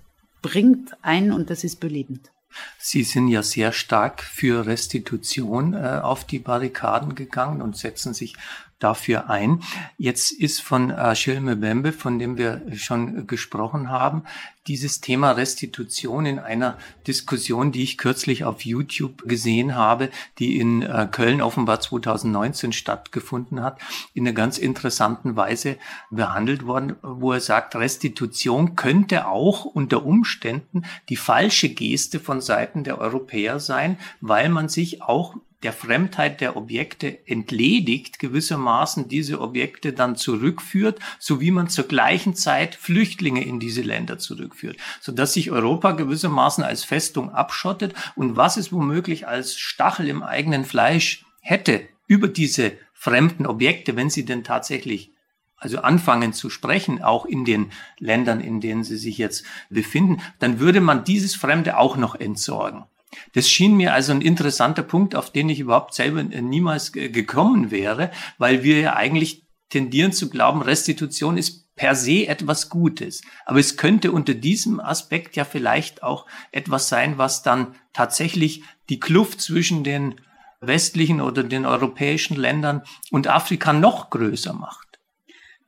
bringt 0.45 0.95
ein 1.01 1.31
und 1.31 1.49
das 1.49 1.63
ist 1.63 1.79
belebend. 1.79 2.31
Sie 2.77 3.03
sind 3.03 3.29
ja 3.29 3.41
sehr 3.41 3.71
stark 3.71 4.21
für 4.21 4.67
Restitution 4.67 5.73
äh, 5.73 5.99
auf 6.03 6.23
die 6.23 6.37
Barrikaden 6.37 7.15
gegangen 7.15 7.63
und 7.63 7.75
setzen 7.75 8.13
sich 8.13 8.35
dafür 8.79 9.29
ein. 9.29 9.61
Jetzt 9.97 10.31
ist 10.31 10.61
von 10.61 10.91
Achille 10.91 11.39
Mbembe, 11.39 11.93
von 11.93 12.19
dem 12.19 12.37
wir 12.37 12.61
schon 12.75 13.25
gesprochen 13.27 13.89
haben, 13.89 14.23
dieses 14.67 14.99
Thema 14.99 15.31
Restitution 15.31 16.25
in 16.25 16.39
einer 16.39 16.77
Diskussion, 17.07 17.71
die 17.71 17.83
ich 17.83 17.97
kürzlich 17.97 18.43
auf 18.45 18.65
YouTube 18.65 19.27
gesehen 19.27 19.75
habe, 19.75 20.09
die 20.39 20.59
in 20.59 20.81
äh, 20.81 21.07
Köln 21.09 21.41
offenbar 21.41 21.79
2019 21.79 22.73
stattgefunden 22.73 23.61
hat, 23.61 23.79
in 24.13 24.25
einer 24.25 24.33
ganz 24.33 24.57
interessanten 24.57 25.35
Weise 25.35 25.77
behandelt 26.09 26.65
worden, 26.65 26.95
wo 27.01 27.31
er 27.31 27.41
sagt, 27.41 27.75
Restitution 27.75 28.75
könnte 28.75 29.27
auch 29.27 29.65
unter 29.65 30.03
Umständen 30.05 30.83
die 31.09 31.15
falsche 31.15 31.69
Geste 31.69 32.19
von 32.19 32.41
Seiten 32.41 32.83
der 32.83 32.99
Europäer 32.99 33.59
sein, 33.59 33.97
weil 34.19 34.49
man 34.49 34.67
sich 34.67 35.03
auch 35.03 35.35
der 35.63 35.73
Fremdheit 35.73 36.41
der 36.41 36.57
Objekte 36.57 37.27
entledigt, 37.27 38.19
gewissermaßen 38.19 39.07
diese 39.07 39.41
Objekte 39.41 39.93
dann 39.93 40.15
zurückführt, 40.15 40.99
so 41.19 41.41
wie 41.41 41.51
man 41.51 41.69
zur 41.69 41.85
gleichen 41.87 42.35
Zeit 42.35 42.75
Flüchtlinge 42.75 43.43
in 43.43 43.59
diese 43.59 43.81
Länder 43.81 44.17
zurückführt, 44.17 44.77
so 45.01 45.11
dass 45.11 45.33
sich 45.33 45.51
Europa 45.51 45.91
gewissermaßen 45.91 46.63
als 46.63 46.83
Festung 46.83 47.31
abschottet 47.31 47.93
und 48.15 48.35
was 48.35 48.57
es 48.57 48.71
womöglich 48.71 49.27
als 49.27 49.57
Stachel 49.57 50.07
im 50.07 50.23
eigenen 50.23 50.65
Fleisch 50.65 51.25
hätte 51.41 51.81
über 52.07 52.27
diese 52.27 52.73
fremden 52.93 53.45
Objekte, 53.45 53.95
wenn 53.95 54.09
sie 54.09 54.25
denn 54.25 54.43
tatsächlich 54.43 55.11
also 55.57 55.79
anfangen 55.79 56.33
zu 56.33 56.49
sprechen, 56.49 57.01
auch 57.01 57.25
in 57.25 57.45
den 57.45 57.71
Ländern, 57.97 58.39
in 58.39 58.61
denen 58.61 58.83
sie 58.83 58.97
sich 58.97 59.17
jetzt 59.17 59.45
befinden, 59.69 60.21
dann 60.39 60.59
würde 60.59 60.81
man 60.81 61.03
dieses 61.03 61.35
Fremde 61.35 61.77
auch 61.77 61.97
noch 61.97 62.15
entsorgen. 62.15 62.85
Das 63.33 63.49
schien 63.49 63.75
mir 63.75 63.93
also 63.93 64.11
ein 64.11 64.21
interessanter 64.21 64.83
Punkt, 64.83 65.15
auf 65.15 65.31
den 65.31 65.49
ich 65.49 65.59
überhaupt 65.59 65.93
selber 65.93 66.23
niemals 66.23 66.91
gekommen 66.91 67.71
wäre, 67.71 68.11
weil 68.37 68.63
wir 68.63 68.79
ja 68.79 68.95
eigentlich 68.95 69.45
tendieren 69.69 70.11
zu 70.11 70.29
glauben, 70.29 70.61
Restitution 70.61 71.37
ist 71.37 71.65
per 71.75 71.95
se 71.95 72.27
etwas 72.27 72.69
Gutes. 72.69 73.21
Aber 73.45 73.59
es 73.59 73.77
könnte 73.77 74.11
unter 74.11 74.33
diesem 74.33 74.79
Aspekt 74.79 75.35
ja 75.35 75.43
vielleicht 75.43 76.03
auch 76.03 76.25
etwas 76.51 76.89
sein, 76.89 77.17
was 77.17 77.43
dann 77.43 77.75
tatsächlich 77.93 78.63
die 78.89 78.99
Kluft 78.99 79.41
zwischen 79.41 79.83
den 79.83 80.15
westlichen 80.61 81.21
oder 81.21 81.43
den 81.43 81.65
europäischen 81.65 82.37
Ländern 82.37 82.81
und 83.11 83.27
Afrika 83.27 83.73
noch 83.73 84.09
größer 84.09 84.53
macht. 84.53 84.84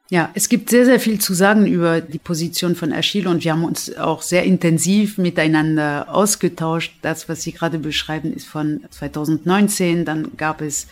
Ja, 0.09 0.31
es 0.35 0.47
gibt 0.47 0.69
sehr, 0.69 0.85
sehr 0.85 1.01
viel 1.01 1.19
zu 1.19 1.33
sagen 1.33 1.65
über 1.65 1.99
die 1.99 2.17
Position 2.17 2.75
von 2.75 2.93
Achille 2.93 3.29
und 3.29 3.43
wir 3.43 3.51
haben 3.51 3.65
uns 3.65 3.93
auch 3.97 4.21
sehr 4.21 4.43
intensiv 4.43 5.17
miteinander 5.17 6.07
ausgetauscht. 6.09 6.93
Das, 7.01 7.27
was 7.27 7.41
Sie 7.41 7.51
gerade 7.51 7.77
beschreiben, 7.77 8.33
ist 8.33 8.47
von 8.47 8.79
2019. 8.89 10.05
Dann 10.05 10.31
gab 10.37 10.61
es 10.61 10.87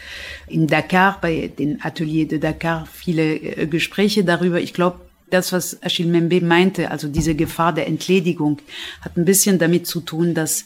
in 0.48 0.68
Dakar, 0.68 1.20
bei 1.22 1.50
den 1.58 1.82
Ateliers 1.82 2.28
de 2.28 2.40
Dakar, 2.40 2.90
viele 2.92 3.36
äh, 3.36 3.68
Gespräche 3.68 4.26
darüber. 4.26 4.60
Ich 4.60 4.74
glaube, 4.74 5.00
das, 5.30 5.54
was 5.54 5.82
Achille 5.82 6.12
Membe 6.12 6.42
meinte, 6.42 6.92
also 6.92 7.08
diese 7.08 7.36
Gefahr 7.36 7.74
der 7.74 7.88
Entledigung, 7.88 8.60
hat 9.00 9.16
ein 9.16 9.26
bisschen 9.26 9.60
damit 9.60 9.88
zu 9.88 10.02
tun, 10.02 10.34
dass 10.34 10.66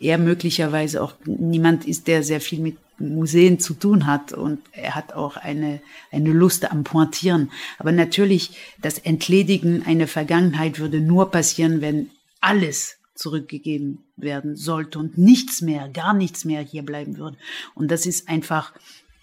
er 0.00 0.18
möglicherweise 0.18 1.02
auch 1.02 1.14
niemand 1.26 1.86
ist, 1.86 2.08
der 2.08 2.22
sehr 2.22 2.40
viel 2.40 2.60
mit 2.60 2.78
Museen 2.98 3.58
zu 3.60 3.74
tun 3.74 4.06
hat 4.06 4.32
und 4.32 4.60
er 4.72 4.94
hat 4.94 5.12
auch 5.12 5.36
eine, 5.36 5.80
eine 6.10 6.32
Lust 6.32 6.70
am 6.70 6.84
Pointieren. 6.84 7.50
Aber 7.78 7.92
natürlich, 7.92 8.56
das 8.80 8.98
Entledigen 8.98 9.84
einer 9.86 10.06
Vergangenheit 10.06 10.78
würde 10.78 11.00
nur 11.00 11.30
passieren, 11.30 11.80
wenn 11.80 12.10
alles 12.40 12.96
zurückgegeben 13.14 14.04
werden 14.16 14.56
sollte 14.56 14.98
und 14.98 15.18
nichts 15.18 15.60
mehr, 15.60 15.88
gar 15.88 16.14
nichts 16.14 16.44
mehr 16.44 16.62
hier 16.62 16.82
bleiben 16.82 17.18
würde. 17.18 17.36
Und 17.74 17.90
das 17.90 18.06
ist 18.06 18.28
einfach 18.28 18.72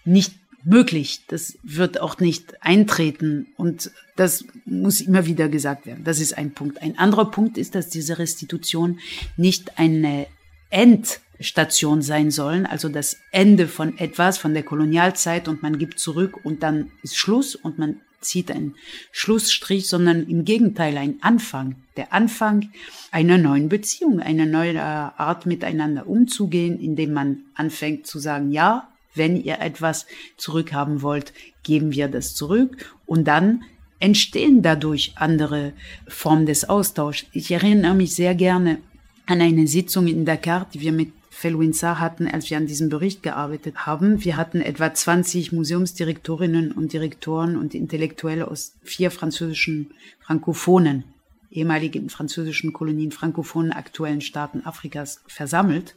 nicht 0.04 0.34
möglich. 0.64 1.22
Das 1.28 1.58
wird 1.62 2.00
auch 2.00 2.18
nicht 2.18 2.62
eintreten. 2.62 3.48
Und 3.56 3.90
das 4.16 4.44
muss 4.64 5.00
immer 5.00 5.26
wieder 5.26 5.48
gesagt 5.48 5.86
werden. 5.86 6.04
Das 6.04 6.20
ist 6.20 6.36
ein 6.36 6.52
Punkt. 6.52 6.80
Ein 6.82 6.98
anderer 6.98 7.30
Punkt 7.30 7.58
ist, 7.58 7.74
dass 7.74 7.88
diese 7.88 8.18
Restitution 8.18 9.00
nicht 9.36 9.78
eine 9.78 10.26
Endstation 10.70 12.02
sein 12.02 12.30
sollen, 12.30 12.66
also 12.66 12.88
das 12.88 13.18
Ende 13.30 13.68
von 13.68 13.96
etwas, 13.98 14.38
von 14.38 14.54
der 14.54 14.62
Kolonialzeit 14.62 15.48
und 15.48 15.62
man 15.62 15.78
gibt 15.78 15.98
zurück 15.98 16.44
und 16.44 16.62
dann 16.62 16.90
ist 17.02 17.16
Schluss 17.16 17.54
und 17.54 17.78
man 17.78 18.00
zieht 18.20 18.50
einen 18.50 18.74
Schlussstrich, 19.12 19.88
sondern 19.88 20.26
im 20.26 20.44
Gegenteil 20.44 20.96
ein 20.98 21.18
Anfang, 21.20 21.76
der 21.96 22.12
Anfang 22.12 22.70
einer 23.12 23.38
neuen 23.38 23.68
Beziehung, 23.68 24.20
einer 24.20 24.46
neuen 24.46 24.76
Art 24.76 25.46
miteinander 25.46 26.06
umzugehen, 26.06 26.80
indem 26.80 27.12
man 27.12 27.38
anfängt 27.54 28.06
zu 28.06 28.18
sagen, 28.18 28.50
ja, 28.50 28.88
wenn 29.14 29.36
ihr 29.36 29.60
etwas 29.60 30.06
zurückhaben 30.36 31.02
wollt, 31.02 31.32
geben 31.62 31.92
wir 31.92 32.08
das 32.08 32.34
zurück 32.34 32.94
und 33.06 33.24
dann 33.24 33.64
entstehen 34.00 34.62
dadurch 34.62 35.12
andere 35.16 35.72
Formen 36.06 36.46
des 36.46 36.68
Austauschs. 36.68 37.26
Ich 37.32 37.50
erinnere 37.50 37.94
mich 37.94 38.14
sehr 38.14 38.34
gerne 38.34 38.78
an 39.28 39.42
eine 39.42 39.66
Sitzung 39.66 40.06
in 40.06 40.24
Dakar, 40.24 40.66
die 40.72 40.80
wir 40.80 40.92
mit 40.92 41.12
Felwinsar 41.28 42.00
hatten, 42.00 42.26
als 42.26 42.48
wir 42.48 42.56
an 42.56 42.66
diesem 42.66 42.88
Bericht 42.88 43.22
gearbeitet 43.22 43.86
haben. 43.86 44.24
Wir 44.24 44.38
hatten 44.38 44.62
etwa 44.62 44.92
20 44.92 45.52
Museumsdirektorinnen 45.52 46.72
und 46.72 46.94
Direktoren 46.94 47.56
und 47.56 47.74
Intellektuelle 47.74 48.48
aus 48.48 48.72
vier 48.82 49.10
französischen 49.10 49.90
Frankophonen, 50.20 51.04
ehemaligen 51.50 52.08
französischen 52.08 52.72
Kolonien, 52.72 53.12
frankophonen 53.12 53.72
aktuellen 53.72 54.22
Staaten 54.22 54.62
Afrikas 54.64 55.20
versammelt. 55.26 55.94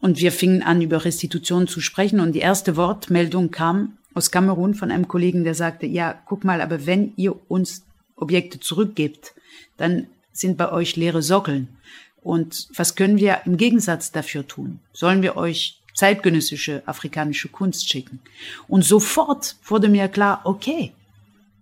Und 0.00 0.20
wir 0.20 0.30
fingen 0.30 0.62
an, 0.62 0.82
über 0.82 1.06
Restitution 1.06 1.66
zu 1.66 1.80
sprechen. 1.80 2.20
Und 2.20 2.32
die 2.34 2.40
erste 2.40 2.76
Wortmeldung 2.76 3.50
kam 3.50 3.96
aus 4.12 4.30
Kamerun 4.30 4.74
von 4.74 4.90
einem 4.90 5.08
Kollegen, 5.08 5.42
der 5.42 5.54
sagte, 5.54 5.86
ja, 5.86 6.20
guck 6.26 6.44
mal, 6.44 6.60
aber 6.60 6.84
wenn 6.84 7.14
ihr 7.16 7.34
uns 7.50 7.82
Objekte 8.14 8.60
zurückgebt, 8.60 9.32
dann 9.78 10.06
sind 10.32 10.56
bei 10.56 10.70
euch 10.70 10.96
leere 10.96 11.22
Sockeln. 11.22 11.68
Und 12.22 12.68
was 12.74 12.94
können 12.94 13.18
wir 13.18 13.40
im 13.44 13.56
Gegensatz 13.56 14.12
dafür 14.12 14.46
tun? 14.46 14.78
Sollen 14.92 15.22
wir 15.22 15.36
euch 15.36 15.80
zeitgenössische 15.94 16.82
afrikanische 16.86 17.48
Kunst 17.48 17.88
schicken? 17.88 18.20
Und 18.68 18.84
sofort 18.84 19.56
wurde 19.64 19.88
mir 19.88 20.08
klar, 20.08 20.42
okay, 20.44 20.92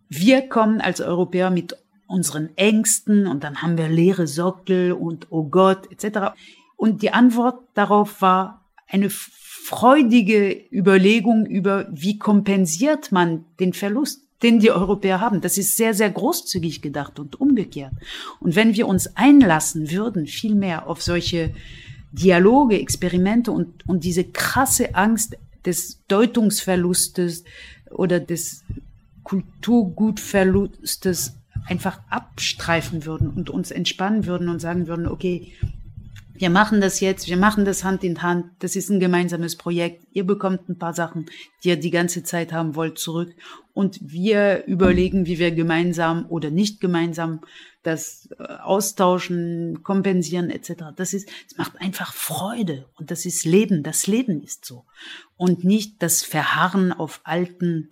wir 0.09 0.49
kommen 0.49 0.81
als 0.81 1.01
Europäer 1.01 1.51
mit 1.51 1.77
unseren 2.07 2.51
Ängsten 2.57 3.27
und 3.27 3.45
dann 3.45 3.63
haben 3.63 3.79
wir 3.79 3.89
leere 3.89 4.27
Sockel 4.27 4.93
und 4.93 5.29
oh 5.31 5.45
Gott 5.45 5.91
etc. 5.93 6.33
Und 6.77 7.03
die 7.03 7.13
Antwort 7.13 7.63
darauf 7.75 8.21
war 8.21 8.65
eine 8.89 9.09
freudige 9.11 10.51
Überlegung 10.73 11.47
über, 11.47 11.87
wie 11.91 12.19
kompensiert 12.19 13.13
man 13.13 13.45
den 13.61 13.73
Verlust 13.73 14.23
den 14.43 14.61
die 14.61 14.71
Europäer 14.71 15.21
haben. 15.21 15.41
Das 15.41 15.59
ist 15.59 15.77
sehr, 15.77 15.95
sehr 15.95 16.11
großzügig 16.11 16.83
gedacht 16.83 17.19
und 17.19 17.41
umgekehrt. 17.41 17.93
Und 18.41 18.57
wenn 18.57 18.75
wir 18.75 18.87
uns 18.87 19.17
einlassen 19.17 19.91
würden, 19.91 20.27
viel 20.27 20.55
mehr 20.55 20.89
auf 20.89 21.03
solche 21.03 21.55
Dialoge, 22.13 22.81
Experimente 22.81 23.53
und, 23.53 23.89
und 23.89 24.05
diese 24.05 24.25
krasse 24.25 24.95
Angst 24.95 25.37
des 25.65 26.01
Deutungsverlustes 26.09 27.45
oder 27.91 28.19
des 28.19 28.65
Kulturgutverlustes 29.25 31.35
einfach 31.67 32.01
abstreifen 32.09 33.05
würden 33.05 33.31
und 33.31 33.51
uns 33.51 33.71
entspannen 33.71 34.27
würden 34.27 34.49
und 34.49 34.61
sagen 34.61 34.87
würden, 34.87 35.07
okay, 35.07 35.53
wir 36.41 36.49
machen 36.49 36.81
das 36.81 37.01
jetzt, 37.01 37.29
wir 37.29 37.37
machen 37.37 37.67
das 37.67 37.85
Hand 37.85 38.03
in 38.03 38.23
Hand, 38.23 38.47
das 38.61 38.75
ist 38.75 38.89
ein 38.89 38.99
gemeinsames 38.99 39.57
Projekt, 39.57 40.07
ihr 40.13 40.25
bekommt 40.25 40.71
ein 40.71 40.79
paar 40.79 40.95
Sachen, 40.95 41.27
die 41.63 41.69
ihr 41.69 41.77
die 41.77 41.91
ganze 41.91 42.23
Zeit 42.23 42.51
haben 42.51 42.75
wollt, 42.75 42.99
zurück. 42.99 43.35
Und 43.75 43.99
wir 44.01 44.65
überlegen, 44.67 45.27
wie 45.27 45.39
wir 45.39 45.51
gemeinsam 45.51 46.25
oder 46.31 46.51
nicht 46.51 46.81
gemeinsam 46.81 47.43
das 47.83 48.31
äh, 48.39 48.43
austauschen, 48.43 49.83
kompensieren 49.83 50.49
etc. 50.49 50.95
Das 50.97 51.13
ist, 51.13 51.29
es 51.47 51.59
macht 51.59 51.79
einfach 51.79 52.15
Freude. 52.15 52.87
Und 52.97 53.11
das 53.11 53.27
ist 53.27 53.45
Leben, 53.45 53.83
das 53.83 54.07
Leben 54.07 54.43
ist 54.43 54.65
so. 54.65 54.87
Und 55.37 55.63
nicht 55.65 56.03
das 56.03 56.23
Verharren 56.23 56.93
auf 56.95 57.21
alten 57.25 57.91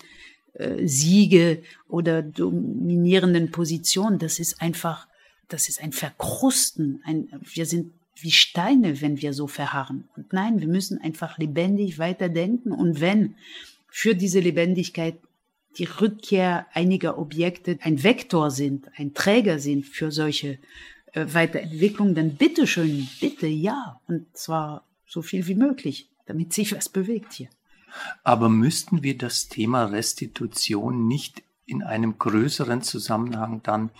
äh, 0.54 0.86
Siege 0.86 1.62
oder 1.86 2.22
dominierenden 2.22 3.50
Positionen, 3.50 4.18
das 4.18 4.38
ist 4.38 4.62
einfach 4.62 5.06
das 5.48 5.68
ist 5.68 5.80
ein 5.82 5.92
Verkrusten, 5.92 7.02
ein, 7.04 7.28
wir 7.40 7.66
sind 7.66 7.92
wie 8.20 8.30
Steine, 8.30 9.00
wenn 9.00 9.20
wir 9.20 9.32
so 9.32 9.46
verharren. 9.46 10.08
Und 10.16 10.32
nein, 10.32 10.60
wir 10.60 10.68
müssen 10.68 11.00
einfach 11.00 11.38
lebendig 11.38 11.98
weiterdenken. 11.98 12.72
Und 12.72 13.00
wenn 13.00 13.36
für 13.88 14.14
diese 14.14 14.40
Lebendigkeit 14.40 15.18
die 15.78 15.84
Rückkehr 15.84 16.66
einiger 16.72 17.18
Objekte 17.18 17.78
ein 17.82 18.02
Vektor 18.02 18.50
sind, 18.50 18.88
ein 18.96 19.14
Träger 19.14 19.58
sind 19.58 19.86
für 19.86 20.10
solche 20.10 20.58
äh, 21.12 21.26
Weiterentwicklung, 21.32 22.14
dann 22.14 22.34
bitteschön, 22.34 23.08
bitte 23.20 23.46
ja. 23.46 24.00
Und 24.08 24.26
zwar 24.36 24.84
so 25.06 25.22
viel 25.22 25.46
wie 25.46 25.54
möglich, 25.54 26.08
damit 26.26 26.52
sich 26.52 26.74
was 26.74 26.88
bewegt 26.88 27.32
hier. 27.32 27.48
Aber 28.22 28.48
müssten 28.48 29.02
wir 29.02 29.16
das 29.16 29.48
Thema 29.48 29.86
Restitution 29.86 31.06
nicht 31.06 31.42
in 31.68 31.82
einem 31.82 32.18
größeren 32.18 32.80
Zusammenhang 32.80 33.60
dann 33.62 33.90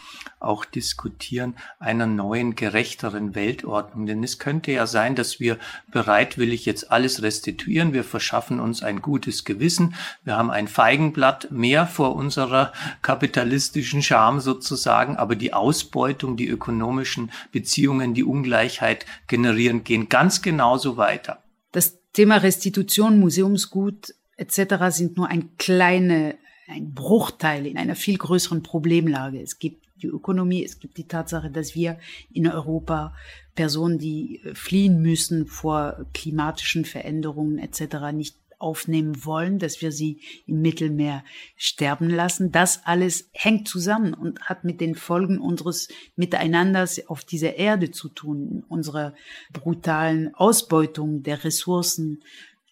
auch 0.40 0.64
diskutieren 0.64 1.54
einer 1.78 2.06
neuen, 2.06 2.54
gerechteren 2.54 3.34
Weltordnung. 3.34 4.06
Denn 4.06 4.24
es 4.24 4.38
könnte 4.38 4.72
ja 4.72 4.86
sein, 4.86 5.14
dass 5.14 5.38
wir 5.38 5.58
bereitwillig 5.92 6.64
jetzt 6.64 6.90
alles 6.90 7.22
restituieren. 7.22 7.92
Wir 7.92 8.04
verschaffen 8.04 8.58
uns 8.58 8.82
ein 8.82 9.02
gutes 9.02 9.44
Gewissen. 9.44 9.94
Wir 10.24 10.36
haben 10.36 10.50
ein 10.50 10.66
Feigenblatt 10.66 11.50
mehr 11.50 11.86
vor 11.86 12.16
unserer 12.16 12.72
kapitalistischen 13.02 14.02
Scham 14.02 14.40
sozusagen. 14.40 15.16
Aber 15.16 15.36
die 15.36 15.52
Ausbeutung, 15.52 16.38
die 16.38 16.48
ökonomischen 16.48 17.30
Beziehungen, 17.52 18.14
die 18.14 18.24
Ungleichheit 18.24 19.04
generieren, 19.26 19.84
gehen 19.84 20.08
ganz 20.08 20.40
genauso 20.40 20.96
weiter. 20.96 21.42
Das 21.72 21.98
Thema 22.14 22.38
Restitution, 22.38 23.20
Museumsgut 23.20 24.14
etc. 24.38 24.86
sind 24.88 25.18
nur 25.18 25.28
ein 25.28 25.56
kleine 25.58 26.38
ein 26.68 26.94
Bruchteil 26.94 27.66
in 27.66 27.76
einer 27.78 27.96
viel 27.96 28.18
größeren 28.18 28.62
Problemlage. 28.62 29.40
Es 29.40 29.58
gibt 29.58 29.86
die 30.02 30.06
Ökonomie, 30.06 30.64
es 30.64 30.78
gibt 30.78 30.96
die 30.96 31.08
Tatsache, 31.08 31.50
dass 31.50 31.74
wir 31.74 31.98
in 32.32 32.46
Europa 32.46 33.14
Personen, 33.54 33.98
die 33.98 34.40
äh, 34.44 34.54
fliehen 34.54 35.02
müssen 35.02 35.46
vor 35.46 36.06
klimatischen 36.14 36.84
Veränderungen 36.84 37.58
etc., 37.58 38.12
nicht 38.12 38.36
aufnehmen 38.60 39.24
wollen, 39.24 39.60
dass 39.60 39.82
wir 39.82 39.92
sie 39.92 40.20
im 40.46 40.60
Mittelmeer 40.60 41.24
sterben 41.56 42.10
lassen. 42.10 42.50
Das 42.50 42.84
alles 42.84 43.30
hängt 43.32 43.68
zusammen 43.68 44.14
und 44.14 44.40
hat 44.42 44.64
mit 44.64 44.80
den 44.80 44.96
Folgen 44.96 45.38
unseres 45.38 45.88
Miteinanders 46.16 47.08
auf 47.08 47.24
dieser 47.24 47.54
Erde 47.54 47.92
zu 47.92 48.08
tun, 48.08 48.64
unserer 48.68 49.14
brutalen 49.52 50.34
Ausbeutung 50.34 51.22
der 51.22 51.44
Ressourcen 51.44 52.24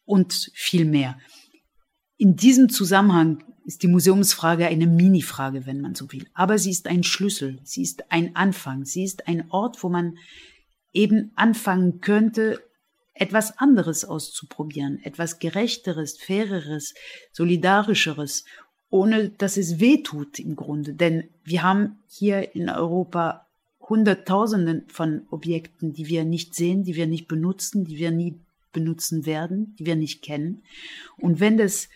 und 0.05 0.51
viel 0.55 0.84
mehr. 0.84 1.18
In 2.16 2.34
diesem 2.34 2.68
Zusammenhang 2.68 3.44
ist 3.67 3.83
die 3.83 3.89
Museumsfrage 3.89 4.67
eine 4.67 4.87
Mini-Frage, 4.87 5.67
wenn 5.67 5.81
man 5.81 5.95
so 5.95 6.11
will. 6.12 6.27
Aber 6.35 6.57
sie 6.57 6.71
ist 6.71 6.87
ein 6.87 7.03
Schlüssel, 7.03 7.59
sie 7.64 7.83
ist 7.83 8.11
ein 8.11 8.37
Anfang, 8.37 8.85
sie 8.85 9.03
ist 9.03 9.27
ein 9.27 9.51
Ort, 9.51 9.83
wo 9.83 9.89
man 9.89 10.19
eben 10.93 11.33
anfangen 11.35 12.01
könnte, 12.01 12.62
etwas 13.12 13.59
anderes 13.59 14.05
auszuprobieren, 14.05 15.01
etwas 15.03 15.39
gerechteres, 15.39 16.19
faireres, 16.19 16.95
solidarischeres, 17.33 18.45
ohne 18.89 19.31
dass 19.31 19.57
es 19.57 19.81
weh 19.81 20.03
tut 20.03 20.39
im 20.39 20.55
Grunde. 20.55 20.95
Denn 20.95 21.25
wir 21.43 21.62
haben 21.62 21.99
hier 22.07 22.55
in 22.55 22.71
Europa 22.71 23.47
Hunderttausenden 23.81 24.85
von 24.89 25.27
Objekten, 25.31 25.93
die 25.93 26.07
wir 26.07 26.25
nicht 26.25 26.55
sehen, 26.55 26.85
die 26.85 26.95
wir 26.95 27.07
nicht 27.07 27.27
benutzen, 27.27 27.85
die 27.85 27.99
wir 27.99 28.11
nie 28.11 28.39
benutzen 28.73 29.27
werden, 29.27 29.75
die 29.79 29.87
wir 29.87 29.97
nicht 29.97 30.23
kennen. 30.23 30.62
Und 31.17 31.41
wenn 31.41 31.57
das 31.57 31.89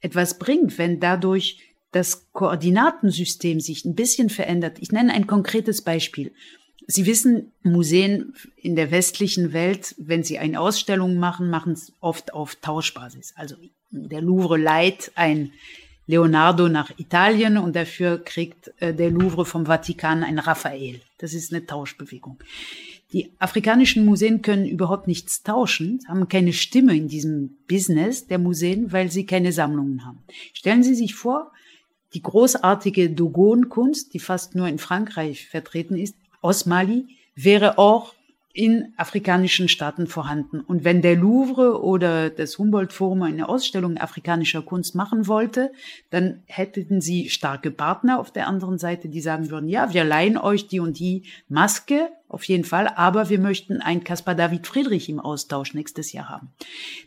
etwas 0.00 0.38
bringt, 0.38 0.78
wenn 0.78 1.00
dadurch 1.00 1.60
das 1.92 2.30
Koordinatensystem 2.32 3.60
sich 3.60 3.84
ein 3.84 3.94
bisschen 3.94 4.30
verändert. 4.30 4.78
Ich 4.80 4.92
nenne 4.92 5.12
ein 5.12 5.26
konkretes 5.26 5.82
Beispiel. 5.82 6.32
Sie 6.86 7.06
wissen, 7.06 7.52
Museen 7.62 8.34
in 8.56 8.76
der 8.76 8.90
westlichen 8.90 9.52
Welt, 9.52 9.94
wenn 9.98 10.22
sie 10.22 10.38
eine 10.38 10.60
Ausstellung 10.60 11.16
machen, 11.16 11.50
machen 11.50 11.72
es 11.72 11.92
oft 12.00 12.32
auf 12.32 12.56
Tauschbasis. 12.56 13.34
Also 13.36 13.56
der 13.90 14.22
Louvre 14.22 14.56
leiht 14.56 15.12
ein 15.14 15.52
Leonardo 16.06 16.68
nach 16.68 16.90
Italien 16.98 17.58
und 17.58 17.76
dafür 17.76 18.24
kriegt 18.24 18.72
äh, 18.80 18.94
der 18.94 19.10
Louvre 19.10 19.44
vom 19.44 19.66
Vatikan 19.66 20.22
ein 20.22 20.38
Raphael. 20.38 21.02
Das 21.18 21.34
ist 21.34 21.52
eine 21.52 21.66
Tauschbewegung. 21.66 22.38
Die 23.12 23.32
afrikanischen 23.38 24.04
Museen 24.04 24.42
können 24.42 24.66
überhaupt 24.66 25.06
nichts 25.06 25.42
tauschen, 25.42 26.00
haben 26.06 26.28
keine 26.28 26.52
Stimme 26.52 26.94
in 26.94 27.08
diesem 27.08 27.56
Business 27.66 28.26
der 28.26 28.38
Museen, 28.38 28.92
weil 28.92 29.10
sie 29.10 29.24
keine 29.24 29.52
Sammlungen 29.52 30.04
haben. 30.04 30.22
Stellen 30.52 30.82
Sie 30.82 30.94
sich 30.94 31.14
vor, 31.14 31.52
die 32.12 32.22
großartige 32.22 33.10
Dogon-Kunst, 33.10 34.12
die 34.12 34.18
fast 34.18 34.54
nur 34.54 34.68
in 34.68 34.78
Frankreich 34.78 35.48
vertreten 35.48 35.96
ist, 35.96 36.16
aus 36.42 36.66
Mali 36.66 37.06
wäre 37.34 37.78
auch 37.78 38.14
in 38.58 38.92
afrikanischen 38.96 39.68
Staaten 39.68 40.08
vorhanden. 40.08 40.58
Und 40.58 40.82
wenn 40.82 41.00
der 41.00 41.14
Louvre 41.14 41.80
oder 41.80 42.28
das 42.28 42.58
Humboldt-Forum 42.58 43.22
eine 43.22 43.48
Ausstellung 43.48 43.98
afrikanischer 43.98 44.62
Kunst 44.62 44.96
machen 44.96 45.28
wollte, 45.28 45.70
dann 46.10 46.42
hätten 46.46 47.00
sie 47.00 47.28
starke 47.28 47.70
Partner 47.70 48.18
auf 48.18 48.32
der 48.32 48.48
anderen 48.48 48.76
Seite, 48.76 49.08
die 49.08 49.20
sagen 49.20 49.50
würden, 49.50 49.68
ja, 49.68 49.94
wir 49.94 50.02
leihen 50.02 50.36
euch 50.36 50.66
die 50.66 50.80
und 50.80 50.98
die 50.98 51.22
Maske, 51.48 52.08
auf 52.26 52.42
jeden 52.44 52.64
Fall, 52.64 52.88
aber 52.88 53.28
wir 53.28 53.38
möchten 53.38 53.80
ein 53.80 54.02
Caspar 54.02 54.34
David 54.34 54.66
Friedrich 54.66 55.08
im 55.08 55.20
Austausch 55.20 55.72
nächstes 55.72 56.12
Jahr 56.12 56.28
haben. 56.28 56.48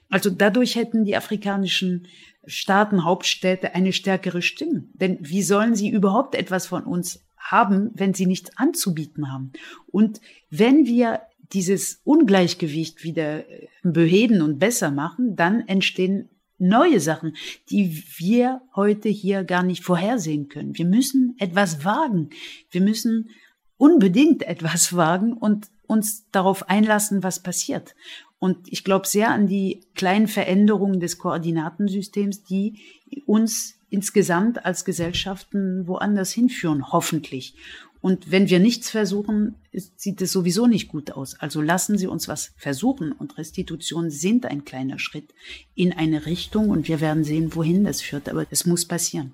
Also 0.09 0.29
dadurch 0.29 0.77
hätten 0.77 1.03
die 1.03 1.17
afrikanischen 1.17 2.07
Staaten, 2.45 3.03
Hauptstädte 3.03 3.75
eine 3.75 3.91
stärkere 3.91 4.41
Stimme. 4.41 4.85
Denn 4.93 5.17
wie 5.19 5.43
sollen 5.43 5.75
sie 5.75 5.89
überhaupt 5.89 6.33
etwas 6.33 6.65
von 6.65 6.85
uns 6.85 7.25
haben, 7.41 7.91
wenn 7.93 8.13
sie 8.13 8.25
nichts 8.25 8.55
anzubieten 8.57 9.31
haben. 9.31 9.51
Und 9.87 10.21
wenn 10.49 10.85
wir 10.85 11.21
dieses 11.53 12.01
Ungleichgewicht 12.03 13.03
wieder 13.03 13.49
äh, 13.49 13.67
beheben 13.83 14.41
und 14.41 14.59
besser 14.59 14.91
machen, 14.91 15.35
dann 15.35 15.67
entstehen 15.67 16.29
neue 16.57 16.99
Sachen, 16.99 17.35
die 17.69 18.03
wir 18.17 18.61
heute 18.75 19.09
hier 19.09 19.43
gar 19.43 19.63
nicht 19.63 19.83
vorhersehen 19.83 20.47
können. 20.47 20.77
Wir 20.77 20.85
müssen 20.85 21.35
etwas 21.39 21.83
wagen. 21.83 22.29
Wir 22.69 22.81
müssen 22.81 23.29
unbedingt 23.77 24.43
etwas 24.47 24.95
wagen 24.95 25.33
und 25.33 25.67
uns 25.87 26.29
darauf 26.31 26.69
einlassen, 26.69 27.23
was 27.23 27.41
passiert. 27.41 27.95
Und 28.39 28.71
ich 28.71 28.83
glaube 28.83 29.07
sehr 29.07 29.29
an 29.29 29.47
die 29.47 29.81
kleinen 29.93 30.27
Veränderungen 30.27 30.99
des 30.99 31.17
Koordinatensystems, 31.17 32.43
die 32.43 32.79
uns 33.25 33.75
insgesamt 33.89 34.65
als 34.65 34.85
Gesellschaften 34.85 35.85
woanders 35.85 36.31
hinführen, 36.31 36.91
hoffentlich. 36.91 37.55
Und 38.01 38.31
wenn 38.31 38.49
wir 38.49 38.59
nichts 38.59 38.89
versuchen, 38.89 39.55
sieht 39.71 40.21
es 40.21 40.31
sowieso 40.31 40.65
nicht 40.65 40.87
gut 40.87 41.11
aus. 41.11 41.39
Also 41.39 41.61
lassen 41.61 41.97
Sie 41.97 42.07
uns 42.07 42.27
was 42.27 42.51
versuchen. 42.57 43.11
Und 43.11 43.37
Restitution 43.37 44.09
sind 44.09 44.45
ein 44.45 44.65
kleiner 44.65 44.97
Schritt 44.97 45.33
in 45.75 45.93
eine 45.93 46.25
Richtung 46.25 46.69
und 46.69 46.87
wir 46.87 46.99
werden 46.99 47.23
sehen, 47.23 47.55
wohin 47.55 47.83
das 47.83 48.01
führt. 48.01 48.27
Aber 48.27 48.45
es 48.49 48.65
muss 48.65 48.85
passieren. 48.85 49.33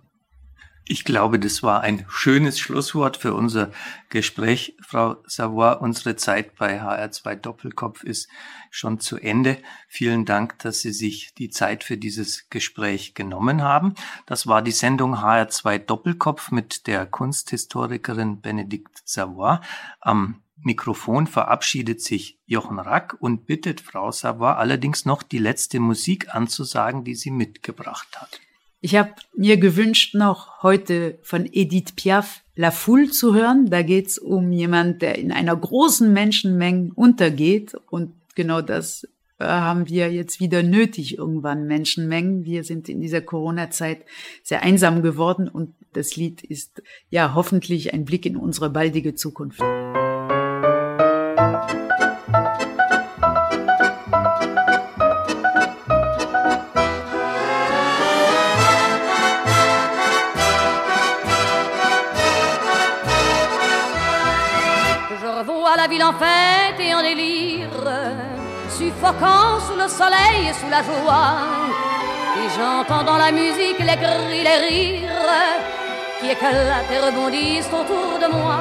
Ich 0.90 1.04
glaube, 1.04 1.38
das 1.38 1.64
war 1.64 1.82
ein 1.82 2.06
schönes 2.08 2.60
Schlusswort 2.60 3.18
für 3.18 3.34
unser 3.34 3.72
Gespräch. 4.08 4.78
Frau 4.80 5.18
Savoy, 5.26 5.76
unsere 5.82 6.16
Zeit 6.16 6.56
bei 6.56 6.82
HR2 6.82 7.36
Doppelkopf 7.36 8.04
ist 8.04 8.30
schon 8.72 9.02
zu 9.02 9.18
Ende. 9.18 9.58
Vielen 9.90 10.24
Dank, 10.24 10.60
dass 10.60 10.80
Sie 10.80 10.94
sich 10.94 11.34
die 11.34 11.50
Zeit 11.50 11.84
für 11.84 11.98
dieses 11.98 12.50
Gespräch 12.50 13.16
genommen 13.16 13.64
haben. 13.64 13.96
Das 14.28 14.48
war 14.48 14.62
die 14.62 14.72
Sendung 14.72 15.16
HR2 15.16 15.80
Doppelkopf 15.80 16.52
mit 16.52 16.88
der 16.88 17.06
Kunsthistorikerin 17.06 18.40
Benedikt 18.40 19.02
Savoy. 19.04 19.58
Am 20.00 20.42
Mikrofon 20.56 21.28
verabschiedet 21.28 22.02
sich 22.02 22.40
Jochen 22.46 22.80
Rack 22.80 23.18
und 23.20 23.46
bittet 23.46 23.82
Frau 23.82 24.14
Savoy 24.14 24.54
allerdings 24.54 25.04
noch 25.04 25.22
die 25.22 25.40
letzte 25.40 25.82
Musik 25.82 26.34
anzusagen, 26.34 27.04
die 27.04 27.16
sie 27.16 27.32
mitgebracht 27.32 28.22
hat. 28.22 28.40
Ich 28.80 28.96
habe 28.96 29.12
mir 29.36 29.58
gewünscht, 29.58 30.14
noch 30.14 30.62
heute 30.62 31.18
von 31.24 31.50
Edith 31.52 31.94
Piaf 31.96 32.44
La 32.56 32.72
Foule 32.72 33.10
zu 33.10 33.34
hören. 33.34 33.70
Da 33.70 33.82
geht's 33.82 34.20
um 34.20 34.52
jemand, 34.52 35.02
der 35.02 35.18
in 35.18 35.32
einer 35.32 35.56
großen 35.56 36.14
Menschenmenge 36.14 36.92
untergeht. 36.94 37.76
Und 37.90 38.14
genau 38.36 38.62
das 38.62 39.08
äh, 39.40 39.46
haben 39.46 39.88
wir 39.88 40.12
jetzt 40.12 40.40
wieder 40.40 40.62
nötig, 40.62 41.18
irgendwann 41.18 41.66
Menschenmengen. 41.66 42.46
Wir 42.46 42.64
sind 42.64 42.88
in 42.88 43.02
dieser 43.02 43.22
Corona-Zeit 43.22 44.06
sehr 44.44 44.62
einsam 44.62 45.02
geworden 45.02 45.48
und 45.48 45.74
das 45.94 46.16
Lied 46.16 46.44
ist 46.44 46.84
ja 47.10 47.34
hoffentlich 47.34 47.94
ein 47.94 48.06
Blick 48.06 48.26
in 48.28 48.38
unsere 48.38 48.70
baldige 48.70 49.16
Zukunft. 49.16 49.62
Fête 66.20 66.80
et 66.80 66.94
en 66.94 67.02
délire, 67.02 67.70
suffoquant 68.70 69.60
sous 69.66 69.78
le 69.78 69.88
soleil 69.88 70.50
et 70.50 70.54
sous 70.54 70.70
la 70.70 70.82
joie. 70.84 71.38
Et 72.40 72.48
j'entends 72.56 73.04
dans 73.04 73.18
la 73.18 73.32
musique 73.32 73.80
les 73.80 73.98
cris, 74.04 74.44
les 74.44 74.60
rires 74.68 75.10
qui 76.20 76.30
éclatent 76.32 76.92
et 76.92 77.00
rebondissent 77.00 77.68
autour 77.68 78.20
de 78.24 78.32
moi. 78.32 78.60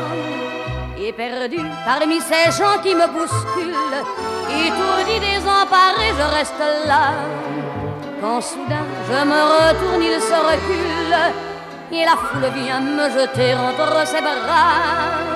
Et 0.99 1.13
perdu 1.13 1.59
parmi 1.85 2.21
ces 2.21 2.51
gens 2.59 2.79
qui 2.83 2.95
me 2.95 3.07
bousculent, 3.07 4.03
étourdi, 4.65 5.21
désemparé, 5.21 6.07
je 6.19 6.37
reste 6.37 6.65
là. 6.87 7.13
Quand 8.21 8.41
soudain 8.41 8.87
je 9.09 9.25
me 9.33 9.41
retourne, 9.57 10.03
il 10.03 10.21
se 10.21 10.39
recule, 10.51 11.17
et 11.93 12.05
la 12.05 12.17
foule 12.17 12.51
vient 12.55 12.81
me 12.81 13.11
jeter 13.11 13.55
entre 13.55 14.07
ses 14.07 14.23
bras 14.23 15.36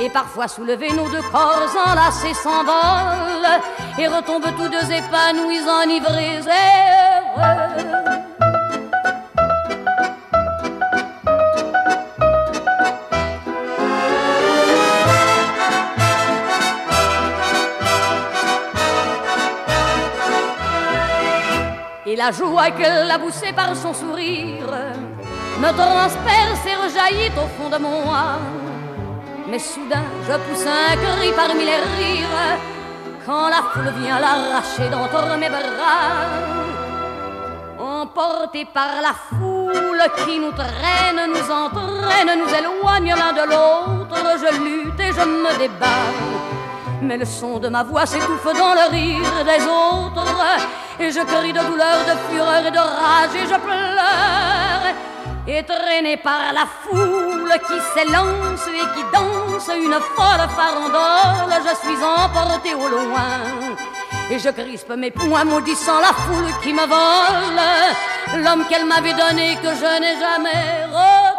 et 0.00 0.08
parfois 0.08 0.48
soulever 0.48 0.92
nos 0.92 1.08
deux 1.08 1.22
corps 1.30 1.68
enlacés 1.86 2.34
s'envolent 2.34 3.60
et 3.98 4.08
retombent 4.08 4.54
tous 4.56 4.68
deux 4.68 4.92
épanouis 4.92 5.60
enivrés 5.82 6.38
heureux. 6.38 7.90
Et 22.06 22.16
la 22.16 22.32
joie 22.32 22.70
qu'elle 22.70 23.06
la 23.06 23.18
poussée 23.18 23.52
par 23.52 23.76
son 23.76 23.92
sourire 23.92 24.66
me 25.60 25.70
transperce 25.72 26.66
et 26.66 26.74
rejaillit 26.74 27.30
au 27.36 27.62
fond 27.62 27.68
de 27.68 27.78
mon 27.78 28.12
âme 28.12 28.59
mais 29.50 29.58
soudain, 29.58 30.04
je 30.28 30.32
pousse 30.32 30.64
un 30.64 30.94
cri 30.94 31.32
parmi 31.34 31.64
les 31.64 31.80
rires 31.96 32.58
quand 33.26 33.48
la 33.48 33.62
foule 33.72 33.92
vient 34.00 34.20
l'arracher 34.20 34.88
d'entre 34.88 35.36
mes 35.38 35.48
bras. 35.48 36.14
Emporté 37.80 38.64
par 38.72 39.02
la 39.02 39.12
foule 39.28 40.04
qui 40.18 40.38
nous 40.38 40.52
traîne, 40.52 41.20
nous 41.28 41.50
entraîne, 41.50 42.38
nous 42.38 42.54
éloigne 42.60 43.12
l'un 43.20 43.32
de 43.32 43.50
l'autre, 43.50 44.38
je 44.38 44.62
lutte 44.62 45.00
et 45.00 45.12
je 45.12 45.26
me 45.26 45.58
débat. 45.58 46.06
Mais 47.02 47.16
le 47.16 47.24
son 47.24 47.58
de 47.58 47.68
ma 47.68 47.82
voix 47.82 48.06
s'étouffe 48.06 48.44
dans 48.44 48.74
le 48.74 48.88
rire 48.88 49.44
des 49.44 49.64
autres, 49.64 50.32
et 51.00 51.10
je 51.10 51.20
crie 51.20 51.52
de 51.52 51.58
douleur, 51.58 51.98
de 52.06 52.32
fureur 52.32 52.64
et 52.64 52.70
de 52.70 52.78
rage, 52.78 53.34
et 53.34 53.48
je 53.48 53.58
pleure. 53.58 54.30
Et 55.52 56.16
par 56.16 56.52
la 56.52 56.66
foule 56.82 57.52
qui 57.66 57.80
s'élance 57.92 58.66
et 58.68 58.86
qui 58.94 59.02
danse 59.12 59.39
une 59.68 59.98
folle 60.16 60.48
farandole, 60.56 61.54
je 61.66 61.86
suis 61.86 61.98
emporté 62.02 62.74
au 62.74 62.88
loin. 62.88 63.76
Et 64.30 64.38
je 64.38 64.48
crispe 64.50 64.94
mes 64.96 65.10
poings 65.10 65.44
maudissant 65.44 66.00
la 66.00 66.12
foule 66.12 66.52
qui 66.62 66.72
me 66.72 66.86
vole, 66.86 68.42
l'homme 68.44 68.64
qu'elle 68.68 68.86
m'avait 68.86 69.12
donné 69.12 69.56
que 69.62 69.68
je 69.68 70.00
n'ai 70.00 70.18
jamais. 70.18 71.29